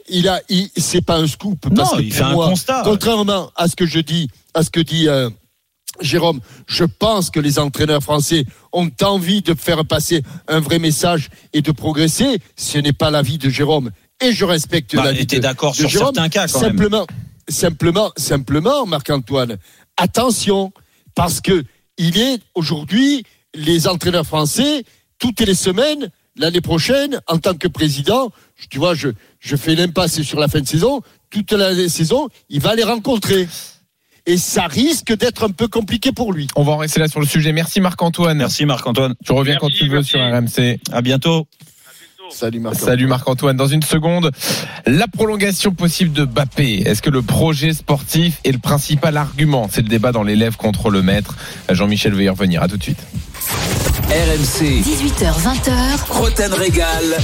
Il 0.10 0.28
a, 0.28 0.42
il, 0.50 0.70
c'est 0.76 1.02
pas 1.06 1.18
un 1.18 1.28
scoop. 1.28 1.60
Parce 1.76 1.92
Non, 1.92 1.98
que 1.98 2.04
il 2.04 2.12
fait 2.14 2.24
un 2.24 2.32
moi, 2.34 2.50
constat. 2.50 2.82
Contrairement 2.84 3.52
à 3.56 3.68
ce 3.68 3.76
que 3.76 3.86
je 3.86 4.00
dis, 4.00 4.28
à 4.56 4.64
ce 4.64 4.70
que 4.72 4.80
dit 4.80 5.08
euh, 5.08 5.30
Jérôme, 6.02 6.40
je 6.68 6.84
pense 6.86 7.30
que 7.30 7.40
les 7.40 7.60
entraîneurs 7.60 8.02
français 8.02 8.46
ont 8.74 8.90
envie 9.04 9.42
de 9.42 9.54
faire 9.54 9.86
passer 9.86 10.24
un 10.48 10.60
vrai 10.60 10.80
message 10.80 11.30
et 11.54 11.62
de 11.62 11.72
progresser. 11.72 12.40
Ce 12.56 12.78
n'est 12.80 12.94
pas 12.94 13.12
l'avis 13.12 13.38
de 13.38 13.50
Jérôme. 13.50 13.92
Et 14.22 14.32
je 14.34 14.46
respecte 14.46 14.96
Bah, 14.96 15.04
l'avis 15.06 15.26
de, 15.28 15.38
d'accord 15.38 15.72
de 15.74 15.78
sur 15.78 15.90
Jérôme. 15.90 16.14
certains 16.16 16.30
cas, 16.30 16.48
quand 16.48 16.62
même. 16.62 16.72
simplement, 16.72 17.06
simplement, 17.48 18.12
simplement, 18.18 18.86
Marc-Antoine, 18.88 19.58
attention, 19.98 20.72
parce 21.16 21.40
que 21.42 21.64
il 21.98 22.18
est 22.18 22.40
aujourd'hui 22.56 23.24
les 23.54 23.88
entraîneurs 23.88 24.26
français 24.26 24.84
toutes 25.20 25.42
les 25.42 25.54
semaines. 25.56 26.10
L'année 26.40 26.62
prochaine, 26.62 27.20
en 27.28 27.38
tant 27.38 27.54
que 27.54 27.68
président, 27.68 28.32
tu 28.70 28.78
vois, 28.80 28.96
je, 28.96 29.10
je 29.42 29.56
fais 29.58 29.76
l'impasse 29.76 30.22
sur 30.22 30.40
la 30.40 30.48
fin 30.48 30.62
de 30.62 30.68
saison. 30.68 31.02
Toute 31.30 31.52
la 31.52 31.76
saison, 31.90 32.30
il 32.50 32.62
va 32.62 32.76
les 32.76 32.84
rencontrer. 32.86 33.48
Et 34.26 34.38
ça 34.38 34.68
risque 34.68 35.16
d'être 35.18 35.44
un 35.44 35.50
peu 35.50 35.68
compliqué 35.68 36.14
pour 36.14 36.32
lui. 36.32 36.48
On 36.56 36.64
va 36.64 36.72
en 36.72 36.78
rester 36.78 37.02
là 37.02 37.10
sur 37.10 37.20
le 37.20 37.26
sujet. 37.26 37.52
Merci 37.52 37.82
Marc-Antoine. 37.82 38.38
Merci 38.38 38.66
Marc-Antoine. 38.66 39.16
Tu 39.26 39.34
reviens 39.34 39.56
Merci, 39.60 39.60
quand 39.60 39.70
tu 39.78 39.90
veux 39.90 39.96
merci. 39.98 40.10
sur 40.12 40.20
RMC. 40.22 40.80
À 40.94 41.02
bientôt. 41.02 41.46
Salut 42.32 42.60
Marc. 42.60 42.76
Salut 42.76 43.08
Marc-Antoine. 43.08 43.58
Dans 43.58 43.68
une 43.68 43.82
seconde, 43.82 44.32
la 44.86 45.08
prolongation 45.08 45.74
possible 45.74 46.14
de 46.14 46.24
Bappé. 46.24 46.84
Est-ce 46.86 47.02
que 47.02 47.10
le 47.10 47.22
projet 47.22 47.74
sportif 47.74 48.40
est 48.46 48.52
le 48.52 48.60
principal 48.60 49.18
argument? 49.18 49.68
C'est 49.70 49.82
le 49.82 49.90
débat 49.90 50.14
dans 50.14 50.24
l'élève 50.24 50.56
contre 50.56 50.90
le 50.90 51.02
maître. 51.02 51.36
Jean-Michel 51.70 52.14
veut 52.14 52.24
y 52.24 52.30
revenir. 52.30 52.62
À 52.64 52.68
tout 52.70 52.78
de 52.78 52.84
suite. 52.84 53.00
RMC, 54.10 54.82
18h20h, 54.82 56.10
Roten 56.10 56.52
Régal. 56.52 57.20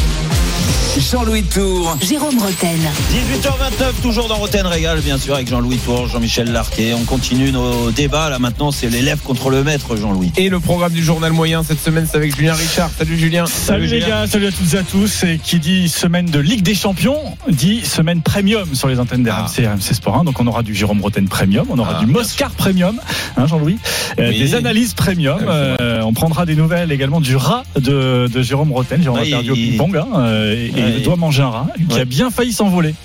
Jean-Louis 1.12 1.43
Tour. 1.43 1.97
Jérôme 2.01 2.38
Roten. 2.39 2.80
18h29, 3.12 4.01
toujours 4.01 4.28
dans 4.30 4.36
Roten 4.36 4.65
Régal, 4.65 4.99
bien 5.01 5.17
sûr, 5.17 5.36
avec 5.36 5.47
Jean-Louis 5.49 5.78
Tour, 5.78 6.08
Jean-Michel 6.08 6.51
Larquet. 6.51 6.93
On 6.93 7.04
continue 7.04 7.51
nos 7.51 7.91
débats. 7.91 8.30
Là, 8.30 8.39
maintenant, 8.39 8.71
c'est 8.71 8.88
l'élève 8.89 9.19
contre 9.19 9.49
le 9.49 9.63
maître, 9.63 9.95
Jean-Louis. 9.97 10.32
Et 10.38 10.47
le 10.49 10.60
programme 10.62 10.93
du 10.93 11.04
journal 11.04 11.34
moyen 11.34 11.63
cette 11.63 11.82
semaine, 11.84 12.08
c'est 12.10 12.15
avec 12.17 12.36
Julien 12.36 12.54
Richard. 12.54 12.89
Salut 12.97 13.17
Julien. 13.17 13.45
Salut, 13.45 13.84
les 13.84 13.99
Julien. 13.99 14.08
gars, 14.08 14.28
salut 14.28 14.47
à 14.47 14.51
toutes 14.51 14.73
et 14.73 14.78
à 14.78 14.84
tous. 14.84 15.23
Et 15.25 15.38
qui 15.43 15.60
dit 15.60 15.89
semaine 15.89 16.28
de 16.28 16.39
Ligue 16.39 16.63
des 16.63 16.75
Champions 16.75 17.17
dit 17.49 17.82
semaine 17.86 18.21
premium 18.21 18.73
sur 18.73 18.88
les 18.88 18.99
antennes 18.99 19.23
d'RMC 19.23 19.60
et 19.60 19.67
RMC 19.67 19.93
Sport 19.93 20.17
1. 20.19 20.23
Donc 20.23 20.39
on 20.39 20.47
aura 20.47 20.63
du 20.63 20.73
Jérôme 20.73 21.01
Roten 21.01 21.28
premium, 21.28 21.65
on 21.69 21.78
aura 21.78 21.97
Ah, 21.99 22.06
du 22.06 22.08
Moscar 22.12 22.51
premium, 22.51 22.99
hein, 23.38 23.47
Jean-Louis, 23.47 23.78
Euh, 24.17 24.30
Oui. 24.30 24.39
des 24.39 24.56
analyses 24.56 24.93
premium. 24.93 25.39
Ah. 25.45 25.51
Euh, 25.82 26.01
on 26.04 26.13
prendra 26.13 26.45
des 26.45 26.56
nouvelles 26.56 26.91
également 26.91 27.19
du 27.21 27.36
rat 27.36 27.63
de, 27.78 28.28
de 28.32 28.41
Jérôme 28.41 28.71
Roten. 28.71 29.01
Jérôme 29.04 29.19
Ah, 29.21 29.25
a 29.28 29.30
perdu 29.30 29.51
au 29.51 29.56
il- 29.56 29.69
ping-pong 29.71 29.97
hein, 29.97 30.08
euh, 30.15 30.54
et, 30.55 30.65
et 30.67 30.83
Ouais, 30.83 30.93
il 30.97 31.03
doit 31.03 31.15
manger 31.15 31.43
un 31.43 31.49
rat 31.49 31.67
qui 31.89 31.95
Ouais. 31.95 32.01
a 32.01 32.05
bien 32.05 32.29
failli 32.31 32.53
s'envoler. 32.53 32.95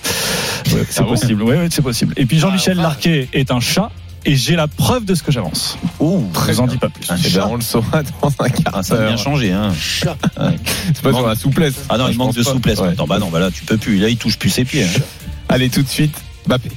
Ouais, 0.73 0.85
c'est 0.89 1.01
Ah 1.01 1.03
bon 1.03 1.11
possible. 1.11 1.43
Oui, 1.43 1.55
c'est 1.71 1.83
possible. 1.83 2.15
Et 2.17 2.27
puis 2.27 2.39
Jean-Michel 2.39 2.77
Ah, 2.79 2.83
Larquet 2.83 3.29
est 3.33 3.51
un 3.51 3.61
chat. 3.61 3.91
Et 4.27 4.37
j'ai 4.37 4.55
la 4.55 4.69
preuve 4.69 5.07
de 5.07 5.15
ce 5.15 5.23
que 5.23 5.33
j'avance. 5.33 5.79
Ouh, 5.99 6.23
Je 6.47 6.53
vous 6.53 6.61
en 6.61 6.67
dis 6.67 6.77
pas 6.77 6.91
plus. 6.91 7.11
Un 7.11 7.17
Eh 7.17 7.23
ben, 7.23 7.29
chat. 7.31 7.47
on 7.49 7.55
le 7.57 7.63
saura 7.63 8.03
dans 8.23 8.31
un 8.39 8.49
quart 8.51 8.75
Ah, 8.77 8.83
ça 8.83 8.97
a 9.03 9.07
bien 9.07 9.17
changé, 9.17 9.51
hein. 9.51 9.73
Chat. 9.75 10.15
C'est 10.95 11.01
pas 11.03 11.13
sur 11.15 11.27
la 11.27 11.35
souplesse. 11.35 11.75
Ah 11.89 11.97
non, 11.97 12.09
il 12.09 12.19
manque 12.19 12.35
de 12.35 12.43
pas. 12.43 12.51
souplesse 12.53 12.79
Ouais. 12.81 12.89
maintenant. 12.89 13.07
Bah 13.07 13.19
non, 13.19 13.31
bah 13.31 13.39
là, 13.41 13.51
tu 13.51 13.65
peux 13.65 13.79
plus. 13.79 13.97
Là, 13.97 14.11
il 14.11 14.19
touche 14.19 14.39
plus 14.39 14.51
ses 14.51 14.67
pieds. 14.67 14.85
hein. 14.85 15.01
Allez, 15.49 15.71
tout 15.71 15.83
de 15.83 15.89
suite, 15.89 16.15
Bappé. 16.47 16.69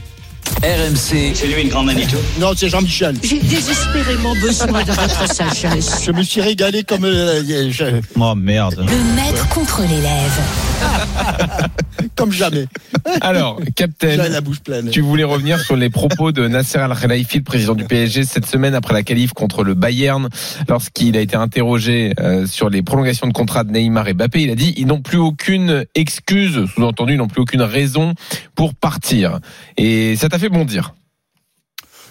RMC, 0.61 1.33
Non, 2.39 2.51
c'est 2.55 2.69
Jean-Michel. 2.69 3.15
J'ai 3.23 3.39
désespérément 3.39 4.33
besoin 4.35 4.83
de 4.83 4.91
votre 4.91 5.33
sagesse. 5.33 6.03
Je 6.05 6.11
me 6.11 6.23
suis 6.23 6.41
régalé 6.41 6.83
comme. 6.83 7.03
euh, 7.05 7.41
je- 7.71 7.99
Oh 8.19 8.33
merde. 8.35 8.75
Le 8.79 9.15
maître 9.15 9.47
contre 9.49 9.81
l'élève. 9.81 10.41
comme 12.15 12.31
jamais. 12.31 12.67
Alors, 13.21 13.59
Captain. 13.75 14.15
la 14.15 14.41
bouche 14.41 14.59
pleine. 14.59 14.89
Tu 14.89 15.01
voulais 15.01 15.23
revenir 15.23 15.59
sur 15.59 15.75
les 15.75 15.89
propos 15.89 16.31
de 16.31 16.47
Nasser 16.47 16.79
Al-Khelaifi, 16.79 17.37
le 17.37 17.43
président 17.43 17.75
du 17.75 17.85
PSG, 17.85 18.23
cette 18.23 18.45
semaine 18.45 18.75
après 18.75 18.93
la 18.93 19.03
qualif 19.03 19.33
contre 19.33 19.63
le 19.63 19.73
Bayern, 19.73 20.29
lorsqu'il 20.67 21.17
a 21.17 21.21
été 21.21 21.35
interrogé 21.35 22.13
euh, 22.19 22.47
sur 22.47 22.69
les 22.69 22.81
prolongations 22.81 23.27
de 23.27 23.33
contrat 23.33 23.63
de 23.63 23.71
Neymar 23.71 24.07
et 24.07 24.13
Mbappé. 24.13 24.41
Il 24.41 24.51
a 24.51 24.55
dit 24.55 24.73
ils 24.77 24.87
n'ont 24.87 25.01
plus 25.01 25.17
aucune 25.17 25.85
excuse, 25.95 26.65
sous-entendu, 26.73 27.13
ils 27.13 27.17
n'ont 27.17 27.27
plus 27.27 27.41
aucune 27.41 27.61
raison 27.61 28.13
pour 28.55 28.73
partir. 28.75 29.39
Et 29.77 30.15
ça 30.15 30.29
t'a 30.29 30.39
fait 30.39 30.49
bondir. 30.49 30.93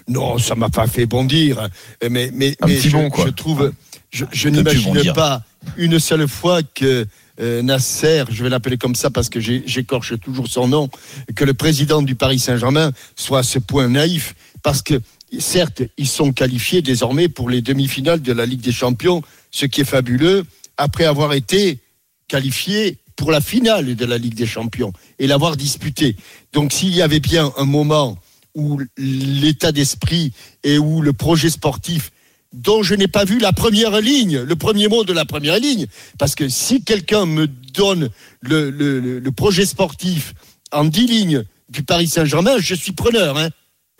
Non, 0.09 0.39
ça 0.39 0.55
m'a 0.55 0.69
pas 0.69 0.87
fait 0.87 1.07
bondir. 1.07 1.69
Mais, 2.03 2.31
mais, 2.33 2.57
Un 2.61 2.67
mais 2.67 2.77
petit 2.77 2.91
je, 2.91 2.97
bond, 2.97 3.09
quoi. 3.09 3.27
je 3.27 3.31
trouve, 3.31 3.73
je, 4.11 4.49
n'imagine 4.49 5.13
pas 5.13 5.43
une 5.77 5.99
seule 5.99 6.27
fois 6.27 6.63
que 6.63 7.07
euh, 7.41 7.63
Nasser, 7.63 8.25
je 8.31 8.43
vais 8.43 8.51
l'appeler 8.51 8.79
comme 8.79 8.95
ça 8.95 9.11
parce 9.11 9.29
que 9.29 9.41
j'écorche 9.41 10.19
toujours 10.21 10.49
son 10.49 10.69
nom, 10.69 10.91
que 11.35 11.45
le 11.45 11.55
président 11.55 12.03
du 12.03 12.15
Paris 12.15 12.39
Saint-Germain 12.39 12.93
soit 13.17 13.41
à 13.41 13.43
ce 13.43 13.59
point 13.59 13.89
naïf. 13.89 14.35
Parce 14.63 14.83
que, 14.83 15.01
certes, 15.39 15.83
ils 15.97 16.09
sont 16.09 16.33
qualifiés 16.33 16.83
désormais 16.83 17.29
pour 17.29 17.51
les 17.51 17.63
demi-finales 17.63 18.23
de 18.23 18.33
la 18.33 18.47
Ligue 18.47 18.61
des 18.61 18.73
Champions, 18.73 19.23
ce 19.51 19.67
qui 19.67 19.81
est 19.81 19.85
fabuleux, 19.85 20.45
après 20.77 21.05
avoir 21.05 21.33
été 21.33 21.81
qualifiés 22.29 22.99
pour 23.17 23.31
la 23.31 23.41
finale 23.41 23.95
de 23.95 24.05
la 24.05 24.19
Ligue 24.19 24.35
des 24.35 24.47
Champions 24.47 24.93
et 25.19 25.27
l'avoir 25.27 25.57
disputée. 25.57 26.17
Donc 26.53 26.73
s'il 26.73 26.95
y 26.95 27.03
avait 27.03 27.21
bien 27.21 27.53
un 27.57 27.65
moment 27.65 28.19
où 28.55 28.81
l'état 28.97 29.73
d'esprit 29.73 30.33
et 30.65 30.79
où 30.79 31.01
le 31.03 31.13
projet 31.13 31.51
sportif 31.51 32.11
dont 32.53 32.83
je 32.83 32.95
n'ai 32.95 33.09
pas 33.09 33.25
vu 33.25 33.39
la 33.39 33.53
première 33.53 34.01
ligne, 34.01 34.41
le 34.41 34.57
premier 34.57 34.89
mot 34.89 35.05
de 35.05 35.13
la 35.13 35.25
première 35.25 35.59
ligne, 35.59 35.87
parce 36.19 36.35
que 36.35 36.49
si 36.49 36.83
quelqu'un 36.85 37.27
me 37.27 37.47
donne 37.47 38.11
le, 38.41 38.71
le- 38.71 39.01
le- 39.01 39.19
le 39.19 39.33
projet 39.33 39.65
sportif 39.67 40.35
en 40.71 40.85
dix 40.85 41.07
lignes 41.07 41.45
du 41.69 41.83
Paris 41.83 42.09
Saint-Germain, 42.09 42.57
je 42.59 42.75
suis 42.75 42.93
preneur. 42.93 43.39
Hein. 43.39 43.49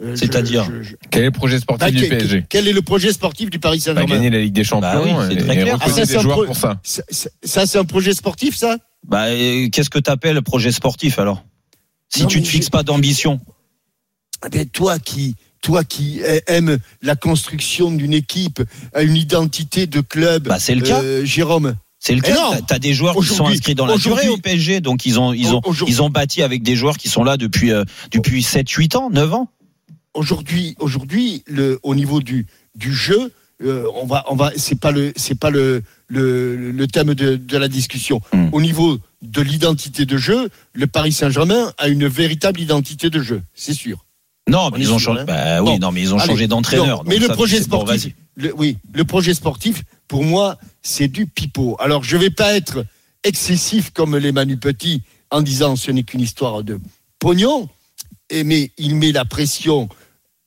Euh, 0.03 0.17
C'est-à-dire 0.17 0.69
je- 0.83 0.95
Quel 1.11 1.23
est 1.23 1.27
le 1.27 1.31
projet 1.31 1.59
sportif 1.61 1.87
Bah, 1.87 1.91
du 1.91 2.09
PSG 2.09 2.45
Quel 2.49 2.67
est 2.69 2.73
le 2.73 2.83
projet 2.83 3.13
sportif 3.13 3.51
du 3.51 3.59
Paris 3.59 3.79
Pas 3.79 3.85
Saint-Germain 3.85 4.15
gagner 4.15 4.31
la 4.31 4.41
Ligue 4.41 4.53
des 4.53 4.65
Champions 4.65 4.81
Bah 4.93 5.03
oui, 5.05 5.13
c'est 5.29 5.35
et, 5.35 5.37
très 5.39 5.59
et 5.59 5.63
clair. 5.63 5.79
Ah, 5.81 5.89
ça, 5.89 6.01
des 6.01 6.07
c'est 6.07 6.17
un 6.17 6.21
joueurs 6.21 6.37
pro- 6.39 6.47
pour 6.47 6.57
ça. 6.57 6.81
Ça, 6.83 7.03
ça- 7.11 7.31
ça, 7.45 7.67
c'est 7.67 7.79
un 7.79 7.85
projet 7.85 8.13
sportif, 8.13 8.57
ça? 8.57 8.77
Bah, 9.07 9.27
euh, 9.29 9.69
qu'est-ce 9.71 9.91
que 9.91 9.99
t'appelles 9.99 10.41
projet 10.43 10.73
sportif 10.73 11.19
alors? 11.19 11.45
Si 12.09 12.23
Non, 12.23 12.29
tu 12.29 12.43
te 12.43 12.49
fixes 12.49 12.69
pas 12.71 12.83
d'ambition. 12.83 13.41
Eh 14.45 14.49
bien, 14.51 14.65
toi 14.65 14.99
qui 14.99 15.37
toi 15.63 15.83
qui 15.85 16.21
aimes 16.47 16.77
la 17.01 17.17
construction 17.17 17.91
d'une 17.91 18.13
équipe, 18.13 18.63
à 18.93 19.03
une 19.03 19.17
identité 19.17 19.87
de 19.87 20.01
club, 20.03 20.49
Bah, 20.49 20.59
c'est 20.59 20.75
le 20.75 20.83
cas. 20.83 21.01
euh, 21.03 21.25
Jérôme. 21.25 21.75
C'est 21.99 22.15
le 22.15 22.21
Eh 22.25 22.29
cas. 22.29 22.61
T'as- 22.67 22.79
des 22.81 22.93
joueurs 22.95 23.15
qui 23.17 23.25
sont 23.27 23.47
inscrits 23.47 23.75
dans 23.77 23.87
la 23.87 23.97
durée 23.97 24.29
au 24.29 24.37
PSG, 24.37 24.81
donc 24.81 25.07
ils 25.07 25.19
ont 25.21 25.33
ils 25.33 25.55
ont 25.55 25.63
ils 25.87 26.03
ont 26.03 26.11
bâti 26.11 26.43
avec 26.43 26.63
des 26.65 26.75
joueurs 26.77 26.99
qui 26.99 27.09
sont 27.09 27.23
là 27.25 27.37
depuis 27.37 27.71
euh, 27.73 27.85
depuis 28.11 28.43
7 28.43 28.69
8 28.69 28.97
ans, 28.97 29.09
9 29.11 29.33
ans. 29.35 29.49
Aujourd'hui, 30.15 30.75
aujourd'hui, 30.81 31.43
le 31.47 31.79
au 31.85 31.95
niveau 31.95 32.21
du 32.21 32.47
du 32.75 32.93
jeu, 32.93 33.33
euh, 33.65 33.85
on 33.95 34.05
va 34.07 34.25
on 34.29 34.35
va 34.35 34.51
c'est 34.57 34.79
pas 34.79 34.91
le 34.91 35.13
c'est 35.17 35.39
pas 35.39 35.51
le 35.51 35.83
le, 36.09 36.57
le 36.73 36.87
thème 36.89 37.15
de, 37.15 37.37
de 37.37 37.57
la 37.57 37.69
discussion. 37.69 38.21
Hmm. 38.33 38.49
Au 38.53 38.61
niveau 38.61 38.99
de 39.23 39.41
l'identité 39.41 40.05
de 40.05 40.17
jeu, 40.19 40.51
le 40.75 40.87
Paris 40.89 41.13
Saint-Germain 41.13 41.73
a 41.79 41.87
une 41.89 42.07
véritable 42.09 42.61
identité 42.61 43.09
de 43.11 43.23
jeu, 43.23 43.43
c'est 43.55 43.73
sûr. 43.75 44.05
Non, 44.49 44.67
On 44.67 44.71
mais 44.71 44.81
ils 44.81 44.93
ont 44.93 44.99
changé. 44.99 45.25
Bah 45.25 45.63
oui, 45.63 45.79
non, 45.79 45.93
mais 45.93 46.01
ils 46.03 46.13
ont 46.15 46.19
Allez, 46.19 46.27
changé 46.33 46.47
d'entraîneur. 46.49 47.05
Mais 47.05 47.19
le 47.19 47.29
ça, 47.29 47.35
projet 47.35 47.59
bon, 47.61 47.65
sportif, 47.65 48.03
vas-y. 48.05 48.15
le- 48.37 48.55
oui, 48.57 48.77
le 48.93 49.05
projet 49.05 49.35
sportif, 49.35 49.83
pour 50.09 50.25
moi, 50.25 50.59
c'est 50.83 51.09
du 51.09 51.27
pipeau. 51.27 51.77
Alors, 51.79 52.03
je 52.03 52.17
vais 52.17 52.31
pas 52.31 52.55
être 52.55 52.85
excessif 53.23 53.91
comme 53.91 54.17
les 54.17 54.33
Manu 54.33 54.57
Petit 54.57 55.03
en 55.31 55.43
disant 55.43 55.77
ce 55.77 55.91
n'est 55.93 56.03
qu'une 56.03 56.21
histoire 56.21 56.65
de 56.65 56.81
pognon, 57.21 57.69
et 58.31 58.43
mais 58.45 58.73
il 58.79 58.97
met 58.97 59.13
la 59.13 59.25
pression 59.25 59.89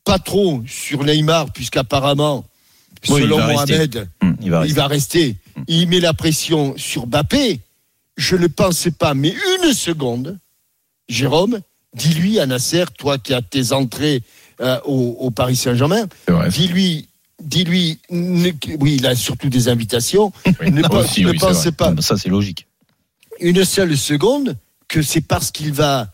pas 0.04 0.20
trop 0.20 0.62
sur 0.68 1.04
Neymar, 1.04 1.52
puisqu'apparemment, 1.54 2.46
Oui, 3.10 3.22
selon. 3.22 3.38
Mohamed, 3.38 4.10
Hum, 4.22 4.36
il 4.42 4.52
va 4.52 4.58
il 4.58 4.62
rester. 4.62 4.76
va 4.76 4.88
rester. 4.88 5.36
Il 5.68 5.88
met 5.88 6.00
la 6.02 6.14
pression 6.14 6.74
sur 6.78 7.08
Bappé. 7.08 7.62
Je 8.18 8.36
ne 8.36 8.48
pensais 8.48 8.92
pas, 8.92 9.14
mais 9.14 9.34
une 9.64 9.74
seconde, 9.74 10.38
Jérôme, 11.08 11.62
dis-lui 11.96 12.40
à 12.40 12.46
Nasser, 12.46 12.86
toi 12.98 13.18
qui 13.18 13.34
as 13.34 13.42
tes 13.42 13.72
entrées 13.72 14.22
euh, 14.62 14.80
au, 14.86 15.18
au 15.20 15.32
Paris 15.32 15.56
Saint-Germain, 15.56 16.08
dis-lui, 16.50 17.08
dis-lui, 17.42 18.00
oui, 18.10 18.96
il 18.98 19.06
a 19.08 19.16
surtout 19.16 19.50
des 19.50 19.68
invitations. 19.68 20.32
Oui, 20.62 20.72
ne 20.72 20.82
pense- 20.84 21.06
aussi, 21.06 21.24
ne 21.24 21.32
oui, 21.32 21.38
pas 21.40 21.54
Ça, 22.02 22.18
c'est 22.18 22.30
logique. 22.30 22.68
une 23.40 23.64
seule 23.66 23.98
seconde 23.98 24.56
que 24.88 25.02
c'est 25.02 25.22
parce 25.22 25.52
qu'il 25.52 25.74
va 25.74 26.14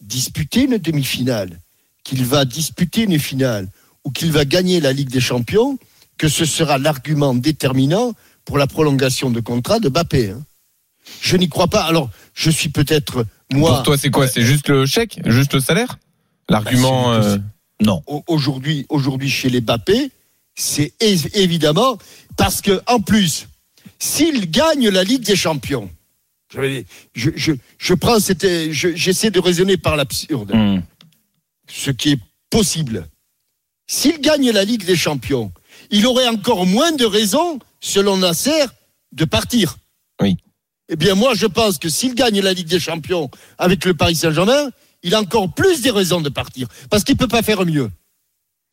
disputer 0.00 0.64
une 0.64 0.78
demi-finale, 0.78 1.58
qu'il 2.04 2.24
va 2.24 2.44
disputer 2.44 3.02
une 3.04 3.18
finale 3.18 3.68
ou 4.04 4.10
qu'il 4.10 4.32
va 4.32 4.44
gagner 4.44 4.80
la 4.80 4.92
Ligue 4.92 5.10
des 5.10 5.20
Champions 5.20 5.78
que 6.18 6.28
ce 6.28 6.44
sera 6.44 6.78
l'argument 6.78 7.34
déterminant 7.34 8.12
pour 8.44 8.58
la 8.58 8.66
prolongation 8.66 9.30
de 9.30 9.40
contrat 9.40 9.78
de 9.80 9.88
Mbappé. 9.88 10.30
hein. 10.30 10.42
Je 11.20 11.36
n'y 11.36 11.48
crois 11.48 11.68
pas. 11.68 11.82
Alors, 11.84 12.10
je 12.34 12.50
suis 12.50 12.68
peut-être 12.68 13.24
moi. 13.52 13.74
Pour 13.74 13.82
toi, 13.84 13.98
c'est 13.98 14.10
quoi? 14.10 14.26
C'est 14.26 14.42
juste 14.42 14.68
le 14.68 14.86
chèque? 14.86 15.20
Juste 15.26 15.54
le 15.54 15.60
salaire? 15.60 15.98
L'argument. 16.48 17.10
Bah, 17.10 17.24
euh, 17.24 17.38
Non. 17.80 18.02
au- 18.06 18.24
aujourd'hui, 18.28 18.86
aujourd'hui 18.88 19.30
chez 19.30 19.48
les 19.50 19.60
Mbappé, 19.60 20.10
c'est 20.54 20.92
évidemment 21.34 21.98
parce 22.36 22.60
que 22.60 22.80
en 22.86 23.00
plus, 23.00 23.48
s'il 23.98 24.50
gagne 24.50 24.88
la 24.88 25.04
Ligue 25.04 25.22
des 25.24 25.36
Champions, 25.36 25.90
je, 26.54 26.82
je, 27.14 27.30
je, 27.78 27.94
prends 27.94 28.18
j'essaie 28.18 29.30
de 29.30 29.40
raisonner 29.40 29.76
par 29.76 29.96
l'absurde, 29.96 30.52
Hum. 30.52 30.82
ce 31.68 31.90
qui 31.90 32.10
est 32.12 32.20
possible. 32.50 33.08
S'il 33.86 34.20
gagne 34.20 34.50
la 34.50 34.64
Ligue 34.64 34.84
des 34.84 34.96
Champions, 34.96 35.50
il 35.90 36.06
aurait 36.06 36.28
encore 36.28 36.66
moins 36.66 36.92
de 36.92 37.04
raisons, 37.06 37.58
selon 37.80 38.18
Nasser, 38.18 38.64
de 39.12 39.24
partir. 39.24 39.76
Eh 40.88 40.96
bien, 40.96 41.14
moi, 41.14 41.32
je 41.34 41.46
pense 41.46 41.78
que 41.78 41.88
s'il 41.88 42.14
gagne 42.14 42.40
la 42.40 42.52
Ligue 42.52 42.68
des 42.68 42.80
Champions 42.80 43.30
avec 43.58 43.84
le 43.84 43.94
Paris 43.94 44.16
Saint-Germain, 44.16 44.68
il 45.02 45.14
a 45.14 45.20
encore 45.20 45.52
plus 45.52 45.80
des 45.82 45.90
raisons 45.90 46.20
de 46.20 46.28
partir. 46.28 46.68
Parce 46.90 47.04
qu'il 47.04 47.14
ne 47.14 47.18
peut 47.18 47.28
pas 47.28 47.42
faire 47.42 47.64
mieux. 47.64 47.90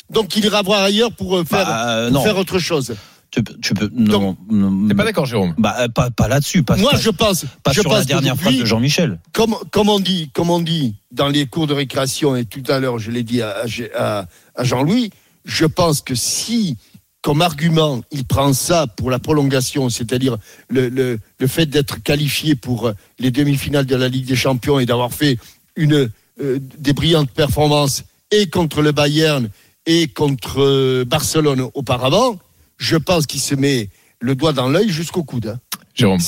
Donc, 0.09 0.35
il 0.35 0.43
ira 0.45 0.61
voir 0.63 0.81
ailleurs 0.83 1.11
pour 1.11 1.37
euh, 1.37 1.43
faire, 1.45 1.65
Bah, 1.65 1.89
euh, 1.89 2.11
pour 2.11 2.23
faire 2.23 2.37
autre 2.37 2.59
chose. 2.59 2.95
Tu 3.31 3.43
peux, 3.43 3.53
tu 3.61 3.75
peux, 3.75 3.91
non, 3.93 4.35
non, 4.49 4.87
T'es 4.87 4.95
pas 4.95 5.03
d'accord, 5.03 5.27
Jérôme? 5.27 5.53
Bah, 5.59 5.75
euh, 5.81 5.87
pas, 5.87 6.09
pas 6.09 6.27
là-dessus. 6.27 6.63
Pas, 6.63 6.77
Moi, 6.77 6.93
pas- 6.93 6.97
je 6.97 7.11
pense. 7.11 7.45
pas 7.63 7.71
je 7.73 7.81
sur 7.81 7.91
la 7.93 8.03
dernière 8.03 8.35
phrase 8.35 8.55
de 8.57 8.65
Jean-Michel. 8.65 9.19
comme, 9.33 9.55
comme, 9.69 9.87
on 9.89 9.99
dit, 9.99 10.31
comme 10.33 10.49
on 10.49 10.59
dit 10.59 10.95
dans 11.11 11.27
les 11.27 11.45
cours 11.45 11.67
de 11.67 11.75
récréation, 11.75 12.35
et 12.35 12.45
tout 12.45 12.63
à 12.69 12.79
l'heure 12.79 12.97
je 12.97 13.11
l'ai 13.11 13.21
dit 13.21 13.43
à, 13.43 13.65
à- 13.95 14.25
à 14.55 14.63
Jean-Louis, 14.63 15.11
je 15.45 15.65
pense 15.65 16.01
que 16.01 16.15
si, 16.15 16.77
comme 17.21 17.41
argument, 17.41 18.01
il 18.11 18.25
prend 18.25 18.53
ça 18.53 18.87
pour 18.87 19.09
la 19.11 19.19
prolongation, 19.19 19.89
c'est-à-dire 19.89 20.37
le, 20.69 20.89
le, 20.89 21.19
le 21.37 21.47
fait 21.47 21.65
d'être 21.65 22.01
qualifié 22.01 22.55
pour 22.55 22.91
les 23.19 23.31
demi-finales 23.31 23.85
de 23.85 23.95
la 23.95 24.07
Ligue 24.07 24.25
des 24.25 24.35
Champions 24.37 24.79
et 24.79 24.85
d'avoir 24.85 25.11
fait 25.13 25.37
une, 25.75 26.09
euh, 26.41 26.59
des 26.77 26.93
brillantes 26.93 27.31
performances 27.31 28.03
et 28.31 28.47
contre 28.49 28.81
le 28.81 28.91
Bayern 28.93 29.49
et 29.85 30.07
contre 30.07 30.61
euh, 30.61 31.03
Barcelone 31.05 31.67
auparavant, 31.73 32.37
je 32.77 32.95
pense 32.95 33.25
qu'il 33.25 33.41
se 33.41 33.55
met 33.55 33.89
le 34.21 34.35
doigt 34.35 34.53
dans 34.53 34.69
l'œil 34.69 34.89
jusqu'au 34.89 35.23
coude. 35.23 35.47
hein. 35.47 35.59
Jérôme. 35.95 36.19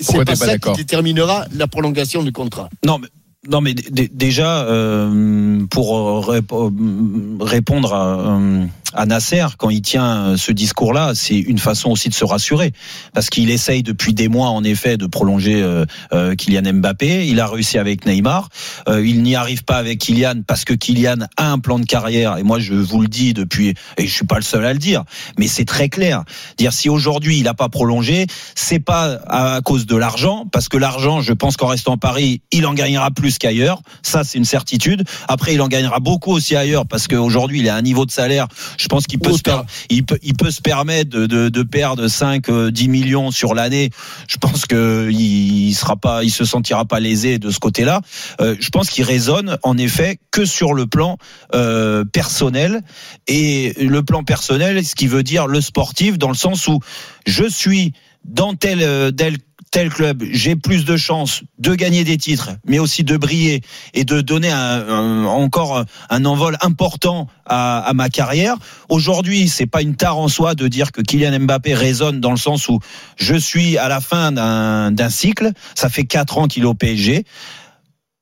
C'est 0.00 0.06
pas 0.24 0.36
ça 0.36 0.52
qui 0.72 0.78
déterminera 0.78 1.44
la 1.54 1.66
prolongation 1.66 2.22
du 2.22 2.32
contrat. 2.32 2.68
Non, 2.86 2.98
mais, 2.98 3.08
non, 3.50 3.60
mais 3.60 3.74
déjà, 3.74 4.62
euh, 4.64 5.66
pour 5.70 5.96
euh, 5.96 6.38
rép- 6.38 6.52
euh, 6.54 7.44
répondre 7.44 7.92
à, 7.94 8.36
euh, 8.38 8.64
à 8.94 9.06
Nasser, 9.06 9.44
quand 9.58 9.70
il 9.70 9.82
tient 9.82 10.28
euh, 10.28 10.36
ce 10.36 10.50
discours-là, 10.50 11.12
c'est 11.14 11.36
une 11.36 11.58
façon 11.58 11.90
aussi 11.90 12.08
de 12.08 12.14
se 12.14 12.24
rassurer. 12.24 12.72
Parce 13.12 13.28
qu'il 13.28 13.50
essaye 13.50 13.82
depuis 13.82 14.14
des 14.14 14.28
mois, 14.28 14.48
en 14.48 14.64
effet, 14.64 14.96
de 14.96 15.06
prolonger 15.06 15.62
euh, 15.62 15.84
euh, 16.12 16.34
Kylian 16.34 16.72
Mbappé. 16.74 17.26
Il 17.26 17.40
a 17.40 17.46
réussi 17.46 17.78
avec 17.78 18.06
Neymar. 18.06 18.48
Euh, 18.88 19.06
il 19.06 19.22
n'y 19.22 19.36
arrive 19.36 19.64
pas 19.64 19.76
avec 19.76 19.98
Kylian 19.98 20.42
parce 20.46 20.64
que 20.64 20.72
Kylian 20.72 21.26
a 21.36 21.50
un 21.50 21.58
plan 21.58 21.78
de 21.78 21.84
carrière. 21.84 22.38
Et 22.38 22.42
moi, 22.42 22.58
je 22.58 22.74
vous 22.74 23.02
le 23.02 23.08
dis 23.08 23.34
depuis, 23.34 23.74
et 23.98 24.06
je 24.06 24.12
suis 24.12 24.26
pas 24.26 24.36
le 24.36 24.42
seul 24.42 24.64
à 24.64 24.72
le 24.72 24.78
dire, 24.78 25.04
mais 25.38 25.48
c'est 25.48 25.64
très 25.64 25.88
clair. 25.88 26.24
Dire 26.56 26.72
si 26.72 26.88
aujourd'hui 26.88 27.38
il 27.38 27.44
n'a 27.44 27.54
pas 27.54 27.68
prolongé, 27.68 28.26
c'est 28.54 28.78
pas 28.78 29.18
à 29.28 29.60
cause 29.62 29.86
de 29.86 29.96
l'argent, 29.96 30.46
parce 30.50 30.68
que 30.68 30.76
l'argent, 30.76 31.20
je 31.20 31.32
pense 31.32 31.56
qu'en 31.56 31.66
restant 31.66 31.94
à 31.94 31.96
Paris, 31.98 32.40
il 32.52 32.66
en 32.66 32.74
gagnera 32.74 33.10
plus 33.10 33.38
qu'ailleurs. 33.38 33.82
Ça, 34.02 34.24
c'est 34.24 34.38
une 34.38 34.44
certitude. 34.44 35.04
Après, 35.28 35.54
il 35.54 35.60
en 35.60 35.68
gagnera 35.68 36.00
beaucoup 36.00 36.32
aussi 36.32 36.56
ailleurs, 36.56 36.86
parce 36.86 37.06
qu'aujourd'hui, 37.06 37.60
il 37.60 37.68
a 37.68 37.74
un 37.74 37.82
niveau 37.82 38.06
de 38.06 38.10
salaire. 38.10 38.48
Je 38.78 38.86
pense 38.86 39.06
qu'il 39.06 39.18
peut, 39.18 39.32
se 39.32 39.42
per- 39.42 39.50
il 39.90 40.04
peut, 40.04 40.18
il 40.22 40.34
peut 40.34 40.50
se 40.50 40.60
permettre 40.60 41.10
de, 41.10 41.26
de, 41.26 41.48
de 41.48 41.62
perdre 41.62 42.06
5, 42.08 42.48
euh, 42.48 42.70
10 42.70 42.88
millions 42.88 43.30
sur 43.30 43.52
l'année. 43.54 43.90
Je 44.28 44.36
pense 44.36 44.66
que 44.66 45.10
il 45.10 45.74
sera 45.74 45.96
pas, 45.96 46.22
il 46.24 46.30
se 46.30 46.44
sentira 46.44 46.84
pas 46.84 47.00
lésé 47.00 47.38
de 47.38 47.50
ce 47.50 47.58
côté-là. 47.58 48.00
Euh, 48.40 48.54
je 48.60 48.68
pense 48.70 48.88
qu'il 48.90 49.04
raisonne 49.04 49.58
en 49.62 49.76
effet 49.76 50.18
que 50.30 50.44
sur 50.44 50.74
le 50.74 50.86
plan 50.86 51.18
euh, 51.54 52.04
personnel 52.04 52.82
et 53.26 53.74
le 53.80 54.02
plan 54.02 54.22
personnel, 54.24 54.84
ce 54.84 54.94
qui 54.94 55.08
veut 55.08 55.22
dire 55.22 55.46
le 55.48 55.60
sportif 55.60 56.18
dans 56.18 56.28
le 56.28 56.34
sens 56.36 56.68
où 56.68 56.78
je 57.26 57.44
suis 57.48 57.92
dans 58.24 58.54
tel 58.54 58.80
euh, 58.82 59.10
tel 59.10 59.38
tel 59.70 59.90
club, 59.90 60.24
j'ai 60.30 60.56
plus 60.56 60.84
de 60.84 60.96
chances 60.96 61.42
de 61.58 61.74
gagner 61.74 62.04
des 62.04 62.16
titres, 62.16 62.50
mais 62.66 62.78
aussi 62.78 63.04
de 63.04 63.16
briller 63.16 63.62
et 63.94 64.04
de 64.04 64.20
donner 64.20 64.50
un, 64.50 65.24
encore 65.24 65.84
un 66.10 66.24
envol 66.24 66.56
important 66.60 67.28
à, 67.46 67.80
à 67.80 67.92
ma 67.92 68.08
carrière. 68.08 68.56
Aujourd'hui, 68.88 69.48
c'est 69.48 69.66
pas 69.66 69.82
une 69.82 69.96
tare 69.96 70.18
en 70.18 70.28
soi 70.28 70.54
de 70.54 70.68
dire 70.68 70.92
que 70.92 71.00
Kylian 71.02 71.40
Mbappé 71.40 71.74
résonne 71.74 72.20
dans 72.20 72.30
le 72.30 72.36
sens 72.36 72.68
où 72.68 72.78
je 73.16 73.34
suis 73.34 73.78
à 73.78 73.88
la 73.88 74.00
fin 74.00 74.32
d'un 74.32 74.90
d'un 74.90 75.10
cycle. 75.10 75.52
Ça 75.74 75.88
fait 75.88 76.04
quatre 76.04 76.38
ans 76.38 76.48
qu'il 76.48 76.62
est 76.62 76.66
au 76.66 76.74
PSG. 76.74 77.24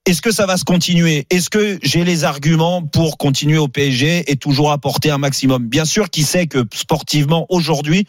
Est-ce 0.07 0.23
que 0.23 0.31
ça 0.31 0.47
va 0.47 0.57
se 0.57 0.65
continuer? 0.65 1.27
Est-ce 1.31 1.51
que 1.51 1.81
j'ai 1.83 2.05
les 2.05 2.23
arguments 2.23 2.81
pour 2.83 3.19
continuer 3.19 3.59
au 3.59 3.67
PSG 3.67 4.31
et 4.31 4.37
toujours 4.37 4.71
apporter 4.71 5.11
un 5.11 5.19
maximum? 5.19 5.67
Bien 5.67 5.85
sûr, 5.85 6.11
qui 6.11 6.23
sait 6.23 6.47
que 6.47 6.65
sportivement 6.73 7.45
aujourd'hui, 7.49 8.07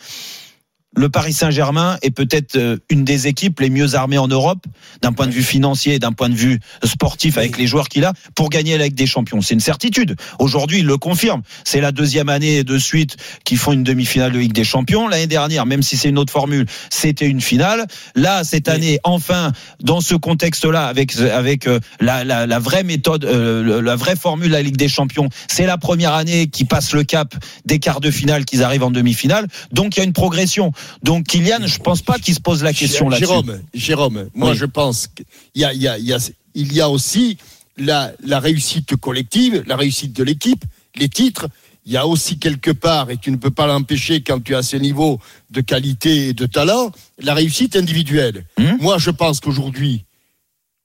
le 0.97 1.09
Paris 1.09 1.33
Saint-Germain 1.33 1.97
est 2.01 2.11
peut-être 2.11 2.55
euh, 2.55 2.77
une 2.89 3.05
des 3.05 3.27
équipes 3.27 3.59
les 3.59 3.69
mieux 3.69 3.93
armées 3.93 4.17
en 4.17 4.27
Europe 4.27 4.65
d'un 5.01 5.13
point 5.13 5.27
de 5.27 5.31
vue 5.31 5.43
financier 5.43 5.95
et 5.95 5.99
d'un 5.99 6.11
point 6.11 6.27
de 6.27 6.35
vue 6.35 6.59
sportif 6.83 7.37
avec 7.37 7.57
les 7.57 7.67
joueurs 7.67 7.87
qu'il 7.87 8.03
a 8.03 8.13
pour 8.35 8.49
gagner 8.49 8.77
la 8.77 8.85
Ligue 8.85 8.95
des 8.95 9.05
Champions. 9.05 9.41
C'est 9.41 9.53
une 9.53 9.59
certitude. 9.59 10.15
Aujourd'hui, 10.39 10.79
il 10.79 10.85
le 10.85 10.97
confirme. 10.97 11.43
C'est 11.63 11.81
la 11.81 11.91
deuxième 11.91 12.29
année 12.29 12.63
de 12.63 12.77
suite 12.79 13.15
qu'ils 13.43 13.59
font 13.59 13.73
une 13.73 13.83
demi-finale 13.83 14.31
de 14.31 14.39
Ligue 14.39 14.53
des 14.53 14.63
Champions. 14.63 15.07
L'année 15.07 15.27
dernière, 15.27 15.67
même 15.67 15.83
si 15.83 15.97
c'est 15.97 16.09
une 16.09 16.17
autre 16.17 16.33
formule, 16.33 16.65
c'était 16.89 17.27
une 17.27 17.41
finale. 17.41 17.85
Là, 18.15 18.43
cette 18.43 18.67
année, 18.67 18.99
enfin, 19.03 19.51
dans 19.81 20.01
ce 20.01 20.15
contexte-là, 20.15 20.87
avec 20.87 21.15
avec 21.19 21.67
euh, 21.67 21.79
la, 21.99 22.23
la, 22.23 22.59
vraie 22.59 22.83
méthode, 22.83 23.23
euh, 23.23 23.81
la 23.83 23.95
vraie 23.95 24.15
formule 24.15 24.47
de 24.47 24.53
la 24.53 24.63
Ligue 24.63 24.77
des 24.77 24.89
Champions, 24.89 25.29
c'est 25.47 25.67
la 25.67 25.77
première 25.77 26.13
année 26.13 26.47
qui 26.47 26.65
passe 26.65 26.93
le 26.93 27.03
cap 27.03 27.35
des 27.65 27.77
quarts 27.77 28.01
de 28.01 28.09
finale, 28.09 28.45
qu'ils 28.45 28.63
arrivent 28.63 28.83
en 28.83 28.91
demi-finale. 28.91 29.47
Donc 29.71 29.95
il 29.95 29.99
y 29.99 30.01
a 30.01 30.05
une 30.05 30.13
progression. 30.13 30.71
Donc 31.03 31.25
Kylian, 31.27 31.65
je 31.65 31.79
pense 31.79 32.01
pas 32.01 32.17
qu'il 32.19 32.33
se 32.35 32.39
pose 32.39 32.63
la 32.63 32.73
question 32.73 33.09
là-dessus. 33.09 33.27
Jérôme, 33.27 33.61
Jérôme, 33.73 34.29
moi 34.33 34.51
Oui. 34.51 34.57
je 34.57 34.65
pense 34.65 35.07
qu'il 35.07 35.25
y 35.55 35.63
a, 35.63 35.73
il 35.73 35.81
y 35.81 35.87
a, 35.87 35.97
il 35.97 36.05
y 36.05 36.13
a, 36.13 36.17
il 36.55 36.73
y 36.73 36.81
a 36.81 36.89
aussi 36.89 37.37
la, 37.77 38.11
la 38.23 38.39
réussite 38.39 38.95
collective, 38.95 39.63
la 39.67 39.75
réussite 39.75 40.13
de 40.13 40.23
l'équipe, 40.23 40.63
les 40.95 41.09
titres. 41.09 41.47
Il 41.85 41.93
y 41.93 41.97
a 41.97 42.05
aussi 42.05 42.37
quelque 42.37 42.71
part, 42.71 43.09
et 43.11 43.17
tu 43.17 43.31
ne 43.31 43.37
peux 43.37 43.51
pas 43.51 43.65
l'empêcher 43.65 44.21
quand 44.21 44.43
tu 44.43 44.55
as 44.55 44.61
ce 44.63 44.75
niveau 44.75 45.21
de 45.51 45.61
qualité 45.61 46.27
et 46.29 46.33
de 46.33 46.45
talent, 46.45 46.91
la 47.19 47.33
réussite 47.33 47.77
individuelle. 47.77 48.43
Hum 48.59 48.77
Moi 48.81 48.97
je 48.97 49.09
pense 49.09 49.39
qu'aujourd'hui, 49.39 50.03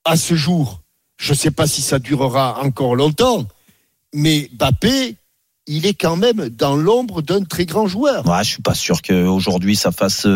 à 0.05 0.17
ce 0.17 0.35
jour, 0.35 0.81
je 1.19 1.33
ne 1.33 1.37
sais 1.37 1.51
pas 1.51 1.67
si 1.67 1.83
ça 1.83 1.99
durera 1.99 2.61
encore 2.63 2.95
longtemps, 2.95 3.47
mais 4.15 4.49
Bappé, 4.53 5.17
il 5.67 5.87
est 5.87 5.95
quand 5.95 6.17
même 6.17 6.49
dans 6.49 6.75
l'ombre 6.75 7.23
d'un 7.23 7.45
très 7.45 7.67
grand 7.67 7.87
joueur. 7.87 8.27
Ouais, 8.27 8.43
je 8.43 8.51
suis 8.51 8.63
pas 8.63 8.75
sûr 8.75 9.01
qu'aujourd'hui 9.03 9.77
ça 9.77 9.93
fasse 9.93 10.27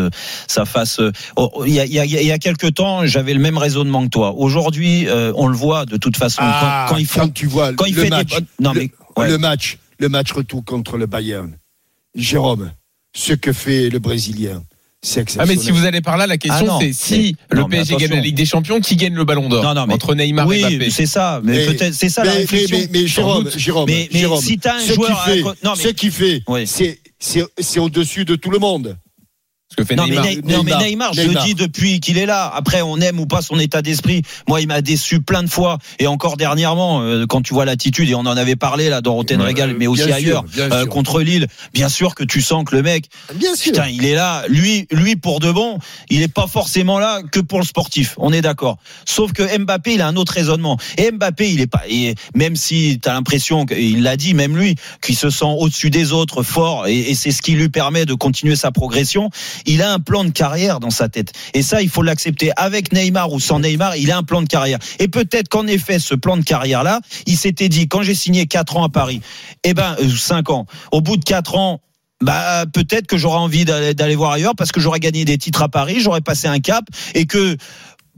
ça 0.47 0.65
fasse. 0.65 0.99
euh, 0.99 1.11
oh, 1.35 1.63
Il 1.65 1.73
y 1.73 1.79
a, 1.79 1.85
il 1.85 1.91
y 1.91 1.99
a, 1.99 2.05
il 2.05 2.25
y 2.25 2.31
a 2.31 2.37
quelques 2.37 2.73
temps, 2.75 3.05
j'avais 3.05 3.33
le 3.33 3.39
même 3.39 3.57
raisonnement 3.57 4.03
que 4.05 4.09
toi. 4.09 4.33
Aujourd'hui, 4.37 5.07
euh, 5.07 5.33
on 5.35 5.47
le 5.47 5.55
voit 5.55 5.85
de 5.85 5.97
toute 5.97 6.15
façon 6.17 6.41
Ah, 6.43 6.85
quand, 6.87 6.93
quand 6.93 6.99
ils 6.99 7.05
font 7.07 7.27
tu 7.29 7.47
vois 7.47 7.73
quand 7.73 7.85
il 7.85 7.95
le 7.95 8.03
fait 8.03 8.09
match, 8.09 8.29
des 8.29 8.45
non 8.59 8.73
le, 8.73 8.79
mais 8.81 8.91
ouais. 9.17 9.27
le 9.29 9.37
match, 9.37 9.77
le 9.99 10.09
match 10.09 10.31
retour 10.31 10.63
contre 10.63 10.97
le 10.97 11.05
Bayern. 11.07 11.57
Jérôme, 12.15 12.71
ce 13.15 13.33
que 13.33 13.51
fait 13.53 13.89
le 13.89 13.99
Brésilien, 13.99 14.63
c'est 15.07 15.37
Ah 15.39 15.45
mais 15.45 15.55
si 15.57 15.71
vous 15.71 15.85
allez 15.85 16.01
par 16.01 16.17
là, 16.17 16.27
la 16.27 16.33
Ah 16.33 16.37
question 16.37 16.65
non, 16.67 16.79
c'est 16.79 16.93
si 16.93 17.35
mais- 17.51 17.57
le 17.61 17.65
PSG 17.67 17.95
gagne 17.95 18.09
la 18.11 18.19
Ligue 18.19 18.35
des 18.35 18.45
Champions, 18.45 18.79
qui 18.79 18.95
gagne 18.95 19.13
le 19.15 19.23
Ballon 19.25 19.47
d'Or 19.49 19.63
Non, 19.63 19.73
non, 19.73 19.85
mais- 19.87 19.93
entre 19.93 20.13
Neymar 20.15 20.45
et 20.45 20.49
oui, 20.65 20.75
Mbappé? 20.77 20.89
c'est 20.89 21.05
ça. 21.05 21.41
Mais, 21.43 21.53
Mais- 21.53 21.65
peut-être, 21.65 21.93
c'est 21.93 22.09
ça 22.09 22.21
mais, 22.23 22.27
la 22.29 22.33
réflexion. 22.35 22.77
mais, 22.91 23.07
Jérôme, 23.07 23.43
doute. 23.45 23.57
Jérôme, 23.57 23.85
mais, 23.87 24.09
mais 24.11 24.19
Jérôme, 24.19 24.41
si 24.41 24.57
t'as 24.57 24.75
un 24.75 24.79
ce 24.79 24.93
joueur, 24.93 25.23
qu'il 25.25 25.33
fait, 25.33 25.41
à- 25.47 25.53
non, 25.63 25.73
mais- 25.77 25.83
ce 25.83 25.87
qu'il 25.89 26.11
fait, 26.11 26.43
Oui. 26.47 26.67
c'est, 26.67 26.99
c'est 27.19 27.79
au-dessus 27.79 28.25
de 28.25 28.35
tout 28.35 28.49
le 28.51 28.59
monde. 28.59 28.97
Ce 29.77 29.83
que 29.83 29.87
fait 29.87 29.95
Non 29.95 30.03
mais, 30.07 30.15
Neymar. 30.15 30.25
Ney- 30.25 30.35
non, 30.43 30.63
mais 30.63 30.71
Neymar, 30.71 30.81
Neymar, 30.81 31.13
je 31.13 31.21
Neymar. 31.21 31.43
le 31.43 31.47
dis 31.49 31.55
depuis 31.55 31.99
qu'il 31.99 32.17
est 32.17 32.25
là. 32.25 32.51
Après, 32.53 32.81
on 32.81 32.97
aime 32.97 33.19
ou 33.19 33.27
pas 33.27 33.41
son 33.43 33.59
état 33.59 33.81
d'esprit. 33.83 34.23
Moi, 34.47 34.61
il 34.61 34.67
m'a 34.67 34.81
déçu 34.81 35.21
plein 35.21 35.43
de 35.43 35.49
fois. 35.49 35.77
Et 35.99 36.07
encore 36.07 36.35
dernièrement, 36.37 37.01
euh, 37.01 37.25
quand 37.27 37.41
tu 37.43 37.53
vois 37.53 37.65
l'attitude, 37.65 38.09
et 38.09 38.15
on 38.15 38.21
en 38.21 38.37
avait 38.37 38.55
parlé 38.55 38.89
là 38.89 39.01
dans 39.01 39.13
Roten 39.13 39.39
Ouais, 39.39 39.45
Régal, 39.47 39.75
mais 39.77 39.85
aussi 39.85 40.03
sûr, 40.03 40.13
ailleurs, 40.13 40.45
euh, 40.57 40.85
contre 40.87 41.21
Lille, 41.21 41.47
bien 41.73 41.89
sûr 41.89 42.15
que 42.15 42.23
tu 42.23 42.41
sens 42.41 42.63
que 42.65 42.75
le 42.75 42.81
mec, 42.81 43.05
Bien 43.35 43.55
sûr. 43.55 43.71
putain, 43.71 43.87
il 43.87 44.05
est 44.05 44.15
là. 44.15 44.43
Lui, 44.49 44.87
lui 44.91 45.15
pour 45.15 45.39
de 45.39 45.51
bon, 45.51 45.77
il 46.09 46.21
est 46.23 46.27
pas 46.27 46.47
forcément 46.47 46.97
là 46.97 47.21
que 47.31 47.39
pour 47.39 47.59
le 47.59 47.65
sportif. 47.65 48.15
On 48.17 48.33
est 48.33 48.41
d'accord. 48.41 48.77
Sauf 49.05 49.31
que 49.33 49.57
Mbappé, 49.59 49.93
il 49.93 50.01
a 50.01 50.07
un 50.07 50.15
autre 50.15 50.33
raisonnement. 50.33 50.77
Et 50.97 51.11
Mbappé, 51.11 51.51
il 51.51 51.61
est 51.61 51.67
pas, 51.67 51.83
et 51.87 52.15
même 52.33 52.55
si 52.55 52.99
tu 53.01 53.07
as 53.09 53.13
l'impression 53.13 53.65
qu'il 53.67 54.01
l'a 54.01 54.17
dit, 54.17 54.33
même 54.33 54.57
lui, 54.57 54.75
qu'il 55.03 55.15
se 55.15 55.29
sent 55.29 55.45
au-dessus 55.45 55.89
des 55.91 56.13
autres, 56.13 56.41
fort, 56.41 56.87
et, 56.87 56.97
et 57.11 57.15
c'est 57.15 57.31
ce 57.31 57.41
qui 57.43 57.51
lui 57.51 57.69
permet 57.69 58.05
de 58.05 58.15
continuer 58.15 58.55
sa 58.55 58.71
progression. 58.71 59.29
Il 59.67 59.83
a 59.83 59.93
un 59.93 59.99
plan 59.99 60.23
de 60.23 60.31
carrière 60.31 60.79
dans 60.79 60.89
sa 60.89 61.09
tête. 61.09 61.33
Et 61.53 61.61
ça, 61.61 61.81
il 61.81 61.89
faut 61.89 62.01
l'accepter. 62.01 62.51
Avec 62.55 62.91
Neymar 62.91 63.31
ou 63.31 63.39
sans 63.39 63.59
Neymar, 63.59 63.95
il 63.97 64.11
a 64.11 64.17
un 64.17 64.23
plan 64.23 64.41
de 64.41 64.47
carrière. 64.47 64.79
Et 64.97 65.07
peut-être 65.07 65.49
qu'en 65.49 65.67
effet, 65.67 65.99
ce 65.99 66.15
plan 66.15 66.37
de 66.37 66.43
carrière-là, 66.43 67.01
il 67.25 67.37
s'était 67.37 67.69
dit, 67.69 67.87
quand 67.87 68.01
j'ai 68.01 68.15
signé 68.15 68.47
4 68.47 68.77
ans 68.77 68.83
à 68.85 68.89
Paris, 68.89 69.21
eh 69.63 69.73
ben, 69.73 69.95
5 70.17 70.49
ans, 70.49 70.65
au 70.91 71.01
bout 71.01 71.17
de 71.17 71.23
4 71.23 71.55
ans, 71.55 71.81
bah 72.21 72.65
peut-être 72.73 73.05
que 73.05 73.17
j'aurais 73.17 73.37
envie 73.37 73.63
d'aller 73.63 73.93
d'aller 73.93 74.15
voir 74.15 74.31
ailleurs 74.31 74.55
parce 74.55 74.71
que 74.71 74.79
j'aurais 74.79 74.99
gagné 74.99 75.23
des 75.23 75.37
titres 75.37 75.61
à 75.61 75.69
Paris, 75.69 75.99
j'aurais 75.99 76.21
passé 76.21 76.47
un 76.47 76.59
cap 76.59 76.83
et 77.13 77.27
que 77.27 77.57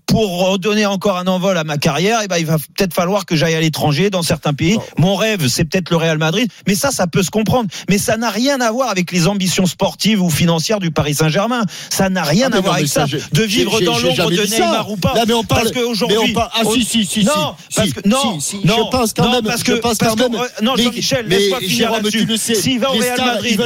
pour 0.09 0.49
redonner 0.49 0.85
encore 0.85 1.17
un 1.17 1.27
envol 1.27 1.57
à 1.57 1.63
ma 1.63 1.77
carrière, 1.77 2.19
eh 2.23 2.27
ben, 2.27 2.37
il 2.37 2.45
va 2.45 2.57
peut-être 2.57 2.93
falloir 2.93 3.25
que 3.25 3.35
j'aille 3.35 3.53
à 3.55 3.61
l'étranger 3.61 4.09
dans 4.09 4.23
certains 4.23 4.53
pays. 4.53 4.77
Mon 4.97 5.15
rêve, 5.15 5.47
c'est 5.47 5.65
peut-être 5.65 5.89
le 5.91 5.97
Real 5.97 6.17
Madrid, 6.17 6.49
mais 6.67 6.75
ça, 6.75 6.89
ça 6.91 7.05
peut 7.07 7.21
se 7.23 7.29
comprendre. 7.29 7.69
Mais 7.89 7.97
ça 7.99 8.17
n'a 8.17 8.29
rien 8.29 8.59
à 8.59 8.71
voir 8.71 8.89
avec 8.89 9.11
les 9.11 9.27
ambitions 9.27 9.65
sportives 9.67 10.21
ou 10.21 10.29
financières 10.29 10.79
du 10.79 10.89
Paris 10.91 11.13
Saint-Germain. 11.13 11.63
Ça 11.89 12.09
n'a 12.09 12.23
rien 12.23 12.49
Ah, 12.51 12.57
à 12.57 12.61
voir 12.61 12.75
avec 12.75 12.87
ça. 12.87 13.05
De 13.05 13.43
vivre 13.43 13.79
dans 13.81 13.99
l'ombre 13.99 14.31
de. 14.31 14.49
Neymar 14.49 14.89
ou 14.89 14.97
pas. 14.97 15.13
Là, 15.13 15.25
mais 15.27 15.33
on 15.33 15.43
parle- 15.43 15.61
parce 15.63 15.73
qu'aujourd'hui, 15.73 16.33
parle- 16.33 16.49
ah, 16.55 16.61
si, 16.73 16.83
si, 16.83 17.05
si, 17.05 17.23
non, 17.23 17.31
si, 17.69 17.75
parce 17.75 17.93
que 17.93 18.07
non, 18.07 18.39
si, 18.39 18.57
si, 18.57 18.65
non, 18.65 18.75
je 18.77 18.97
pense 18.97 19.13
quand 19.13 19.23
non, 19.25 19.31
même- 19.33 19.43
parce 19.43 19.59
je 19.59 19.65
que 19.65 19.71
pense 19.73 19.97
parce 19.97 20.15
quand 20.15 20.27
que- 20.27 20.31
même- 20.31 20.41
non, 20.63 20.75
Jean-Michel, 20.75 21.27
laisse-moi 21.27 21.59
finir 21.59 21.91
là-dessus. 21.91 22.27
S'il 22.37 22.79
va 22.79 22.89
au 22.91 22.93
Real 22.93 23.17
Madrid, 23.17 23.59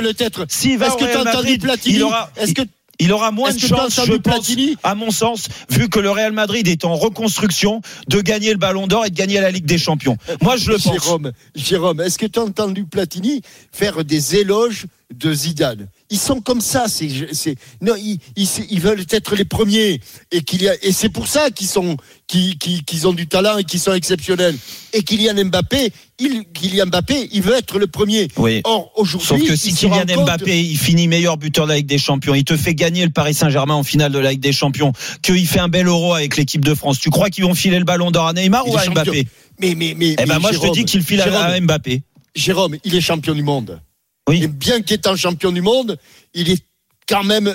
s'il 0.49 0.77
va 0.77 0.87
Est-ce 0.87 0.93
au 0.95 0.97
que 0.97 1.03
Real 1.05 1.23
Madrid, 1.23 1.61
Platini 1.61 1.95
il 1.95 2.03
aura, 2.03 2.29
Est-ce 2.35 2.53
que 2.53 2.61
il 3.03 3.11
aura 3.11 3.31
moins 3.31 3.53
de 3.53 3.59
chances, 3.59 3.99
je 4.05 4.11
pense, 4.13 4.19
Platini 4.19 4.77
à 4.83 4.95
mon 4.95 5.11
sens, 5.11 5.47
vu 5.69 5.89
que 5.89 5.99
le 5.99 6.09
Real 6.09 6.31
Madrid 6.31 6.67
est 6.67 6.85
en 6.85 6.95
reconstruction, 6.95 7.81
de 8.07 8.21
gagner 8.21 8.51
le 8.51 8.57
Ballon 8.57 8.87
d'Or 8.87 9.05
et 9.05 9.09
de 9.09 9.15
gagner 9.15 9.41
la 9.41 9.51
Ligue 9.51 9.65
des 9.65 9.77
Champions. 9.77 10.17
Moi, 10.41 10.55
je 10.57 10.71
le 10.71 10.77
pense. 10.77 10.93
Jérôme, 10.93 11.31
Jérôme, 11.53 12.01
est-ce 12.01 12.17
que 12.17 12.25
tu 12.25 12.39
as 12.39 12.43
entendu 12.43 12.85
Platini 12.85 13.41
faire 13.71 14.05
des 14.05 14.37
éloges 14.37 14.85
de 15.17 15.33
Zidane 15.33 15.87
Ils 16.09 16.17
sont 16.19 16.41
comme 16.41 16.61
ça, 16.61 16.85
c'est, 16.87 17.07
non, 17.81 17.93
ils, 17.97 18.19
ils, 18.35 18.47
ils 18.69 18.79
veulent 18.79 19.05
être 19.09 19.35
les 19.35 19.45
premiers 19.45 19.99
et 20.31 20.41
qu'il 20.41 20.61
y 20.63 20.67
a, 20.69 20.73
et 20.81 20.91
c'est 20.91 21.09
pour 21.09 21.27
ça 21.27 21.49
qu'ils 21.51 21.67
sont, 21.67 21.97
qu'ils, 22.27 23.07
ont 23.07 23.13
du 23.13 23.27
talent 23.27 23.57
et 23.57 23.63
qu'ils 23.63 23.79
sont 23.79 23.93
exceptionnels. 23.93 24.55
Et 24.93 25.03
Kylian 25.03 25.45
Mbappé, 25.45 25.91
il, 26.19 26.43
Kylian 26.53 26.87
Mbappé, 26.87 27.29
il 27.31 27.41
veut 27.41 27.55
être 27.55 27.79
le 27.79 27.87
premier. 27.87 28.27
Oui. 28.37 28.61
Or 28.63 28.91
aujourd'hui, 28.95 29.27
Sauf 29.27 29.47
que 29.47 29.55
si 29.55 29.73
Kylian 29.73 30.05
compte- 30.05 30.25
Mbappé 30.25 30.61
il 30.63 30.77
finit 30.77 31.07
meilleur 31.07 31.37
buteur 31.37 31.65
de 31.65 31.71
la 31.71 31.77
Ligue 31.77 31.87
des 31.87 31.97
Champions, 31.97 32.35
il 32.35 32.43
te 32.43 32.57
fait 32.57 32.75
gagner 32.75 33.05
le 33.05 33.11
Paris 33.11 33.33
Saint-Germain 33.33 33.75
en 33.75 33.83
finale 33.83 34.11
de 34.11 34.19
la 34.19 34.31
Ligue 34.31 34.41
des 34.41 34.53
Champions, 34.53 34.93
qu'il 35.21 35.47
fait 35.47 35.59
un 35.59 35.69
bel 35.69 35.87
euro 35.87 36.13
avec 36.13 36.37
l'équipe 36.37 36.63
de 36.63 36.73
France, 36.75 36.99
tu 36.99 37.09
crois 37.09 37.29
qu'ils 37.29 37.43
vont 37.43 37.55
filer 37.55 37.79
le 37.79 37.85
Ballon 37.85 38.11
d'Or 38.11 38.27
à 38.27 38.33
Neymar 38.33 38.67
ou 38.67 38.77
à. 38.77 38.85
Mbappé 38.87 39.27
Mais, 39.59 39.75
mais, 39.75 39.93
mais, 39.97 40.11
Eh 40.11 40.15
ben 40.15 40.25
mais 40.35 40.39
moi 40.39 40.51
je 40.51 40.59
te 40.59 40.71
dis 40.73 40.85
qu'il 40.85 41.01
file 41.03 41.21
à- 41.21 41.59
Mbappé. 41.59 42.03
Jérôme, 42.35 42.77
il 42.83 42.95
est 42.95 43.01
champion 43.01 43.35
du 43.35 43.43
monde. 43.43 43.79
Oui. 44.29 44.43
Et 44.43 44.47
bien 44.47 44.81
qu'étant 44.81 45.15
champion 45.15 45.51
du 45.51 45.61
monde, 45.61 45.97
il 46.33 46.49
est 46.49 46.63
quand 47.09 47.23
même, 47.23 47.53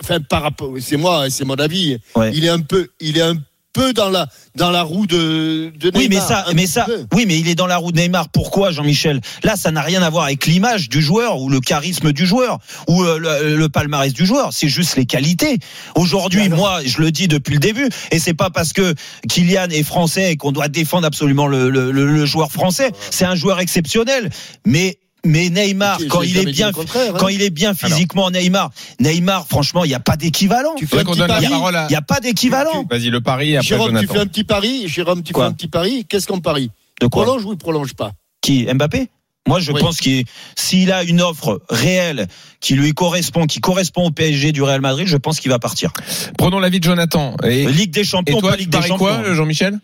enfin 0.00 0.20
par 0.20 0.42
rapport, 0.42 0.72
c'est 0.80 0.96
moi, 0.96 1.28
c'est 1.30 1.44
mon 1.44 1.56
avis. 1.56 1.98
Ouais. 2.14 2.30
Il 2.34 2.44
est 2.44 2.48
un 2.50 2.60
peu, 2.60 2.88
il 3.00 3.18
est 3.18 3.22
un 3.22 3.34
peu 3.74 3.92
dans 3.92 4.08
la 4.08 4.26
dans 4.54 4.70
la 4.70 4.82
roue 4.82 5.06
de, 5.06 5.70
de 5.78 5.90
Neymar. 5.90 6.00
Oui, 6.00 6.08
mais 6.08 6.18
ça, 6.20 6.46
mais 6.54 6.66
ça, 6.66 6.84
peu. 6.86 7.04
oui, 7.12 7.24
mais 7.28 7.38
il 7.38 7.46
est 7.48 7.54
dans 7.54 7.66
la 7.66 7.76
roue 7.76 7.92
de 7.92 8.00
Neymar. 8.00 8.30
Pourquoi, 8.30 8.70
Jean-Michel? 8.70 9.20
Là, 9.44 9.56
ça 9.56 9.70
n'a 9.70 9.82
rien 9.82 10.00
à 10.02 10.08
voir 10.08 10.24
avec 10.24 10.46
l'image 10.46 10.88
du 10.88 11.02
joueur 11.02 11.38
ou 11.42 11.50
le 11.50 11.60
charisme 11.60 12.12
du 12.12 12.24
joueur 12.24 12.58
ou 12.88 13.02
euh, 13.04 13.18
le, 13.18 13.54
le 13.56 13.68
palmarès 13.68 14.14
du 14.14 14.24
joueur. 14.24 14.54
C'est 14.54 14.68
juste 14.68 14.96
les 14.96 15.04
qualités. 15.04 15.58
Aujourd'hui, 15.94 16.48
moi, 16.48 16.80
je 16.86 17.02
le 17.02 17.10
dis 17.10 17.28
depuis 17.28 17.52
le 17.52 17.60
début, 17.60 17.90
et 18.10 18.18
c'est 18.18 18.32
pas 18.32 18.48
parce 18.48 18.72
que 18.72 18.94
Kylian 19.28 19.68
est 19.68 19.82
français 19.82 20.32
et 20.32 20.36
qu'on 20.38 20.52
doit 20.52 20.68
défendre 20.68 21.06
absolument 21.06 21.46
le, 21.46 21.68
le- 21.68 21.90
le- 21.90 22.06
le 22.10 22.24
joueur 22.24 22.50
français. 22.50 22.92
C'est 23.10 23.26
un 23.26 23.34
joueur 23.34 23.60
exceptionnel, 23.60 24.30
mais. 24.64 24.98
Mais 25.26 25.50
Neymar, 25.50 25.98
J'ai 26.00 26.06
quand 26.08 26.22
il 26.22 26.36
est 26.38 26.44
bien, 26.46 26.68
hein. 26.68 27.12
quand 27.18 27.28
il 27.28 27.42
est 27.42 27.50
bien 27.50 27.74
physiquement, 27.74 28.30
Neymar, 28.30 28.70
Neymar, 29.00 29.46
franchement, 29.48 29.84
il 29.84 29.88
n'y 29.88 29.94
a 29.94 30.00
pas 30.00 30.16
d'équivalent. 30.16 30.74
Tu 30.76 30.84
Il 30.84 30.88
fais 30.88 31.00
un 31.00 31.04
qu'on 31.04 31.10
petit 31.12 31.18
donne 31.20 31.28
la 31.28 31.34
pari. 31.34 31.48
parole 31.48 31.76
à- 31.76 31.88
n'y 31.88 31.96
a 31.96 32.02
pas 32.02 32.20
d'équivalent. 32.20 32.84
Vas-y, 32.88 33.10
le 33.10 33.20
pari 33.20 33.56
après 33.56 33.66
Jérôme, 33.68 33.98
tu 34.00 34.06
fais 34.06 34.18
un 34.18 34.26
petit 34.26 34.44
pari. 34.44 34.88
Jérôme, 34.88 35.22
tu 35.22 35.32
Quoi 35.32 35.44
fais 35.44 35.50
un 35.50 35.52
petit 35.54 35.68
pari. 35.68 36.04
Qu'est-ce 36.08 36.26
qu'on 36.26 36.40
parie 36.40 36.70
De 37.00 37.06
quoi 37.08 37.24
Prolonge 37.24 37.44
ou 37.44 37.52
il 37.52 37.58
prolonge 37.58 37.94
pas 37.94 38.12
Qui 38.40 38.66
Mbappé? 38.72 39.08
Moi, 39.48 39.60
je 39.60 39.70
Oui. 39.70 39.80
pense 39.80 39.98
qu'il 39.98 40.24
s'il 40.56 40.90
a 40.90 41.04
une 41.04 41.20
offre 41.20 41.60
réelle 41.68 42.26
qui 42.60 42.74
lui 42.74 42.92
correspond, 42.94 43.46
qui 43.46 43.60
correspond 43.60 44.06
au 44.06 44.10
PSG 44.10 44.50
du 44.50 44.60
Real 44.62 44.80
Madrid, 44.80 45.06
je 45.06 45.16
pense 45.16 45.38
qu'il 45.38 45.50
va 45.52 45.60
partir. 45.60 45.92
Prenons 46.36 46.58
l'avis 46.58 46.80
de 46.80 46.84
Jonathan. 46.84 47.36
Et, 47.44 47.64
Ligue 47.66 47.92
des 47.92 48.00
et 48.00 48.04
Champions, 48.04 48.40
toi, 48.40 48.50
pas 48.50 48.56
tu 48.56 48.62
Ligue 48.62 48.70
des 48.72 48.78
Champions. 48.82 48.96
quoi, 48.98 49.34
Jean-Michel? 49.34 49.78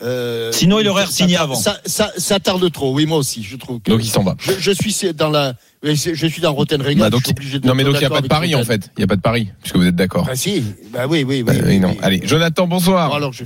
Euh, 0.00 0.52
Sinon, 0.52 0.78
il 0.78 0.88
aurait 0.88 1.06
ça- 1.06 1.24
avant. 1.40 1.56
Ça, 1.56 1.80
ça, 1.84 2.12
ça 2.16 2.38
tarde 2.38 2.70
trop. 2.70 2.92
Oui, 2.94 3.04
moi 3.06 3.18
aussi, 3.18 3.42
je 3.42 3.56
trouve. 3.56 3.80
Que 3.80 3.90
Donc 3.90 4.00
il 4.04 4.08
s'en 4.08 4.22
va. 4.22 4.36
je, 4.38 4.52
je 4.58 4.70
suis 4.70 5.12
dans 5.12 5.28
la, 5.28 5.54
je 5.82 5.94
suis 5.94 6.40
dans 6.40 6.52
Rotten 6.52 6.80
Regal. 6.80 6.98
Bah, 6.98 7.10
donc, 7.10 7.20
je 7.20 7.24
suis 7.26 7.32
obligé 7.32 7.58
de 7.58 7.66
non 7.66 7.74
mais 7.74 7.82
donc 7.82 7.94
il 7.94 7.98
n'y 8.00 8.04
a 8.04 8.10
pas 8.10 8.20
de 8.20 8.28
pari 8.28 8.54
en 8.54 8.62
fait. 8.62 8.90
Il 8.96 9.00
n'y 9.00 9.04
a 9.04 9.06
pas 9.08 9.16
de 9.16 9.20
pari 9.20 9.48
puisque 9.60 9.76
vous 9.76 9.86
êtes 9.86 9.96
d'accord. 9.96 10.24
Bah 10.24 10.36
si, 10.36 10.62
bah 10.92 11.06
oui, 11.08 11.24
oui, 11.26 11.42
oui. 11.46 11.52
Euh, 11.56 11.62
oui, 11.66 11.80
non. 11.80 11.88
oui. 11.90 11.98
Allez, 12.02 12.20
Jonathan, 12.24 12.68
bonsoir. 12.68 13.08
Bon, 13.08 13.16
alors 13.16 13.32
je 13.32 13.42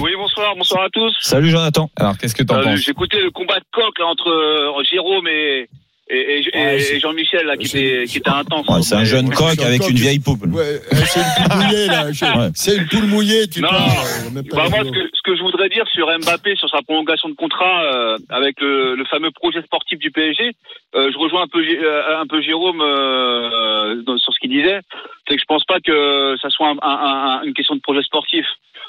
Oui, 0.00 0.10
bonsoir, 0.16 0.54
bonsoir 0.56 0.84
à 0.84 0.90
tous. 0.92 1.12
Salut 1.20 1.50
Jonathan. 1.50 1.90
Alors 1.96 2.16
qu'est-ce 2.18 2.36
que 2.36 2.44
t'en 2.44 2.56
Euh, 2.58 2.62
penses? 2.62 2.80
J'ai 2.80 2.92
écouté 2.92 3.18
le 3.20 3.30
combat 3.32 3.58
de 3.58 3.64
coq 3.72 3.98
là, 3.98 4.06
entre 4.06 4.28
euh, 4.30 4.84
Jérôme 4.88 5.26
et, 5.26 5.68
et, 6.08 6.16
et- 6.18 6.38
et- 6.38 6.56
Ouais, 6.58 6.78
c'est- 6.80 6.96
et 6.96 7.00
Jean-Michel 7.00 7.46
là, 7.46 7.56
qui, 7.56 7.66
était, 7.66 8.04
qui 8.06 8.18
était 8.18 8.30
intense. 8.30 8.66
Ouais, 8.68 8.82
c'est 8.82 8.94
un 8.94 9.04
jeune 9.04 9.28
coq 9.30 9.58
un 9.60 9.66
avec 9.66 9.80
coq. 9.80 9.90
une 9.90 9.96
vieille 9.96 10.20
poupe. 10.20 10.42
Ouais, 10.46 10.62
euh, 10.62 10.80
c'est 10.92 11.20
une 11.20 11.48
poule 11.48 11.56
mouillée 11.64 11.86
là. 11.86 12.50
C'est 12.54 12.76
une 12.76 12.86
poule 12.86 13.06
mouillée, 13.06 13.48
tu 13.48 13.60
Non. 13.60 13.68
euh, 13.68 14.42
pas 14.50 14.56
Bah, 14.56 14.68
moi, 14.70 14.78
ce 14.84 14.90
que, 14.90 15.08
ce 15.12 15.22
que 15.24 15.36
je 15.36 15.42
voudrais 15.42 15.68
dire 15.68 15.84
sur 15.92 16.06
Mbappé, 16.06 16.54
sur 16.56 16.68
sa 16.70 16.82
prolongation 16.82 17.28
de 17.28 17.34
contrat 17.34 17.82
euh, 17.84 18.18
avec 18.30 18.60
le, 18.60 18.94
le 18.94 19.04
fameux 19.06 19.30
projet 19.32 19.62
sportif 19.62 19.98
du 19.98 20.10
PSG, 20.10 20.52
euh, 20.94 21.10
je 21.12 21.18
rejoins 21.18 21.42
un 21.42 21.48
peu, 21.48 21.60
euh, 21.60 22.20
un 22.20 22.26
peu 22.26 22.40
Jérôme 22.40 22.80
euh, 22.80 24.02
dans- 24.02 24.18
sur 24.18 24.32
ce 24.32 24.38
qu'il 24.38 24.50
disait. 24.50 24.80
C'est 25.28 25.34
que 25.34 25.40
je 25.40 25.46
pense 25.46 25.64
pas 25.64 25.80
que 25.80 26.36
ça 26.40 26.50
soit 26.50 26.68
un- 26.68 26.78
un- 26.82 27.40
un- 27.40 27.42
une 27.42 27.54
question 27.54 27.74
de 27.74 27.80
projet 27.80 28.02
sportif. 28.02 28.46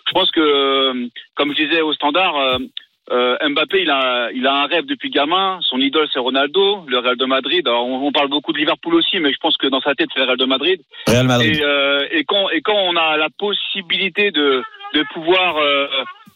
Je 0.08 0.14
pense 0.14 0.30
que, 0.32 0.40
euh, 0.40 1.08
comme 1.36 1.54
je 1.56 1.64
disais 1.66 1.82
au 1.82 1.94
standard, 1.94 2.36
euh, 3.12 3.38
Mbappé, 3.50 3.82
il 3.82 3.90
a, 3.90 4.30
il 4.34 4.46
a 4.46 4.64
un 4.64 4.66
rêve 4.68 4.86
depuis 4.86 5.10
gamin. 5.10 5.60
Son 5.62 5.80
idole, 5.80 6.08
c'est 6.12 6.20
Ronaldo, 6.20 6.86
le 6.88 7.00
Real 7.00 7.18
de 7.18 7.26
Madrid. 7.26 7.68
Alors, 7.68 7.86
on, 7.86 8.06
on 8.06 8.12
parle 8.12 8.30
beaucoup 8.30 8.54
de 8.54 8.58
Liverpool 8.58 8.96
aussi, 8.96 9.20
mais 9.20 9.32
je 9.32 9.38
pense 9.42 9.58
que 9.58 9.68
dans 9.68 9.82
sa 9.82 9.96
tête, 9.96 10.10
c'est 10.14 10.20
le 10.20 10.26
Real 10.26 10.38
de 10.38 10.46
Madrid. 10.46 10.82
Real 11.08 11.26
Madrid. 11.26 11.56
Et, 11.56 11.64
euh, 11.64 12.06
et 12.12 12.24
quand 12.24 12.50
et 12.50 12.62
quand 12.62 12.76
on 12.76 12.96
a 12.96 13.18
la 13.18 13.30
possibilité 13.38 14.32
de 14.32 14.62
de 14.94 15.04
pouvoir 15.14 15.58
euh, 15.58 15.88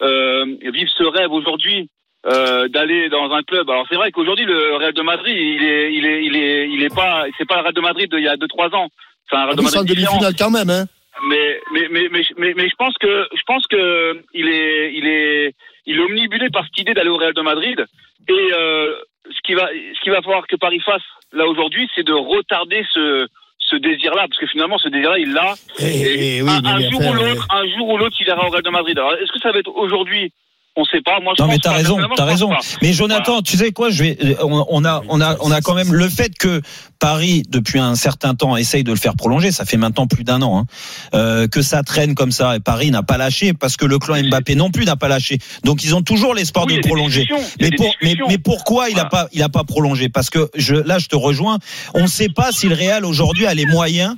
euh, 0.01 0.45
vivre 0.72 0.91
ce 0.97 1.03
rêve 1.03 1.32
aujourd'hui, 1.32 1.89
euh, 2.26 2.67
d'aller 2.67 3.09
dans 3.09 3.32
un 3.32 3.43
club. 3.43 3.69
Alors 3.69 3.86
c'est 3.89 3.95
vrai 3.95 4.11
qu'aujourd'hui 4.11 4.45
le 4.45 4.76
Real 4.76 4.93
de 4.93 5.01
Madrid, 5.01 5.36
il 5.36 5.63
est 5.63 5.93
il 5.93 6.05
est 6.05 6.24
il 6.24 6.36
est 6.36 6.69
il 6.69 6.84
est 6.84 6.95
pas 6.95 7.26
c'est 7.38 7.47
pas 7.47 7.55
le 7.55 7.61
Real 7.61 7.74
de 7.74 7.82
Madrid 7.82 8.13
d'il 8.13 8.24
y 8.24 8.28
a 8.28 8.38
deux 8.38 8.47
trois 8.47 8.74
ans. 8.76 8.89
C'est 9.30 9.36
un 9.36 9.45
Real 9.45 9.55
de 9.55 9.61
en 9.61 9.63
Madrid 9.63 9.86
demi-finale 9.86 10.36
quand 10.38 10.51
même, 10.51 10.69
hein. 10.69 10.86
Mais 11.28 11.59
mais 11.74 11.88
mais 11.91 12.07
mais 12.11 12.24
mais, 12.38 12.53
mais 12.55 12.69
je 12.69 12.76
pense 12.78 12.97
que 12.97 13.28
je 13.36 13.41
pense 13.45 13.67
que 13.67 14.22
il 14.34 14.47
est 14.47 14.93
il 14.93 15.07
est 15.07 15.53
il 15.86 15.97
est 15.97 16.03
omnibulé 16.03 16.49
par 16.49 16.65
cette 16.65 16.79
idée 16.79 16.93
d'aller 16.93 17.09
au 17.09 17.17
Real 17.17 17.34
de 17.34 17.41
Madrid 17.41 17.86
et 18.27 18.49
euh, 18.53 18.93
ce 19.25 19.41
qui 19.43 19.53
va 19.53 19.67
ce 19.67 20.01
qu'il 20.01 20.11
va 20.11 20.21
falloir 20.21 20.47
que 20.47 20.55
Paris 20.55 20.79
fasse 20.79 21.01
là 21.34 21.47
aujourd'hui, 21.47 21.89
c'est 21.95 22.03
de 22.03 22.13
retarder 22.13 22.86
ce 22.93 23.27
ce 23.71 23.75
désir-là, 23.77 24.27
parce 24.27 24.38
que 24.38 24.47
finalement, 24.47 24.77
ce 24.77 24.89
désir-là, 24.89 25.17
il 25.17 25.32
l'a. 25.32 25.53
Et, 25.79 26.38
et 26.38 26.41
oui, 26.41 26.49
un, 26.49 26.79
jour 26.89 26.99
ou 26.99 27.13
l'autre, 27.13 27.47
un 27.49 27.65
jour 27.77 27.89
ou 27.89 27.97
l'autre, 27.97 28.17
il 28.19 28.27
ira 28.27 28.45
au 28.45 28.49
Real 28.49 28.63
de 28.63 28.69
Madrid. 28.69 28.97
Alors, 28.97 29.13
est-ce 29.13 29.32
que 29.32 29.39
ça 29.39 29.51
va 29.51 29.59
être 29.59 29.73
aujourd'hui 29.73 30.34
On 30.82 30.86
sait 30.86 31.01
pas. 31.01 31.19
Moi, 31.21 31.34
je 31.38 31.43
Non 31.43 31.47
mais 31.49 31.59
t'as 31.59 31.73
raison, 31.73 31.97
t'as 32.15 32.25
raison. 32.25 32.49
pas. 32.49 32.57
Mais 32.82 32.91
Jonathan, 32.91 33.41
tu 33.41 33.55
sais 33.55 33.71
quoi, 33.71 33.91
je 33.91 34.03
vais, 34.03 34.38
on, 34.41 34.65
on 34.69 34.84
a, 34.84 35.01
on 35.09 35.21
a, 35.21 35.36
on 35.41 35.51
a 35.51 35.61
quand 35.61 35.75
même 35.75 35.93
le 35.93 36.09
fait 36.09 36.36
que 36.38 36.61
Paris 36.97 37.43
depuis 37.49 37.77
un 37.79 37.95
certain 37.95 38.34
temps 38.34 38.57
essaye 38.57 38.84
de 38.84 38.89
le 38.91 38.97
faire 38.97 39.15
prolonger. 39.15 39.51
Ça 39.51 39.65
fait 39.65 39.77
maintenant 39.77 40.07
plus 40.07 40.23
d'un 40.23 40.41
an 40.41 40.57
hein, 40.59 40.65
euh, 41.13 41.47
que 41.47 41.61
ça 41.61 41.84
traîne 41.84 42.15
comme 42.15 42.32
ça. 42.32 42.55
Et 42.55 42.59
Paris 42.59 42.89
n'a 42.89 43.03
pas 43.03 43.17
lâché 43.17 43.53
parce 43.53 43.77
que 43.77 43.86
le 43.86 43.99
clan 43.99 44.21
Mbappé 44.23 44.55
non 44.55 44.71
plus 44.71 44.86
n'a 44.86 44.95
pas 44.95 45.07
lâché. 45.07 45.38
Donc 45.63 45.84
ils 45.84 45.93
ont 45.93 46.01
toujours 46.01 46.34
l'espoir 46.34 46.65
Oui, 46.67 46.77
de 46.77 46.82
prolonger. 46.88 47.27
Mais, 47.59 47.69
des 47.69 47.75
pour, 47.75 47.86
mais, 48.01 48.07
discussions. 48.09 48.25
mais 48.29 48.38
pourquoi 48.39 48.89
il 48.89 48.99
a 48.99 49.05
pas, 49.05 49.27
il 49.34 49.43
a 49.43 49.49
pas 49.49 49.63
prolongé? 49.63 50.09
Parce 50.09 50.29
que 50.32 50.49
je, 50.55 50.75
là, 50.75 50.97
je 50.97 51.07
te 51.07 51.15
rejoins. 51.15 51.59
On 51.93 52.01
ne 52.03 52.07
sait 52.07 52.29
pas 52.29 52.51
si 52.51 52.67
le 52.69 52.75
Real 52.75 53.05
aujourd'hui 53.05 53.45
a 53.45 53.53
les 53.53 53.65
moyens 53.67 54.15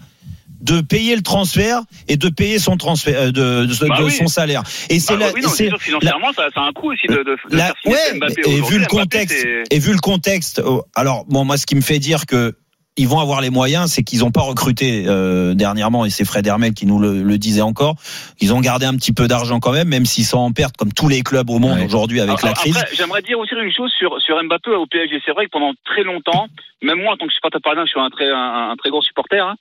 de 0.63 0.81
payer 0.81 1.15
le 1.15 1.21
transfert 1.21 1.81
et 2.07 2.17
de 2.17 2.29
payer 2.29 2.57
son 2.57 2.77
transfert 2.77 3.19
euh, 3.19 3.25
de, 3.27 3.65
de- 3.65 3.87
Bah 3.87 3.97
de 3.99 4.03
oui. 4.05 4.11
son 4.11 4.27
salaire. 4.27 4.63
Et 4.89 4.99
c'est 4.99 5.13
Bah 5.17 5.25
là, 5.27 5.31
oui, 5.35 5.41
non, 5.41 5.49
c'est 5.49 5.69
financièrement, 5.77 6.31
ça, 6.33 6.47
ça 6.53 6.61
a 6.61 6.63
un 6.67 6.71
coût 6.71 6.91
aussi 6.93 7.05
de, 7.07 7.15
de, 7.15 7.23
de 7.23 7.57
la- 7.57 7.65
faire 7.65 7.75
ouais, 7.85 8.17
Mbappé 8.17 8.41
et 8.47 8.61
vu 8.61 8.79
le 8.79 8.85
contexte, 8.85 9.45
et 9.69 9.79
vu 9.79 9.91
le 9.91 9.99
contexte, 9.99 10.61
oh, 10.65 10.83
alors 10.95 11.25
bon, 11.25 11.43
moi, 11.45 11.57
ce 11.57 11.65
qui 11.65 11.75
me 11.75 11.81
fait 11.81 11.99
dire 11.99 12.25
que 12.25 12.55
ils 12.95 13.07
vont 13.07 13.19
avoir 13.19 13.41
les 13.41 13.49
moyens, 13.49 13.91
c'est 13.91 14.03
qu'ils 14.03 14.19
n'ont 14.19 14.29
pas 14.29 14.41
recruté 14.43 15.05
euh, 15.07 15.55
dernièrement, 15.55 16.05
et 16.05 16.11
c'est 16.11 16.25
Fred 16.25 16.45
Hermel 16.45 16.75
qui 16.75 16.85
nous 16.85 16.99
le, 16.99 17.23
le 17.23 17.37
disait 17.39 17.61
encore. 17.63 17.95
Ils 18.39 18.53
ont 18.53 18.61
gardé 18.61 18.85
un 18.85 18.93
petit 18.95 19.13
peu 19.13 19.27
d'argent 19.27 19.59
quand 19.59 19.71
même, 19.71 19.87
même 19.87 20.05
s'ils 20.05 20.25
sont 20.25 20.37
en 20.37 20.51
perte, 20.51 20.77
comme 20.77 20.93
tous 20.93 21.09
les 21.09 21.23
clubs 21.23 21.49
au 21.49 21.57
monde 21.57 21.79
Ouais. 21.79 21.85
aujourd'hui 21.85 22.21
avec 22.21 22.37
Alors, 22.37 22.45
la 22.49 22.53
crise. 22.53 22.77
J'aimerais 22.95 23.23
dire 23.23 23.39
aussi 23.39 23.55
une 23.55 23.73
chose 23.73 23.91
sur, 23.97 24.21
sur 24.21 24.35
Mbappé 24.43 24.69
au 24.69 24.85
PSG. 24.85 25.19
C'est 25.25 25.31
vrai 25.31 25.45
que 25.45 25.49
pendant 25.51 25.71
très 25.85 26.03
longtemps, 26.03 26.45
même 26.83 26.99
moi, 27.01 27.13
en 27.13 27.17
tant 27.17 27.25
que 27.25 27.33
supporter 27.33 27.59
parisien, 27.61 27.83
je 27.85 27.89
suis 27.89 27.99
un 27.99 28.11
très, 28.11 28.29
un, 28.29 28.69
un 28.71 28.75
très 28.75 28.91
gros 28.91 29.01
supporter 29.01 29.39
hein, 29.43 29.55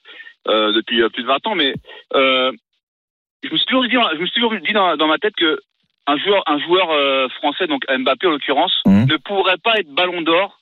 euh, 0.49 0.73
depuis 0.73 1.03
euh, 1.03 1.09
plus 1.09 1.23
de 1.23 1.29
20 1.29 1.47
ans, 1.47 1.55
mais 1.55 1.75
euh, 2.15 2.53
je 3.43 3.51
me 3.53 3.57
suis 3.57 3.67
toujours 3.67 3.85
dit, 3.85 3.91
je 3.93 4.19
me 4.19 4.27
suis 4.27 4.41
toujours 4.41 4.55
dit 4.61 4.73
dans, 4.73 4.97
dans 4.97 5.07
ma 5.07 5.19
tête 5.19 5.35
que 5.37 5.59
un 6.07 6.17
joueur, 6.17 6.43
un 6.47 6.59
joueur 6.59 7.31
français, 7.31 7.69
donc 7.69 7.83
Mbappé 7.89 8.27
en 8.27 8.31
l'occurrence, 8.31 8.75
Mhm. 8.87 9.07
ne 9.07 9.17
pourrait 9.19 9.59
pas 9.63 9.79
être 9.79 9.89
Ballon 9.95 10.23
d'Or 10.23 10.59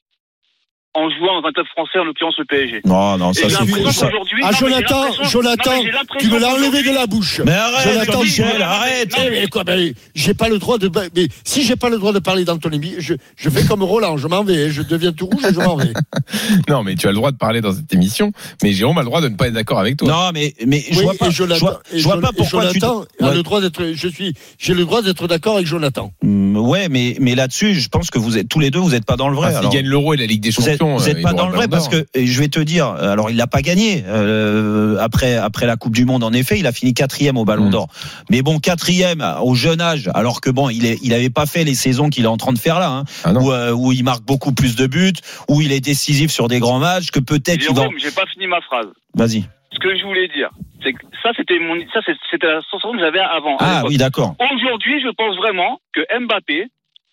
en 0.94 1.08
jouant 1.10 1.40
dans 1.40 1.48
un 1.48 1.52
club 1.52 1.66
français, 1.66 1.98
en 2.00 2.04
l'occurrence 2.04 2.34
le 2.38 2.44
PSG. 2.46 2.80
Non, 2.84 3.16
non, 3.16 3.32
ça 3.32 3.42
c'est 3.48 3.92
ça. 3.92 4.08
Ah, 4.42 4.50
Jonathan, 4.58 5.04
Jonathan, 5.30 5.76
non, 5.84 5.90
tu 6.18 6.28
me 6.28 6.38
l'as 6.40 6.48
enlevé 6.52 6.82
de 6.82 6.90
la 6.92 7.06
bouche. 7.06 7.40
Mais 7.44 7.52
arrête, 7.52 7.92
Jonathan, 7.92 8.22
Michel, 8.22 8.60
arrête. 8.62 9.14
Eh, 9.24 9.30
mais 9.30 9.46
quoi, 9.46 9.62
ben, 9.62 9.92
j'ai 10.16 10.34
pas 10.34 10.48
le 10.48 10.58
droit 10.58 10.78
de. 10.78 10.90
Mais 11.14 11.28
si 11.44 11.62
j'ai 11.62 11.76
pas 11.76 11.90
le 11.90 11.98
droit 11.98 12.12
de 12.12 12.18
parler 12.18 12.44
d'Anthony, 12.44 12.94
je, 12.98 13.14
je 13.36 13.50
fais 13.50 13.64
comme 13.64 13.82
Roland, 13.84 14.16
je 14.16 14.26
m'en 14.26 14.42
vais, 14.42 14.70
je 14.70 14.82
deviens 14.82 15.12
tout 15.12 15.26
rouge 15.26 15.44
et 15.48 15.54
je 15.54 15.60
m'en 15.60 15.76
vais. 15.76 15.92
Non, 16.68 16.82
mais 16.82 16.94
tu 16.94 17.06
as 17.06 17.10
le 17.10 17.16
droit 17.16 17.30
de 17.32 17.36
parler 17.36 17.60
dans 17.60 17.72
cette 17.72 17.92
émission. 17.94 18.32
Mais 18.62 18.72
Jérôme 18.72 18.98
a 18.98 19.02
le 19.02 19.06
droit 19.06 19.20
de 19.20 19.28
ne 19.28 19.36
pas 19.36 19.48
être 19.48 19.54
d'accord 19.54 19.78
avec 19.80 19.96
toi. 19.96 20.08
Non, 20.08 20.30
mais 20.34 20.54
mais 20.66 20.84
je 20.90 20.98
Oui, 20.98 21.04
vois 21.04 21.14
pas. 21.14 21.30
Je 21.30 21.36
Jonathan, 21.36 21.60
vois, 21.66 21.82
je 21.94 22.02
vois 22.02 22.20
pas 22.20 22.30
pourquoi 22.36 22.66
tu. 22.72 22.80
A 22.84 22.90
Ouais. 23.20 23.34
le 23.34 23.42
droit 23.42 23.60
d'être. 23.60 23.92
Je 23.94 24.08
suis. 24.08 24.34
J'ai 24.58 24.74
le 24.74 24.84
droit 24.84 25.02
d'être 25.02 25.26
d'accord 25.28 25.54
avec 25.56 25.66
Jonathan. 25.66 26.12
Mm, 26.22 26.56
Ouais, 26.56 26.88
mais 26.88 27.16
mais 27.20 27.34
là-dessus, 27.34 27.74
je 27.74 27.88
pense 27.88 28.10
que 28.10 28.18
vous 28.18 28.36
êtes 28.38 28.48
tous 28.48 28.60
les 28.60 28.70
deux, 28.70 28.78
vous 28.80 28.94
êtes 28.94 29.04
pas 29.06 29.16
dans 29.16 29.28
le 29.28 29.36
vrai. 29.36 29.52
Ah, 29.54 29.58
alors. 29.58 29.72
gagne 29.72 29.86
l'Euro 29.86 30.14
et 30.14 30.16
la 30.16 30.26
Ligue 30.26 30.42
des 30.42 30.50
Vous 30.50 30.62
vous 30.84 31.02
euh, 31.02 31.10
êtes 31.10 31.18
il 31.18 31.22
pas 31.22 31.32
dans 31.32 31.48
le 31.48 31.54
vrai 31.54 31.68
parce 31.68 31.88
que 31.88 32.06
et 32.14 32.26
je 32.26 32.40
vais 32.40 32.48
te 32.48 32.60
dire, 32.60 32.86
alors 32.86 33.30
il 33.30 33.36
l'a 33.36 33.46
pas 33.46 33.62
gagné 33.62 34.04
euh, 34.06 34.96
après 35.00 35.36
après 35.36 35.66
la 35.66 35.76
Coupe 35.76 35.94
du 35.94 36.04
Monde 36.04 36.24
en 36.24 36.32
effet, 36.32 36.58
il 36.58 36.66
a 36.66 36.72
fini 36.72 36.94
quatrième 36.94 37.36
au 37.36 37.44
Ballon 37.44 37.66
Mm. 37.66 37.70
d'Or. 37.70 37.88
Mais 38.30 38.42
bon 38.42 38.58
quatrième 38.58 39.24
au 39.42 39.54
jeune 39.54 39.80
âge, 39.80 40.10
alors 40.14 40.40
que 40.40 40.50
bon 40.50 40.68
il 40.68 40.86
est 40.86 40.98
il 41.02 41.12
avait 41.14 41.30
pas 41.30 41.46
fait 41.46 41.64
les 41.64 41.74
saisons 41.74 42.08
qu'il 42.08 42.24
est 42.24 42.28
en 42.28 42.36
train 42.36 42.52
de 42.52 42.58
faire 42.58 42.78
là, 42.78 42.90
hein, 42.90 43.04
Ah 43.24 43.32
où, 43.34 43.52
euh, 43.52 43.72
où 43.72 43.92
il 43.92 44.02
marque 44.04 44.24
beaucoup 44.24 44.52
plus 44.52 44.76
de 44.76 44.86
buts, 44.86 45.12
où 45.48 45.60
il 45.60 45.72
est 45.72 45.80
décisif 45.80 46.30
sur 46.30 46.48
des 46.48 46.58
grands 46.58 46.78
matchs, 46.78 47.10
que 47.10 47.20
peut-être 47.20 47.62
il 47.68 47.74
va. 47.74 47.88
J'ai 47.98 48.10
pas 48.10 48.26
fini 48.32 48.46
ma 48.46 48.60
phrase. 48.60 48.86
Vas-y. 49.14 49.44
Ce 49.72 49.78
que 49.78 49.96
je 49.96 50.04
voulais 50.04 50.26
dire, 50.28 50.50
c'est 50.82 50.92
que 50.92 50.98
ça, 51.22 51.30
c'était 51.36 51.58
mon, 51.60 51.78
ça, 51.92 52.00
c'était 52.30 52.46
la 52.46 52.60
sensation 52.70 52.92
que 52.92 52.98
j'avais 52.98 53.20
avant. 53.20 53.56
Ah 53.60 53.84
oui 53.86 53.98
d'accord. 53.98 54.34
Aujourd'hui, 54.52 55.00
je 55.00 55.10
pense 55.16 55.36
vraiment 55.36 55.78
que 55.92 56.00
Mbappé 56.24 56.66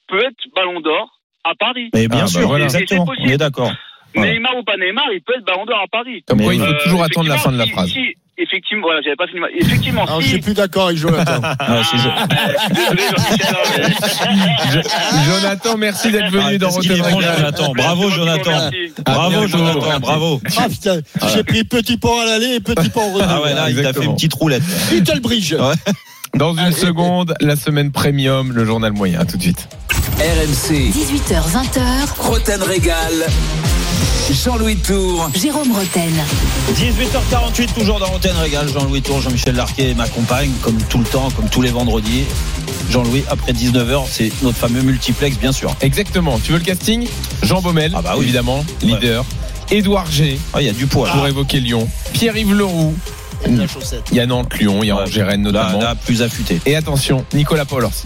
peut 0.07 0.23
être 0.25 0.41
Ballon 0.55 0.79
d'Or 0.81 1.16
à 1.51 1.55
Paris. 1.59 1.89
Mais 1.93 2.07
bien 2.07 2.19
Ah, 2.19 2.23
bah 2.23 2.27
sûr, 2.27 2.47
voilà. 2.47 2.65
exactement. 2.65 3.05
On 3.19 3.25
est 3.27 3.37
d'accord. 3.37 3.71
Voilà. 4.15 4.31
Neymar 4.33 4.55
ou 4.57 4.63
pas 4.63 4.77
Neymar, 4.77 5.05
il 5.13 5.21
peut 5.21 5.33
être 5.37 5.45
Ballon 5.45 5.65
d'Or 5.65 5.79
à 5.83 5.87
Paris. 5.91 6.23
Comme 6.27 6.37
Mais 6.39 6.43
quoi, 6.45 6.53
il 6.55 6.59
faut 6.61 6.65
Euh, 6.65 6.83
toujours 6.83 7.03
attendre 7.03 7.29
la 7.29 7.37
fin 7.37 7.51
de 7.51 7.57
la 7.57 7.67
phrase. 7.67 7.87
si- 7.87 7.93
si, 7.93 8.15
effectivement, 8.37 8.83
voilà, 8.87 9.01
j'avais 9.03 9.15
pas 9.15 9.27
fini. 9.27 9.39
ma- 9.41 9.49
Effectivement, 9.51 10.03
Alors, 10.05 10.21
je 10.21 10.25
si. 10.25 10.31
suis 10.33 10.41
plus 10.41 10.53
d'accord 10.55 10.87
avec 10.87 10.97
Jonathan. 10.97 11.39
Ah, 11.59 11.81
je- 14.71 14.81
Jonathan, 15.25 15.77
merci 15.77 16.11
d'être 16.11 16.31
venu 16.31 16.43
Ah, 16.55 16.57
dans 16.57 16.69
Régal. 16.69 17.35
Jonathan. 17.37 17.73
Bravo 17.73 18.09
Jonathan. 18.09 18.69
Bravo. 19.05 19.47
Jonathan. 19.47 19.99
Bravo. 19.99 20.41
Ah 20.57 20.67
putain, 20.69 20.99
j'ai 21.33 21.43
pris 21.43 21.63
petit 21.63 21.97
pont 21.97 22.19
à 22.19 22.25
l'aller 22.25 22.55
et 22.55 22.59
petit 22.59 22.89
pont 22.89 23.09
au 23.11 23.13
retour. 23.13 23.27
Ah 23.29 23.41
ouais 23.41 23.53
là 23.53 23.69
il 23.69 23.81
t'a 23.81 23.93
fait 23.93 24.05
une 24.05 24.15
petite 24.15 24.33
roulette. 24.33 24.63
Little 24.91 25.19
Bridge. 25.19 25.53
Ouais. 25.53 25.75
Dans 26.37 26.53
une 26.53 26.59
Allez. 26.59 26.75
seconde, 26.75 27.33
la 27.41 27.55
semaine 27.55 27.91
premium, 27.91 28.51
le 28.51 28.65
journal 28.65 28.93
moyen. 28.93 29.19
À 29.21 29.25
tout 29.25 29.37
de 29.37 29.41
suite. 29.41 29.67
RMC, 30.19 30.91
18h, 30.91 31.41
20h, 31.51 31.81
Roten 32.19 32.61
Régal. 32.63 33.13
Jean-Louis 34.31 34.75
Tour. 34.75 35.29
Jérôme 35.33 35.71
Roten. 35.71 36.11
18h48, 36.75 37.73
toujours 37.73 37.99
dans 37.99 38.07
Antenne 38.13 38.35
Régal. 38.37 38.67
Jean-Louis 38.71 39.01
Tour, 39.01 39.21
Jean-Michel 39.21 39.55
Larquet 39.55 39.93
m'accompagne, 39.95 40.51
comme 40.61 40.77
tout 40.89 40.97
le 40.99 41.05
temps, 41.05 41.29
comme 41.31 41.49
tous 41.49 41.61
les 41.61 41.71
vendredis. 41.71 42.25
Jean-Louis, 42.91 43.23
après 43.29 43.53
19h, 43.53 44.05
c'est 44.09 44.31
notre 44.43 44.57
fameux 44.57 44.81
multiplex, 44.81 45.37
bien 45.37 45.51
sûr. 45.51 45.75
Exactement. 45.81 46.39
Tu 46.43 46.51
veux 46.51 46.59
le 46.59 46.63
casting? 46.63 47.07
Jean 47.43 47.61
Baumel, 47.61 47.91
Ah 47.95 48.01
bah 48.01 48.13
oui. 48.17 48.25
évidemment, 48.25 48.63
leader. 48.81 49.25
Édouard 49.71 50.09
G, 50.11 50.39
Ah, 50.53 50.61
il 50.61 50.67
y 50.67 50.69
a 50.69 50.73
du 50.73 50.85
poids. 50.87 51.09
pour 51.09 51.25
évoquer 51.27 51.59
Lyon. 51.59 51.87
Pierre-Yves 52.13 52.53
Leroux. 52.53 52.95
Et 53.45 53.49
de 53.49 53.59
la 53.59 53.67
chaussette. 53.67 54.03
Il 54.11 54.17
y 54.17 54.19
a 54.19 54.25
Nantes-Lyon, 54.25 54.79
il 54.83 54.87
y 54.87 54.91
a 54.91 54.95
Ouais. 54.95 55.03
Angers-Rennes 55.03 55.43
Là, 55.45 55.51
notamment. 55.63 55.79
là, 55.81 55.95
plus 55.95 56.21
affûté. 56.21 56.59
Et 56.65 56.75
attention, 56.75 57.23
Nicolas 57.33 57.65
Paul 57.65 57.85
aussi. 57.85 58.03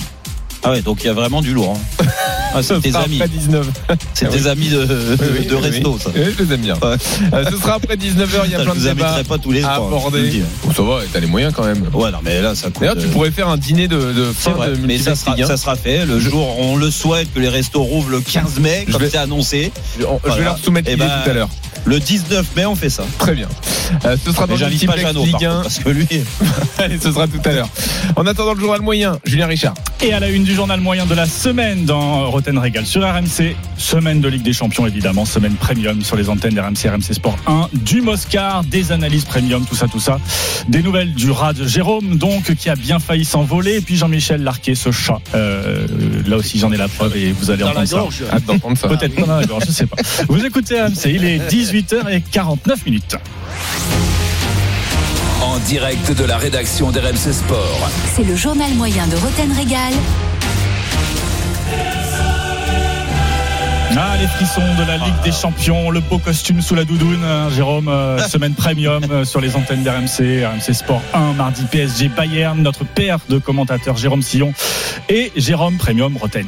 Ah 0.63 0.69
ouais, 0.71 0.81
donc 0.83 0.99
il 1.03 1.07
y 1.07 1.09
a 1.09 1.13
vraiment 1.13 1.41
du 1.41 1.53
lourd. 1.53 1.75
hein. 1.99 2.03
Ah, 2.53 2.61
c'est 2.61 2.81
tes 2.81 2.93
amis. 2.97 3.15
après 3.15 3.29
19. 3.29 3.65
C'est 4.13 4.25
Ah 4.25 4.29
tes 4.29 4.41
oui. 4.41 4.47
amis 4.49 4.67
de, 4.67 4.83
de, 4.83 5.17
Oui, 5.21 5.27
oui, 5.39 5.45
de 5.45 5.55
oui, 5.55 5.61
resto, 5.61 5.93
oui. 5.93 5.99
ça. 6.03 6.09
Oui, 6.13 6.21
je 6.37 6.43
les 6.43 6.53
aime 6.53 6.59
bien. 6.59 6.73
Ouais. 6.73 6.97
Euh, 7.33 7.45
ce 7.49 7.55
sera 7.55 7.75
après 7.75 7.95
19h, 7.95 8.41
il 8.43 8.51
y 8.51 8.55
a 8.55 8.57
Ça, 8.57 8.63
plein 8.65 8.73
je 8.75 8.79
de 8.79 8.83
débats 8.89 9.23
pas 9.25 9.37
tous 9.37 9.51
les 9.53 9.63
à 9.63 9.75
aborder. 9.75 10.43
Bon, 10.65 10.73
ça 10.73 10.81
va, 10.81 10.99
t'as 11.13 11.19
les 11.21 11.27
moyens 11.27 11.53
quand 11.55 11.63
même. 11.63 11.81
Ouais, 11.93 12.11
non, 12.11 12.17
mais 12.21 12.41
là, 12.41 12.53
ça 12.53 12.67
coûte. 12.67 12.81
D'ailleurs, 12.81 12.97
tu 12.97 13.05
euh, 13.05 13.09
pourrais 13.09 13.31
faire 13.31 13.47
un 13.47 13.55
dîner 13.55 13.87
de, 13.87 13.97
fin 14.37 14.51
vrai, 14.51 14.71
de 14.71 14.85
mais 14.85 14.97
ça 14.97 15.15
sera, 15.15 15.37
ça 15.57 15.75
fait. 15.77 16.05
Le 16.05 16.19
jour, 16.19 16.59
on 16.59 16.75
le 16.75 16.91
souhaite 16.91 17.33
que 17.33 17.39
les 17.39 17.47
restos 17.47 17.83
rouvrent 17.83 18.09
le 18.09 18.19
15 18.19 18.59
mai, 18.59 18.83
Je 18.85 18.91
comme 18.91 19.01
vais- 19.01 19.09
c'est 19.09 19.17
annoncé. 19.17 19.71
Je, 19.97 20.03
on- 20.05 20.17
je 20.17 20.19
Voilà. 20.27 20.35
vais 20.35 20.43
leur 20.43 20.57
soumettre 20.57 20.89
Eh 20.91 20.95
l'idée 20.95 21.05
ben, 21.07 21.21
tout 21.23 21.29
à 21.29 21.33
l'heure. 21.33 21.49
Le 21.91 21.99
19 21.99 22.55
mai, 22.55 22.65
on 22.65 22.75
fait 22.75 22.89
ça. 22.89 23.03
Très 23.17 23.35
bien. 23.35 23.49
Euh, 24.05 24.15
ce 24.25 24.31
sera 24.31 24.47
dans 24.47 24.53
Mais 24.53 24.59
le 24.59 24.59
j'invite 24.59 24.85
pas 24.85 24.95
multiplex 24.95 25.07
Jeannot, 25.13 25.25
par 25.25 25.39
Ligue 25.39 25.45
1. 25.45 25.49
contre, 25.49 25.61
parce 25.63 25.79
que 25.79 25.89
lui. 25.89 26.07
Allez, 26.77 26.97
ce 26.97 27.11
sera 27.11 27.27
tout 27.27 27.41
à 27.43 27.51
l'heure. 27.51 27.67
En 28.15 28.25
attendant 28.25 28.53
le 28.53 28.61
journal 28.61 28.81
moyen, 28.81 29.19
Julien 29.25 29.47
Richard. 29.47 29.73
Et 30.01 30.13
à 30.13 30.21
la 30.21 30.29
une 30.29 30.45
du 30.45 30.55
journal 30.55 30.79
moyen 30.79 31.05
de 31.05 31.13
la 31.13 31.25
semaine 31.25 31.83
dans 31.83 32.31
Roten 32.31 32.57
Régal 32.57 32.85
sur 32.85 33.01
RMC, 33.01 33.57
semaine 33.77 34.21
de 34.21 34.29
Ligue 34.29 34.41
des 34.41 34.53
Champions 34.53 34.87
évidemment, 34.87 35.25
semaine 35.25 35.55
premium 35.55 36.01
sur 36.01 36.15
les 36.15 36.29
antennes 36.29 36.55
d'RMC, 36.55 36.89
RMC 36.89 37.13
Sport 37.13 37.37
1, 37.45 37.67
du 37.73 37.99
Moscar, 37.99 38.63
des 38.63 38.93
analyses 38.93 39.25
premium, 39.25 39.65
tout 39.65 39.75
ça, 39.75 39.87
tout 39.89 39.99
ça. 39.99 40.17
Des 40.69 40.81
nouvelles 40.81 41.13
du 41.13 41.29
rat 41.29 41.51
de 41.51 41.67
Jérôme, 41.67 42.15
donc, 42.17 42.55
qui 42.55 42.69
a 42.69 42.75
bien 42.75 42.99
failli 42.99 43.25
s'envoler. 43.25 43.75
Et 43.75 43.81
puis 43.81 43.97
Jean-Michel 43.97 44.41
Larquet, 44.43 44.75
ce 44.75 44.91
chat. 44.91 45.19
Euh, 45.35 45.85
là 46.25 46.37
aussi, 46.37 46.57
j'en 46.57 46.71
ai 46.71 46.77
la 46.77 46.87
preuve 46.87 47.17
et 47.17 47.33
vous 47.33 47.51
allez 47.51 47.65
entendre 47.65 47.85
ça. 47.85 47.97
gorge. 47.97 48.23
Hâte 48.31 48.45
d'entendre 48.45 48.77
ça. 48.77 48.87
Peut-être 48.87 49.15
pas 49.15 49.25
dans 49.25 49.37
la 49.37 49.45
gorge, 49.45 49.65
je 49.67 49.71
sais 49.71 49.87
pas. 49.87 49.97
Vous 50.29 50.45
écoutez 50.45 50.81
RMC, 50.81 51.07
il 51.07 51.25
est 51.25 51.47
18h49 51.81 52.85
minutes. 52.85 53.17
En 55.41 55.57
direct 55.59 56.11
de 56.15 56.23
la 56.23 56.37
rédaction 56.37 56.91
d'RMC 56.91 57.33
Sport. 57.33 57.89
C'est 58.15 58.23
le 58.23 58.35
journal 58.35 58.71
moyen 58.75 59.07
de 59.07 59.15
Roten 59.15 59.51
Régal. 59.51 59.93
Ah, 63.97 64.15
les 64.19 64.27
frissons 64.27 64.61
de 64.77 64.87
la 64.87 64.97
Ligue 64.97 65.21
des 65.23 65.31
Champions, 65.31 65.89
le 65.89 65.99
beau 65.99 66.17
costume 66.17 66.61
sous 66.61 66.75
la 66.75 66.85
doudoune, 66.85 67.23
hein, 67.23 67.49
Jérôme, 67.49 67.89
euh, 67.89 68.19
semaine 68.27 68.53
premium 68.53 69.03
euh, 69.11 69.25
sur 69.25 69.41
les 69.41 69.55
antennes 69.55 69.83
d'RMC, 69.83 70.45
RMC 70.45 70.73
Sport 70.73 71.01
1, 71.13 71.33
mardi 71.33 71.65
PSG 71.65 72.07
Bayern, 72.07 72.61
notre 72.61 72.85
père 72.85 73.19
de 73.27 73.37
commentateurs 73.37 73.97
Jérôme 73.97 74.21
Sillon 74.21 74.53
et 75.09 75.31
Jérôme 75.35 75.77
Premium 75.77 76.15
Roten. 76.15 76.47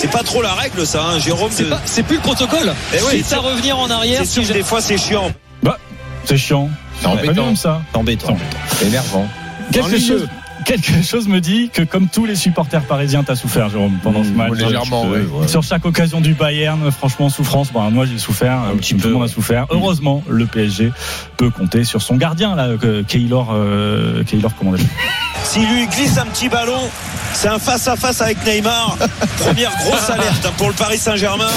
C'est 0.00 0.10
pas 0.10 0.22
trop 0.22 0.42
la 0.42 0.54
règle, 0.54 0.86
ça, 0.86 1.02
hein, 1.02 1.18
Jérôme. 1.18 1.50
C'est 1.50 1.68
pas- 1.68 1.80
c'est 1.84 2.04
plus 2.04 2.16
le 2.16 2.22
protocole. 2.22 2.72
Eh 2.94 2.98
oui, 3.10 3.22
c'est 3.26 3.34
à 3.34 3.40
revenir 3.40 3.76
en 3.78 3.90
arrière. 3.90 4.20
C'est 4.20 4.26
sûr 4.26 4.42
si 4.44 4.48
que 4.50 4.54
des 4.54 4.62
fois, 4.62 4.80
c'est 4.80 4.96
chiant. 4.96 5.32
Bah, 5.62 5.76
c'est 6.24 6.36
chiant. 6.36 6.70
C'est 7.00 7.06
embêtant. 7.08 7.44
Comme 7.46 7.56
ça. 7.56 7.82
C'est 7.92 7.98
embêtant. 7.98 8.36
Énervant. 8.84 9.26
Quelque 9.72 9.98
chose, 9.98 10.28
quelque 10.64 11.02
chose 11.02 11.26
me 11.26 11.40
dit 11.40 11.68
que 11.72 11.82
comme 11.82 12.08
tous 12.08 12.26
les 12.26 12.36
supporters 12.36 12.82
parisiens, 12.82 13.24
t'as 13.24 13.34
souffert, 13.34 13.68
Jérôme, 13.70 13.98
pendant 14.02 14.22
ce 14.22 14.28
Mmh, 14.30 14.34
match. 14.36 14.52
légèrement, 14.52 15.02
oui. 15.06 15.18
ouais. 15.32 15.48
Sur 15.48 15.62
chaque 15.64 15.84
occasion 15.84 16.20
du 16.20 16.34
Bayern, 16.34 16.90
franchement, 16.92 17.28
souffrance. 17.28 17.70
Bon, 17.72 17.90
moi, 17.90 18.06
j'ai 18.06 18.18
souffert. 18.18 18.52
Un 18.52 18.70
euh, 18.70 18.74
petit 18.76 18.94
tout 18.94 19.00
peu, 19.00 19.08
le 19.08 19.14
monde 19.14 19.24
a 19.24 19.28
souffert. 19.28 19.66
Heureusement, 19.70 20.22
le 20.28 20.46
PSG 20.46 20.92
peut 21.38 21.50
compter 21.50 21.84
sur 21.84 22.02
son 22.02 22.16
gardien, 22.16 22.54
là, 22.56 22.76
que- 22.80 23.02
Keylor, 23.02 23.48
euh, 23.52 24.22
Keylor, 24.24 24.52
comment 24.58 24.72
on 24.72 24.74
appelle 24.74 24.86
s'il 25.44 25.66
lui 25.72 25.86
glisse 25.86 26.18
un 26.18 26.26
petit 26.26 26.48
ballon, 26.48 26.90
c'est 27.32 27.48
un 27.48 27.58
face-à-face 27.58 28.20
avec 28.20 28.44
Neymar. 28.44 28.96
Première 29.38 29.70
grosse 29.78 30.10
alerte 30.10 30.44
hein, 30.44 30.52
pour 30.58 30.68
le 30.68 30.74
Paris 30.74 30.98
Saint-Germain. 30.98 31.48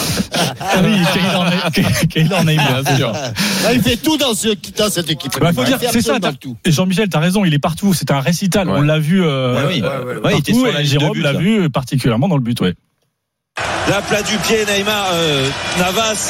Ah 0.61 0.65
oui, 0.83 0.97
Keylor 2.09 2.45
Neymar. 2.45 2.83
Bien 2.83 2.95
sûr. 2.95 3.11
Là, 3.11 3.73
il 3.73 3.81
fait 3.81 3.97
tout 3.97 4.15
dans, 4.17 4.33
ce, 4.33 4.49
dans 4.77 4.89
cette 4.89 5.09
équipe. 5.09 5.37
Bah, 5.41 5.51
faut 5.53 5.63
Il 5.63 5.67
dire 5.67 5.79
fait 5.79 5.87
que 5.87 5.91
c'est 5.93 6.01
ça. 6.01 6.17
Et 6.63 6.71
Jean-Michel, 6.71 7.09
t'as 7.09 7.19
raison, 7.19 7.43
il 7.43 7.53
est 7.53 7.59
partout. 7.59 7.93
C'est 7.93 8.11
un 8.11 8.19
récital. 8.21 8.69
On 8.69 8.81
l'a 8.81 8.99
vu. 8.99 9.23
Euh, 9.23 9.55
Ouais, 9.65 9.73
oui. 9.75 9.81
euh, 9.83 10.03
Ouais, 10.03 10.13
ouais, 10.15 10.21
partout, 10.21 10.35
il 10.35 10.39
était 10.39 10.53
sur 10.53 10.71
la 10.71 10.81
et 10.81 10.85
Jérôme 10.85 11.17
vu 11.39 11.69
particulièrement 11.69 12.27
dans 12.27 12.37
le 12.37 12.43
but. 12.43 12.61
Ouais. 12.61 12.75
La 13.89 14.01
plat 14.01 14.21
du 14.21 14.37
pied, 14.37 14.63
Neymar, 14.65 15.07
euh, 15.13 15.49
Navas. 15.79 16.29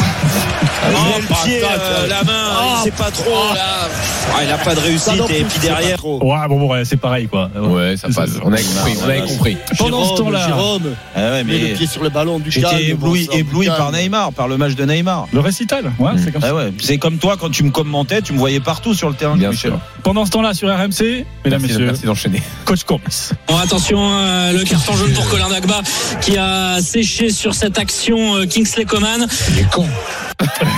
Oh, 0.83 1.19
le 1.19 1.27
pied, 1.45 1.61
euh, 1.63 2.07
la 2.07 2.23
main, 2.23 2.31
il 2.79 2.83
sait 2.85 2.91
pas 2.91 3.11
trop. 3.11 3.53
Là. 3.53 3.87
Ah, 4.33 4.43
il 4.43 4.51
a 4.51 4.57
pas 4.57 4.73
de 4.73 4.79
réussite. 4.79 5.13
Et 5.29 5.43
puis 5.43 5.59
derrière. 5.61 6.03
Ouais, 6.05 6.19
bon, 6.47 6.59
bon, 6.59 6.71
ouais, 6.71 6.85
c'est 6.85 6.97
pareil, 6.97 7.27
quoi. 7.27 7.49
Ouais, 7.55 7.95
ça 7.97 8.07
passe. 8.09 8.31
On 8.43 8.51
avait 8.51 8.63
compris. 8.63 8.97
On 9.01 9.09
avait 9.09 9.21
compris. 9.21 9.57
Pendant 9.77 10.05
ce 10.05 10.17
temps-là, 10.21 10.47
Jérôme, 10.47 10.95
Ah 11.15 11.19
ouais, 11.19 11.43
met 11.43 11.53
mais 11.53 11.59
le 11.69 11.75
pied 11.75 11.85
sur 11.87 12.01
le 12.03 12.09
ballon 12.09 12.39
du 12.39 12.49
j'étais 12.51 12.93
bon 12.93 13.13
ébloui, 13.13 13.29
ébloui 13.31 13.65
du 13.67 13.71
par. 13.71 13.91
Neymar, 13.91 14.33
par 14.33 14.47
le 14.47 14.57
match 14.57 14.73
de 14.75 14.85
Neymar. 14.85 15.27
le 15.31 15.39
récital, 15.39 15.91
ouais, 15.99 16.11
c'est 16.23 16.31
comme 16.31 16.41
ça. 16.41 16.47
Ah 16.51 16.55
ouais, 16.55 16.73
c'est 16.81 16.97
comme 16.97 17.17
toi 17.17 17.35
quand 17.39 17.49
tu 17.51 17.63
me 17.63 17.69
commentais, 17.71 18.21
tu 18.21 18.33
me 18.33 18.37
voyais 18.39 18.59
partout 18.59 18.93
sur 18.93 19.09
le 19.09 19.15
terrain, 19.15 19.35
Bien 19.37 19.49
Michel. 19.51 19.71
sûr. 19.71 19.79
Pendant 20.03 20.25
ce 20.25 20.31
temps-là, 20.31 20.53
sur 20.53 20.67
RMC, 20.69 21.25
mesdames, 21.45 21.61
Merci, 21.61 21.67
messieurs, 21.67 21.85
merci 21.85 22.05
d'enchaîner. 22.05 22.41
coach 22.65 22.83
Courbis. 22.83 23.29
Bon, 23.47 23.57
attention, 23.57 23.99
euh, 24.13 24.53
le 24.53 24.63
carton 24.63 24.93
jaune 24.95 25.11
pour 25.13 25.27
Colin 25.29 25.49
Dagba 25.49 25.81
qui 26.21 26.37
a 26.37 26.81
séché 26.81 27.29
sur 27.29 27.53
cette 27.53 27.77
action 27.77 28.35
euh, 28.37 28.45
Kingsley 28.45 28.85
Coman. 28.85 29.27
Il 29.51 29.59
est 29.59 29.69
con. 29.71 29.85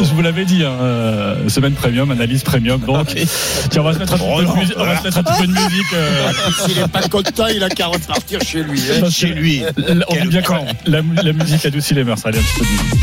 Je 0.00 0.14
vous 0.14 0.22
l'avais 0.22 0.44
dit, 0.44 0.64
hein, 0.64 0.72
euh, 0.80 1.48
semaine 1.48 1.74
premium, 1.74 2.10
analyse 2.10 2.42
premium. 2.42 2.80
Donc, 2.80 3.08
tiens, 3.70 3.82
on 3.82 3.84
va 3.84 3.94
se 3.94 3.98
mettre 3.98 4.14
un 4.14 4.18
petit 4.18 4.24
peu 4.36 4.44
de 4.44 4.58
musique. 4.58 4.74
On 4.78 4.84
va 4.84 4.98
se 4.98 5.04
mettre 5.04 5.18
un 5.18 5.22
petit 5.22 5.40
peu 5.40 5.46
de 5.46 5.52
musique. 5.52 5.92
euh, 5.94 6.32
S'il 6.66 6.80
n'est 6.80 6.88
pas 6.88 7.02
content, 7.08 7.46
il 7.48 7.62
a 7.62 7.68
qu'à 7.68 7.86
repartir 7.86 8.40
chez 8.42 8.62
lui. 8.62 8.80
hein. 8.90 9.00
que 9.00 9.04
la- 9.92 10.04
On 10.08 10.14
dit 10.14 10.28
bien 10.28 10.42
quand 10.42 10.64
la, 10.86 11.00
la 11.22 11.32
musique 11.32 11.64
adoucit 11.66 11.94
les 11.94 12.04
mœurs. 12.04 12.20
Allez, 12.24 12.38
un 12.38 12.42
petit 12.42 12.58
peu 12.58 12.64
de 12.64 12.70
musique. 12.70 13.00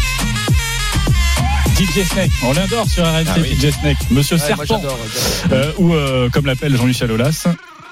DJ 1.79 2.05
Snake, 2.07 2.31
on 2.43 2.53
l'adore 2.53 2.87
sur 2.87 3.03
RMC, 3.03 3.25
Ah 3.27 3.33
oui. 3.41 3.55
DJ 3.59 3.71
Snake, 3.73 3.97
Monsieur 4.11 4.35
Ouais, 4.37 4.41
moi, 4.55 4.65
Serpent, 4.67 4.81
j'adore, 4.83 4.97
j'adore. 5.49 5.57
euh, 5.65 5.71
ou 5.79 5.93
euh, 5.95 6.29
comme 6.29 6.45
l'appelle 6.45 6.75
Jean-Michel 6.77 7.11
Aulas. 7.11 7.47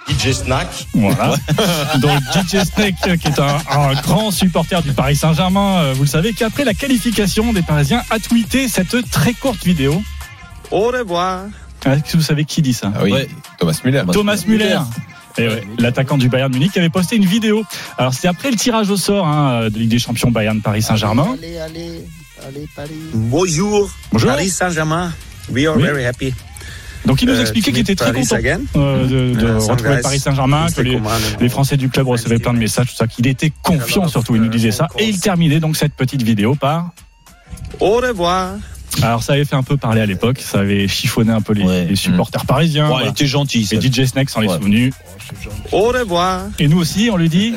DJ 0.09 0.33
Snack. 0.33 0.67
Voilà. 0.93 1.35
Donc 1.99 2.19
DJ 2.33 2.63
Snake, 2.65 2.95
euh, 3.07 3.15
qui 3.17 3.27
est 3.27 3.39
un, 3.39 3.57
un 3.69 3.93
grand 4.01 4.31
supporter 4.31 4.81
du 4.81 4.91
Paris 4.93 5.15
Saint-Germain, 5.15 5.79
euh, 5.79 5.93
vous 5.95 6.03
le 6.03 6.07
savez, 6.09 6.33
qui 6.33 6.43
après 6.43 6.63
la 6.65 6.73
qualification 6.73 7.53
des 7.53 7.61
Parisiens 7.61 8.01
a 8.09 8.19
tweeté 8.19 8.67
cette 8.67 9.09
très 9.11 9.33
courte 9.33 9.63
vidéo. 9.63 10.01
Au 10.71 10.87
revoir. 10.87 11.41
Ah, 11.85 11.95
Est-ce 11.95 12.11
que 12.11 12.17
vous 12.17 12.23
savez 12.23 12.45
qui 12.45 12.61
dit 12.61 12.73
ça? 12.73 12.91
Ah 12.95 12.99
oui. 13.03 13.11
Ouais. 13.11 13.27
Thomas 13.57 13.79
Müller. 13.83 14.03
Thomas 14.11 14.43
Müller. 14.47 14.79
Ouais, 15.37 15.63
l'attaquant 15.77 16.17
du 16.17 16.27
Bayern 16.27 16.51
Munich 16.51 16.73
qui 16.73 16.79
avait 16.79 16.89
posté 16.89 17.15
une 17.15 17.25
vidéo. 17.25 17.63
Alors 17.97 18.13
c'était 18.13 18.27
après 18.27 18.51
le 18.51 18.57
tirage 18.57 18.89
au 18.89 18.97
sort 18.97 19.25
hein, 19.25 19.69
de 19.69 19.79
Ligue 19.79 19.89
des 19.89 19.99
Champions 19.99 20.31
Bayern 20.31 20.59
Paris 20.61 20.81
Saint-Germain. 20.81 21.29
Allez, 21.37 21.57
allez, 21.59 22.03
allez, 22.45 22.67
Paris. 22.75 22.89
Bonjour. 23.13 23.89
Bonjour. 24.11 24.29
Paris 24.31 24.49
Saint-Germain. 24.49 25.13
We 25.49 25.65
are 25.65 25.77
Oui. 25.77 25.83
very 25.83 26.03
happy. 26.05 26.33
Donc 27.05 27.21
il 27.21 27.27
nous 27.27 27.35
Euh, 27.35 27.41
expliquait 27.41 27.71
qu'il 27.71 27.79
était 27.81 27.95
très 27.95 28.11
content 28.13 28.35
euh, 28.75 29.07
de, 29.33 29.39
de 29.39 29.45
Euh, 29.47 29.57
retrouver 29.59 30.01
Paris 30.01 30.19
Saint-Germain, 30.19 30.67
que 30.75 30.81
les, 30.81 30.95
Coman, 30.95 31.11
les 31.39 31.49
Français 31.49 31.77
du 31.77 31.89
club 31.89 32.07
recevaient 32.07 32.39
plein 32.39 32.53
de 32.53 32.59
messages, 32.59 32.87
tout 32.89 32.95
ça, 32.95 33.07
qu'il 33.07 33.25
était 33.27 33.51
confiant 33.63 34.07
surtout, 34.07 34.35
il 34.35 34.41
nous 34.41 34.49
disait 34.49 34.71
ça. 34.71 34.87
Et 34.97 35.05
il 35.05 35.19
terminait 35.19 35.59
donc 35.59 35.75
cette 35.77 35.93
petite 35.93 36.21
vidéo 36.23 36.55
par 36.55 36.89
Au 37.79 37.97
revoir. 37.97 38.51
Alors 39.03 39.21
ça 39.23 39.33
avait 39.33 39.45
fait 39.45 39.55
un 39.55 39.63
peu 39.63 39.77
parler 39.77 40.01
à 40.01 40.05
l'époque, 40.05 40.39
ça 40.39 40.59
avait 40.59 40.87
chiffonné 40.87 41.31
un 41.31 41.41
peu 41.41 41.53
les, 41.53 41.63
Ouais. 41.63 41.85
les 41.85 41.95
supporters 41.95 42.45
parisiens. 42.45 42.85
Ouais, 42.85 42.89
voilà. 42.91 43.05
il 43.05 43.09
était 43.11 43.27
gentil. 43.27 43.65
ça. 43.65 43.75
Et 43.75 43.79
DJ 43.81 44.05
Snake 44.05 44.29
s'en 44.29 44.41
est 44.41 44.47
Ouais. 44.47 44.55
souvenu. 44.57 44.91
Au 45.71 45.83
revoir. 45.89 46.41
Et 46.57 46.67
nous 46.67 46.79
aussi, 46.79 47.09
on 47.13 47.17
lui 47.17 47.29
dit 47.29 47.53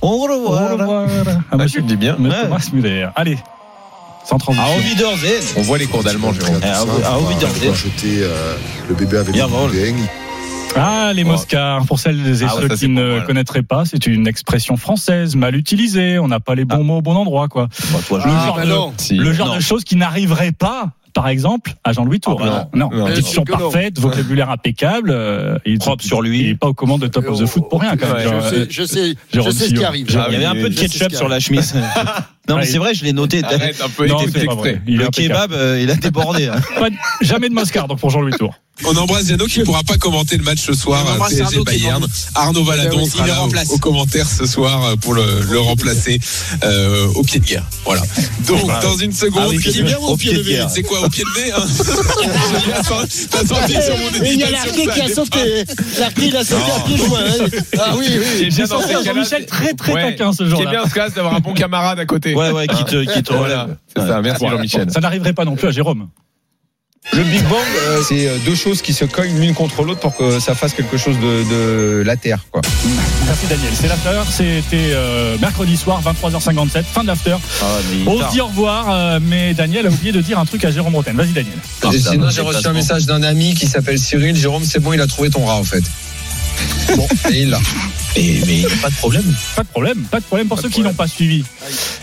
Au 0.00 0.08
au 0.08 0.22
revoir. 0.22 0.72
revoir 0.72 1.08
à 1.08 1.40
Ah, 1.52 1.56
monsieur 1.58 1.82
tu 1.82 1.86
le 1.88 1.94
dis 1.94 1.96
bien. 1.96 2.16
Monsieur 2.18 2.48
Ouais. 2.50 2.58
Thomas. 2.72 3.12
Allez, 3.14 3.36
sans 4.24 4.38
transition. 4.38 4.66
À. 4.68 4.70
On 5.56 5.62
voit 5.62 5.78
les 5.78 5.86
cours 5.86 6.02
d'allemand, 6.02 6.32
Jérôme. 6.32 6.60
Ah, 6.62 6.80
à 6.82 7.74
jeter 7.74 8.18
euh, 8.22 8.54
le 8.88 8.94
bébé 8.94 9.16
avec 9.18 9.34
le. 9.34 9.40
Ah, 10.76 11.10
les 11.14 11.24
Moscars. 11.24 11.84
Pour 11.86 11.98
celles 11.98 12.20
et 12.42 12.44
Ah 12.46 12.54
ouais, 12.56 12.62
ceux 12.62 12.68
qui 12.76 12.88
ne 12.88 13.20
connaîtraient 13.26 13.62
pas, 13.64 13.84
c'est 13.84 14.06
une 14.06 14.28
expression 14.28 14.76
française 14.76 15.34
mal 15.34 15.56
utilisée. 15.56 16.18
On 16.20 16.28
n'a 16.28 16.38
pas 16.38 16.54
les 16.54 16.64
bons 16.64 16.84
mots 16.84 16.98
au 16.98 17.02
bon 17.02 17.16
endroit, 17.16 17.48
quoi. 17.48 17.68
Bah, 17.92 17.98
toi, 18.06 18.20
je- 18.22 18.28
Le 18.28 18.32
Ah, 18.36 18.46
genre 18.46 18.56
bah 18.56 18.64
de-. 18.66 19.02
Si. 19.02 19.14
le 19.16 19.32
genre 19.32 19.48
non. 19.48 19.56
de 19.56 19.60
choses 19.60 19.82
qui 19.82 19.96
n'arriveraient 19.96 20.52
pas, 20.52 20.90
par 21.12 21.28
exemple, 21.28 21.72
à 21.84 21.92
Jean-Louis 21.92 22.20
Tour. 22.20 22.40
Ah, 22.42 22.46
bah 22.46 22.68
non, 22.74 22.90
non. 22.92 23.06
Que 23.06 23.36
non. 23.36 23.44
parfaite, 23.58 23.98
vocabulaire 23.98 24.50
impeccable. 24.50 25.10
euh, 25.10 25.58
il 25.66 25.74
est 25.74 25.78
Propre 25.78 26.04
sur 26.04 26.22
lui. 26.22 26.40
Il 26.40 26.46
n'est 26.48 26.54
pas 26.54 26.68
aux 26.68 26.74
commandes 26.74 27.00
de 27.02 27.06
Top 27.08 27.26
of 27.28 27.38
the 27.40 27.46
Foot 27.46 27.68
pour 27.68 27.80
rien, 27.80 27.96
quand 27.96 28.06
même. 28.14 28.16
Ouais, 28.16 28.22
Je 28.24 28.34
euh, 28.34 28.64
sais, 28.64 28.66
je 28.70 28.82
sais, 28.84 29.08
je 29.10 29.34
Jérôme 29.34 29.52
sais 29.52 29.68
ce 29.68 29.74
qui 29.74 29.84
arrive. 29.84 30.08
Jérôme- 30.10 30.26
Il 30.30 30.32
y 30.34 30.36
avait 30.36 30.44
un 30.46 30.54
peu 30.62 30.68
de 30.70 30.74
ketchup 30.74 31.12
sur 31.12 31.28
la 31.28 31.40
chemise. 31.40 31.74
Non, 32.48 32.56
mais 32.56 32.66
c'est 32.66 32.78
vrai, 32.78 32.94
je 32.94 33.04
l'ai 33.04 33.12
noté. 33.12 33.44
Arrête 33.44 33.80
un 33.80 33.88
peu 33.88 34.08
Non. 34.08 34.16
Il 34.86 34.94
est 34.94 35.04
Le 35.04 35.08
kebab, 35.10 35.52
euh, 35.52 35.78
il 35.80 35.88
a 35.88 35.94
débordé. 35.94 36.48
hein. 36.48 36.56
Pas 36.80 36.88
jamais 37.20 37.48
de 37.48 37.54
Moscar, 37.54 37.86
donc 37.86 38.00
pour 38.00 38.10
Jean-Louis 38.10 38.32
Tour. 38.32 38.54
On 38.86 38.96
embrasse 38.96 39.26
Jeannot 39.28 39.46
qui 39.46 39.60
ne 39.60 39.64
pourra 39.64 39.82
pas 39.82 39.96
commenter 39.96 40.36
le 40.36 40.42
match 40.44 40.60
ce 40.60 40.72
soir 40.72 41.04
embrasse 41.14 41.30
PSG 41.34 41.44
Arnaud 41.44 41.64
Bayern. 41.64 42.06
Arnaud 42.34 42.64
Valadon 42.64 43.02
oui, 43.02 43.08
sera 43.10 43.26
là 43.26 43.42
au, 43.44 43.74
au 43.74 43.78
commentaire 43.78 44.26
ce 44.28 44.46
soir 44.46 44.84
euh, 44.84 44.96
pour 44.96 45.14
le, 45.14 45.22
le 45.50 45.58
remplacer 45.60 46.18
euh, 46.64 47.06
au 47.14 47.22
pied 47.22 47.40
de 47.40 47.44
guerre. 47.46 47.64
Voilà. 47.84 48.02
Donc 48.46 48.66
dans 48.82 48.96
une 48.96 49.12
seconde, 49.12 49.52
Ah 49.54 49.60
c'est 49.62 49.82
bien, 49.82 49.98
au 49.98 50.16
pied 50.16 50.32
de 50.34 50.42
guerre. 50.42 50.70
C'est 50.70 50.82
quoi 50.82 51.04
au 51.04 51.08
pied 51.08 51.24
de 51.24 51.40
nez 51.40 51.52
hein? 51.52 51.62
T'as 53.30 53.46
senti 53.46 53.72
sur 53.82 53.96
mon 53.98 54.24
Et 54.24 54.32
il 54.32 54.38
y 54.38 54.44
a 54.44 54.50
l'arqué 54.50 54.86
qui 54.86 55.00
a 55.00 55.08
sauté. 55.14 55.64
L'arqué, 55.98 56.26
il 56.26 56.36
a 56.36 56.44
sauté 56.44 56.70
à 56.76 56.80
pieds 56.80 56.96
joints. 56.96 57.18
hein. 57.20 57.46
Ah 57.78 57.94
oui, 57.98 58.06
oui. 58.40 58.48
C'est 58.50 58.66
Jean-Michel 59.04 59.46
très, 59.46 59.72
très 59.74 59.92
taquin, 59.92 60.32
ce 60.32 60.38
Ce 60.38 60.42
qui 60.44 60.48
est 60.48 60.50
jour-là. 60.50 60.70
bien, 60.70 60.82
en 60.84 60.88
ce 60.88 60.94
cas, 60.94 61.06
c'est 61.08 61.16
d'avoir 61.16 61.34
un 61.34 61.40
bon 61.40 61.52
camarade 61.54 61.98
à 62.00 62.06
côté. 62.06 62.34
Ouais, 62.34 62.50
ouais, 62.50 62.66
qui 62.66 62.84
te, 62.84 63.04
qui 63.12 63.22
te 63.22 63.32
relève. 63.32 63.76
C'est 63.94 64.06
ça. 64.06 64.20
Merci. 64.22 64.46
Jean-Michel. 64.48 64.90
Ça 64.90 65.00
n'arriverait 65.00 65.32
pas 65.34 65.44
non 65.44 65.56
plus 65.56 65.68
à 65.68 65.70
Jérôme. 65.70 66.08
Le 67.12 67.24
Big 67.24 67.42
Bang, 67.48 67.58
euh, 67.88 68.02
c'est 68.06 68.28
euh, 68.28 68.36
deux 68.44 68.54
choses 68.54 68.82
qui 68.82 68.92
se 68.92 69.04
cognent 69.04 69.40
l'une 69.40 69.54
contre 69.54 69.82
l'autre 69.82 70.00
pour 70.00 70.14
que 70.14 70.38
ça 70.38 70.54
fasse 70.54 70.74
quelque 70.74 70.96
chose 70.96 71.16
de, 71.18 71.42
de 71.50 72.02
la 72.04 72.16
Terre. 72.16 72.38
Quoi. 72.52 72.60
Merci 73.26 73.46
Daniel. 73.48 73.72
C'est 73.74 73.88
l'after. 73.88 74.20
C'était 74.30 74.90
euh, 74.92 75.36
mercredi 75.40 75.76
soir, 75.76 76.00
23h57, 76.02 76.84
fin 76.84 77.02
de 77.02 77.08
l'after. 77.08 77.36
Ah, 77.62 77.64
On 78.06 78.20
se 78.20 78.30
dit 78.32 78.40
au 78.40 78.46
revoir, 78.46 78.90
euh, 78.90 79.18
mais 79.20 79.54
Daniel 79.54 79.86
a 79.86 79.90
oublié 79.90 80.12
de 80.12 80.20
dire 80.20 80.38
un 80.38 80.44
truc 80.44 80.64
à 80.64 80.70
Jérôme 80.70 80.92
Bretagne. 80.92 81.16
Vas-y 81.16 81.32
Daniel. 81.32 81.58
Ça 81.82 81.90
sinon, 82.12 82.30
j'ai 82.30 82.42
reçu 82.42 82.66
un 82.66 82.72
message 82.72 83.06
d'un 83.06 83.22
ami 83.22 83.54
qui 83.54 83.66
s'appelle 83.66 83.98
Cyril. 83.98 84.36
Jérôme, 84.36 84.64
c'est 84.64 84.78
bon, 84.78 84.92
il 84.92 85.00
a 85.00 85.06
trouvé 85.08 85.30
ton 85.30 85.44
rat 85.46 85.56
en 85.56 85.64
fait. 85.64 85.82
Bon, 86.96 87.06
et 87.30 87.42
il 87.42 87.50
l'a. 87.50 87.58
Et- 88.16 88.40
mais 88.46 88.54
il 88.54 88.58
n'y 88.60 88.66
a 88.66 88.76
pas 88.82 88.90
de 88.90 88.94
problème. 88.96 89.22
Pas 89.54 89.62
de 89.62 89.68
problème, 89.68 89.98
pas 90.10 90.18
de 90.18 90.24
problème 90.24 90.48
pour 90.48 90.58
ceux 90.60 90.68
qui 90.68 90.80
n'ont 90.80 90.92
pas 90.94 91.06
suivi. 91.06 91.44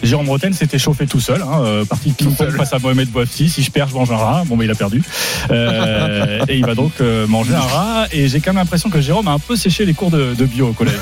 Jérôme 0.02 0.28
Bretagne 0.28 0.54
s'était 0.54 0.80
chauffé 0.80 1.06
tout 1.06 1.20
seul, 1.20 1.42
hein, 1.42 1.62
euh, 1.66 1.84
parti 1.86 2.10
de 2.12 2.14
ping-pong 2.16 2.52
face 2.56 2.72
à 2.72 2.80
Mohamed 2.80 3.10
Bouafsi. 3.10 3.50
Si 3.50 3.62
je 3.64 3.70
perds, 3.72 3.90
je 3.90 3.96
mange 3.96 4.10
un 4.12 4.16
rat. 4.16 4.44
Bon, 4.46 4.56
mais 4.56 4.64
il 4.66 4.72
a 4.72 4.76
perdu. 4.76 5.04
Euh, 5.52 6.40
et 6.48 6.56
il 6.58 6.66
va 6.66 6.76
donc 6.76 6.94
euh, 7.02 7.28
manger 7.28 7.56
un 7.56 7.60
rat. 7.60 8.06
Et 8.14 8.30
j'ai 8.30 8.40
quand 8.40 8.52
même 8.52 8.62
l'impression 8.64 8.90
que 8.90 9.02
Jérôme 9.02 9.28
a 9.28 9.32
un 9.32 9.40
peu 9.40 9.56
séché 9.58 9.86
les 9.86 9.94
cours 9.94 10.12
de, 10.12 10.34
de 10.38 10.46
bio 10.46 10.70
au 10.70 10.74
collège. 10.74 10.96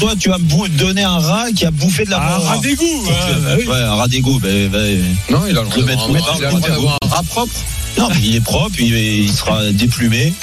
Toi, 0.00 0.14
tu 0.18 0.30
vas 0.30 0.38
me 0.38 0.68
donner 0.68 1.02
un 1.04 1.18
rat 1.18 1.46
qui 1.54 1.66
a 1.66 1.70
bouffé 1.70 2.04
de 2.06 2.10
la 2.10 2.18
Ah, 2.18 2.36
Un 2.36 2.38
rat 2.38 2.58
d'égout. 2.58 2.84
Donc, 3.04 3.14
hein, 3.20 3.56
oui. 3.58 3.66
Ouais, 3.66 3.74
un 3.76 3.94
rat 3.94 4.08
d'égout. 4.08 4.38
ben, 4.40 4.68
ben, 4.70 4.98
Non, 5.30 5.42
il 5.48 5.56
a 5.58 5.62
le 5.62 5.66
droit 5.68 5.76
Le 5.76 5.82
d'avoir 5.84 6.08
mettre 6.10 6.28
un 6.28 6.30
où 6.30 6.34
rat- 6.34 6.38
il 6.38 6.44
a 6.44 6.50
le 6.50 6.56
droit 6.56 6.68
d'avoir 6.68 6.98
un 7.02 7.08
rat 7.08 7.22
propre. 7.24 7.52
Non, 7.98 8.08
mais 8.10 8.20
il 8.22 8.36
est 8.36 8.40
propre, 8.40 8.74
il, 8.78 8.94
est- 8.94 9.18
il 9.18 9.32
sera 9.32 9.70
déplumé. 9.72 10.32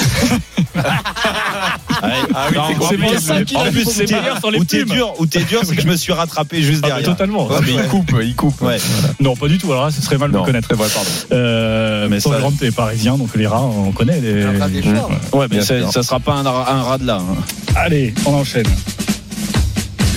Ah 2.04 2.48
oui, 2.52 2.58
c'est 2.90 2.98
plus, 2.98 3.20
ça 3.20 3.44
qu'il 3.44 3.58
a 3.58 3.72
plus, 3.72 3.86
c'est 3.86 4.06
c'est 4.08 4.16
meilleur 4.20 4.38
sur 4.40 4.52
les 4.52 4.60
Où 4.60 4.66
t'es 4.66 4.80
plumes. 4.80 4.90
dur, 4.96 5.14
où 5.20 5.26
t'es 5.26 5.44
dur, 5.44 5.62
c'est 5.64 5.76
que 5.76 5.82
je 5.82 5.88
me 5.88 5.96
suis 5.96 6.12
rattrapé 6.14 6.62
juste 6.62 6.80
Ah, 6.84 6.88
bah, 6.90 6.96
derrière. 6.96 7.10
totalement. 7.10 7.48
Ouais, 7.48 7.58
mais 7.66 7.74
Il 7.74 7.84
coupe, 7.88 8.12
il 8.22 8.36
coupe. 8.36 8.62
Ouais. 8.62 8.78
Non, 9.20 9.36
pas 9.36 9.48
du 9.48 9.58
tout. 9.58 9.72
Alors 9.72 9.86
là, 9.86 9.92
ce 9.92 10.02
serait 10.02 10.18
mal 10.18 10.32
de 10.32 10.38
connaître. 10.38 10.68
c'est 10.70 10.76
vrai, 10.76 10.88
pardon. 10.94 11.10
Euh, 11.32 12.08
mais 12.10 12.20
ça, 12.20 12.32
Grande 12.38 12.62
est 12.62 12.72
parisien, 12.76 13.18
donc 13.18 13.30
les 13.36 13.48
rats, 13.48 13.64
on 13.64 13.92
connaît. 13.92 14.20
Les... 14.20 14.44
Un 14.44 14.60
rat 14.60 14.68
des 14.70 14.84
champs. 14.84 15.10
Ouais, 15.34 15.48
mais 15.50 15.62
ça, 15.62 16.04
sera 16.04 16.20
pas 16.20 16.34
un, 16.34 16.44
rat- 16.44 16.72
un 16.72 16.82
rat 16.84 16.98
de 16.98 17.06
là. 17.08 17.20
hein. 17.22 17.36
Allez, 17.76 18.14
on 18.26 18.34
enchaîne. 18.34 18.68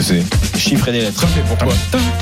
C'est 0.09 0.25
Chiffres 0.59 0.89
et 0.89 0.93
des 0.93 1.01
lettres. 1.03 1.27
Pourquoi 1.47 1.75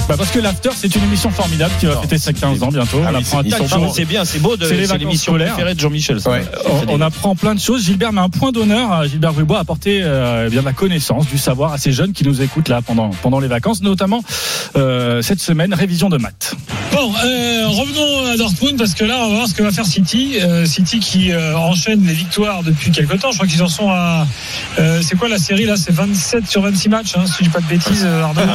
Bah 0.09 0.17
parce 0.19 0.31
que 0.31 0.41
l'After, 0.41 0.71
c'est 0.75 0.95
une 0.97 1.05
émission 1.05 1.31
formidable 1.31 1.73
qui 1.79 1.87
va 1.87 2.01
fêter 2.01 2.19
ses 2.19 2.35
15 2.35 2.63
ans 2.65 2.69
bientôt. 2.69 3.01
Ah 3.05 3.11
on 3.13 3.19
oui, 3.19 3.53
apprend 3.55 3.85
un. 3.85 3.93
C'est 3.93 4.05
bien, 4.05 4.25
c'est 4.25 4.41
beau. 4.41 4.57
de- 4.57 4.67
C'est 4.67 4.99
l'émission 4.99 5.35
préférée 5.35 5.75
de 5.75 5.81
Jean-Michel. 5.81 6.19
Ouais. 6.27 6.43
On, 6.89 6.95
on 6.95 7.01
apprend 7.01 7.37
plein 7.37 7.55
de 7.55 7.61
choses. 7.61 7.85
Gilbert 7.85 8.13
met 8.13 8.21
un 8.21 8.29
point 8.29 8.51
d'honneur. 8.51 8.93
à 8.93 9.07
Gilbert 9.07 9.33
Bribois 9.35 9.59
a 9.59 9.61
apporté 9.61 10.01
euh, 10.03 10.45
eh 10.49 10.51
bien 10.51 10.61
de 10.63 10.67
la 10.67 10.73
connaissance, 10.73 11.27
du 11.29 11.39
savoir 11.39 11.73
à 11.73 11.79
ces 11.79 11.93
jeunes 11.93 12.13
qui 12.13 12.25
nous 12.25 12.43
écoutent 12.43 12.69
là 12.69 12.83
pendant 12.83 13.11
pendant 13.23 13.39
les 13.39 13.49
vacances, 13.49 13.83
notamment 13.83 14.21
euh, 14.77 15.23
cette 15.23 15.41
semaine 15.41 15.73
révision 15.73 16.09
de 16.09 16.19
maths. 16.19 16.55
Bon, 16.97 17.13
euh, 17.27 17.67
revenons 17.69 18.33
à 18.33 18.37
Dortmund 18.39 18.79
parce 18.79 18.95
que 18.95 19.05
là, 19.05 19.17
on 19.19 19.29
va 19.29 19.35
voir 19.37 19.49
ce 19.49 19.53
que 19.53 19.63
va 19.63 19.71
faire 19.71 19.85
City. 19.85 20.39
Euh, 20.41 20.65
City 20.65 20.99
qui 20.99 21.31
euh, 21.31 21.55
enchaîne 21.55 22.03
les 22.07 22.15
victoires 22.15 22.63
depuis 22.63 22.91
quelques 22.91 23.21
temps. 23.21 23.33
Je 23.33 23.37
crois 23.37 23.47
qu'ils 23.47 23.63
en 23.63 23.69
sont 23.69 23.91
à. 23.91 24.27
euh, 24.79 25.03
c'est 25.07 25.15
quoi 25.15 25.29
la 25.29 25.37
série 25.39 25.67
là? 25.67 25.77
C'est 25.77 25.93
27 25.93 26.49
sur 26.49 26.63
26 26.63 26.89
matchs, 26.89 27.13
hein, 27.17 27.25
si 27.27 27.35
je 27.41 27.45
dis 27.45 27.51
pas 27.51 27.61
de 27.61 27.67
bêtises. 27.67 28.03
Alors 28.07 28.33
demain. 28.35 28.55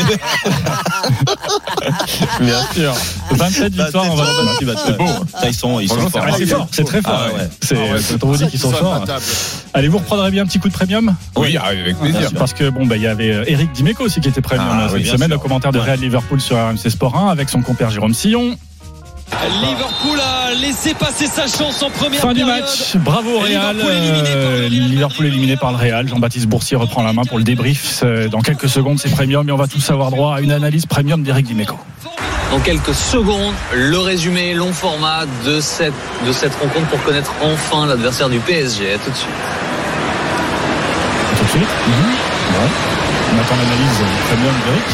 Bien 2.40 2.66
sûr. 2.74 2.94
27 3.30 3.74
victoires 3.74 4.10
en 4.10 4.16
29 4.16 4.60
matchs. 4.62 4.78
C'est 4.84 4.96
beau. 4.98 5.04
Ils 5.46 5.54
sont, 5.54 5.78
ils 5.78 5.88
sont 5.88 6.10
forts. 6.10 6.26
c'est 6.36 6.46
fort, 6.46 6.66
c'est 6.72 6.84
très 6.84 7.00
fort. 7.00 7.26
Ah 7.28 7.32
ouais. 7.32 7.48
C'est 7.60 7.76
Ah 7.76 7.92
ouais, 7.94 8.00
c'est- 8.00 8.24
on 8.24 8.26
vous 8.26 8.36
dit 8.38 8.48
qu'ils 8.48 8.58
sont 8.58 8.72
forts. 8.72 9.04
Allez, 9.74 9.88
vous 9.88 9.98
reprendrez 9.98 10.30
bien 10.30 10.42
un 10.42 10.46
petit 10.46 10.58
coup 10.58 10.68
de 10.68 10.72
premium 10.74 11.14
Oui, 11.36 11.56
avec 11.56 11.98
plaisir. 11.98 12.30
Parce 12.36 12.52
que 12.52 12.68
bon, 12.68 12.84
bah, 12.86 12.96
il 12.96 13.02
y 13.02 13.06
avait 13.06 13.32
euh, 13.32 13.44
Eric 13.46 13.72
Dimeco 13.72 14.04
aussi 14.04 14.20
qui 14.20 14.28
était 14.28 14.42
premium 14.42 14.66
Ah, 14.70 14.82
euh, 14.84 14.88
oui, 14.92 15.04
cette 15.04 15.14
semaine, 15.14 15.28
sûr. 15.28 15.36
le 15.38 15.42
commentaire 15.42 15.72
de 15.72 15.78
Real 15.78 15.98
Liverpool 15.98 16.40
sur 16.40 16.56
RMC 16.56 16.90
Sport 16.90 17.16
1 17.16 17.28
avec 17.30 17.48
son 17.48 17.62
compère 17.62 17.90
Jérôme 17.90 18.12
Sillon. 18.12 18.56
Liverpool 19.62 20.20
a 20.20 20.54
laissé 20.54 20.94
passer 20.94 21.26
sa 21.26 21.46
chance 21.46 21.82
en 21.82 21.90
première 21.90 22.20
Fin 22.20 22.32
du 22.32 22.44
match, 22.44 22.96
bravo 22.96 23.38
Real. 23.40 23.76
Liverpool 23.76 23.92
éliminé 23.96 24.30
par 24.32 24.36
le 24.36 24.46
Euh, 24.46 24.60
Real 24.60 24.70
Liverpool 24.70 25.26
éliminé 25.26 25.56
par 25.56 25.72
le 25.72 25.76
Real. 25.78 26.08
Jean-Baptiste 26.08 26.46
Boursier 26.46 26.76
reprend 26.76 27.02
la 27.02 27.12
main 27.12 27.22
pour 27.24 27.38
le 27.38 27.44
débrief. 27.44 27.84
C'est- 27.84 28.28
Dans 28.28 28.40
quelques 28.40 28.68
secondes, 28.68 28.98
c'est 29.00 29.10
premium 29.10 29.48
et 29.48 29.52
on 29.52 29.56
va 29.56 29.66
tous 29.66 29.90
avoir 29.90 30.10
droit 30.10 30.36
à 30.36 30.40
une 30.40 30.52
analyse 30.52 30.86
premium 30.86 31.22
d'Eric 31.22 31.46
Dimeco. 31.46 31.76
Dans 32.50 32.60
quelques 32.60 32.94
secondes, 32.94 33.54
le 33.74 33.98
résumé 33.98 34.54
long 34.54 34.72
format 34.72 35.24
de 35.44 35.60
cette, 35.60 35.94
de 36.26 36.32
cette 36.32 36.54
rencontre 36.54 36.86
pour 36.88 37.02
connaître 37.02 37.32
enfin 37.42 37.86
l'adversaire 37.86 38.28
du 38.28 38.38
PSG. 38.40 38.92
À 38.94 38.98
tout 38.98 39.10
de 39.10 39.16
suite. 39.16 39.28
Tout 41.38 41.44
de 41.44 41.50
suite. 41.50 41.62
Ouais. 41.62 42.68
On 43.34 43.40
attend 43.40 43.54
l'analyse 43.56 43.98
premium 44.28 44.54
d'Eric. 44.66 44.84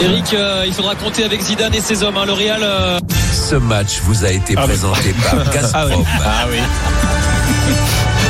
Eric, 0.00 0.34
euh, 0.34 0.64
il 0.66 0.72
faudra 0.74 0.94
compter 0.94 1.24
avec 1.24 1.40
Zidane 1.40 1.74
et 1.74 1.80
ses 1.80 2.02
hommes. 2.02 2.16
hein. 2.16 2.26
Le 2.26 2.32
Real. 2.32 2.60
euh, 2.62 2.98
Ce 3.32 3.54
match 3.54 4.00
vous 4.04 4.24
a 4.24 4.30
été 4.30 4.54
présenté 4.54 5.14
par 5.30 5.50
Gazprom. 5.52 6.04
Ah 6.24 6.44
oui. 6.50 6.58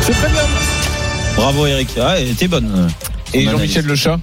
C'est 0.02 0.12
premium. 0.16 0.46
Bravo 1.36 1.66
Eric. 1.66 1.88
Ah, 2.00 2.18
elle 2.18 2.30
était 2.30 2.48
bonne. 2.48 2.88
Et 3.34 3.44
Jean-Michel 3.44 3.84
Le 3.84 3.94
Chat 3.96 4.18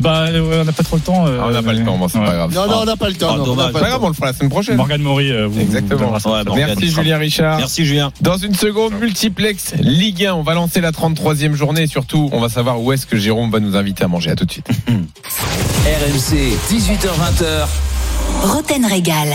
Bah, 0.00 0.26
euh, 0.28 0.60
on 0.62 0.64
n'a 0.64 0.72
pas 0.72 0.82
trop 0.82 0.96
le 0.96 1.02
temps. 1.02 1.26
euh, 1.26 1.38
Ah, 1.40 1.46
On 1.48 1.50
n'a 1.50 1.62
pas 1.62 1.72
le 1.72 1.84
temps, 1.84 1.96
bon, 1.98 2.08
c'est 2.08 2.18
ouais. 2.18 2.26
pas 2.26 2.34
grave. 2.34 2.54
Non, 2.54 2.66
non, 2.68 2.78
on 2.82 2.84
n'a 2.84 2.96
pas 2.96 3.08
le 3.08 3.14
temps. 3.14 3.30
Ah, 3.32 3.36
non, 3.38 3.44
on 3.52 3.56
pas 3.56 3.62
C'est 3.62 3.66
le 3.68 3.80
pas 3.80 3.88
grave, 3.88 4.04
on 4.04 4.08
le 4.08 4.14
fera 4.14 4.26
la 4.26 4.32
semaine 4.34 4.50
prochaine. 4.50 4.76
Morgane 4.76 5.02
Maury, 5.02 5.32
euh, 5.32 5.46
vous, 5.46 5.60
Exactement. 5.60 6.12
vous. 6.18 6.30
Ouais, 6.30 6.42
Merci 6.54 6.90
Julien 6.90 7.18
Richard. 7.18 7.58
Merci 7.58 7.84
Julien. 7.84 8.12
Dans 8.20 8.36
une 8.36 8.54
seconde, 8.54 8.92
multiplex 9.00 9.74
Ligue 9.80 10.26
1. 10.26 10.34
On 10.34 10.42
va 10.42 10.54
lancer 10.54 10.80
la 10.80 10.92
33e 10.92 11.54
journée 11.54 11.82
et 11.82 11.86
surtout, 11.86 12.28
on 12.32 12.40
va 12.40 12.48
savoir 12.48 12.80
où 12.80 12.92
est-ce 12.92 13.06
que 13.06 13.16
Jérôme 13.16 13.50
va 13.50 13.60
nous 13.60 13.76
inviter 13.76 14.04
à 14.04 14.08
manger. 14.08 14.30
À 14.30 14.36
tout 14.36 14.44
de 14.44 14.52
suite. 14.52 14.68
RMC, 14.88 16.56
18h20h. 16.70 17.66
Roten 18.42 18.84
Régal. 18.86 19.34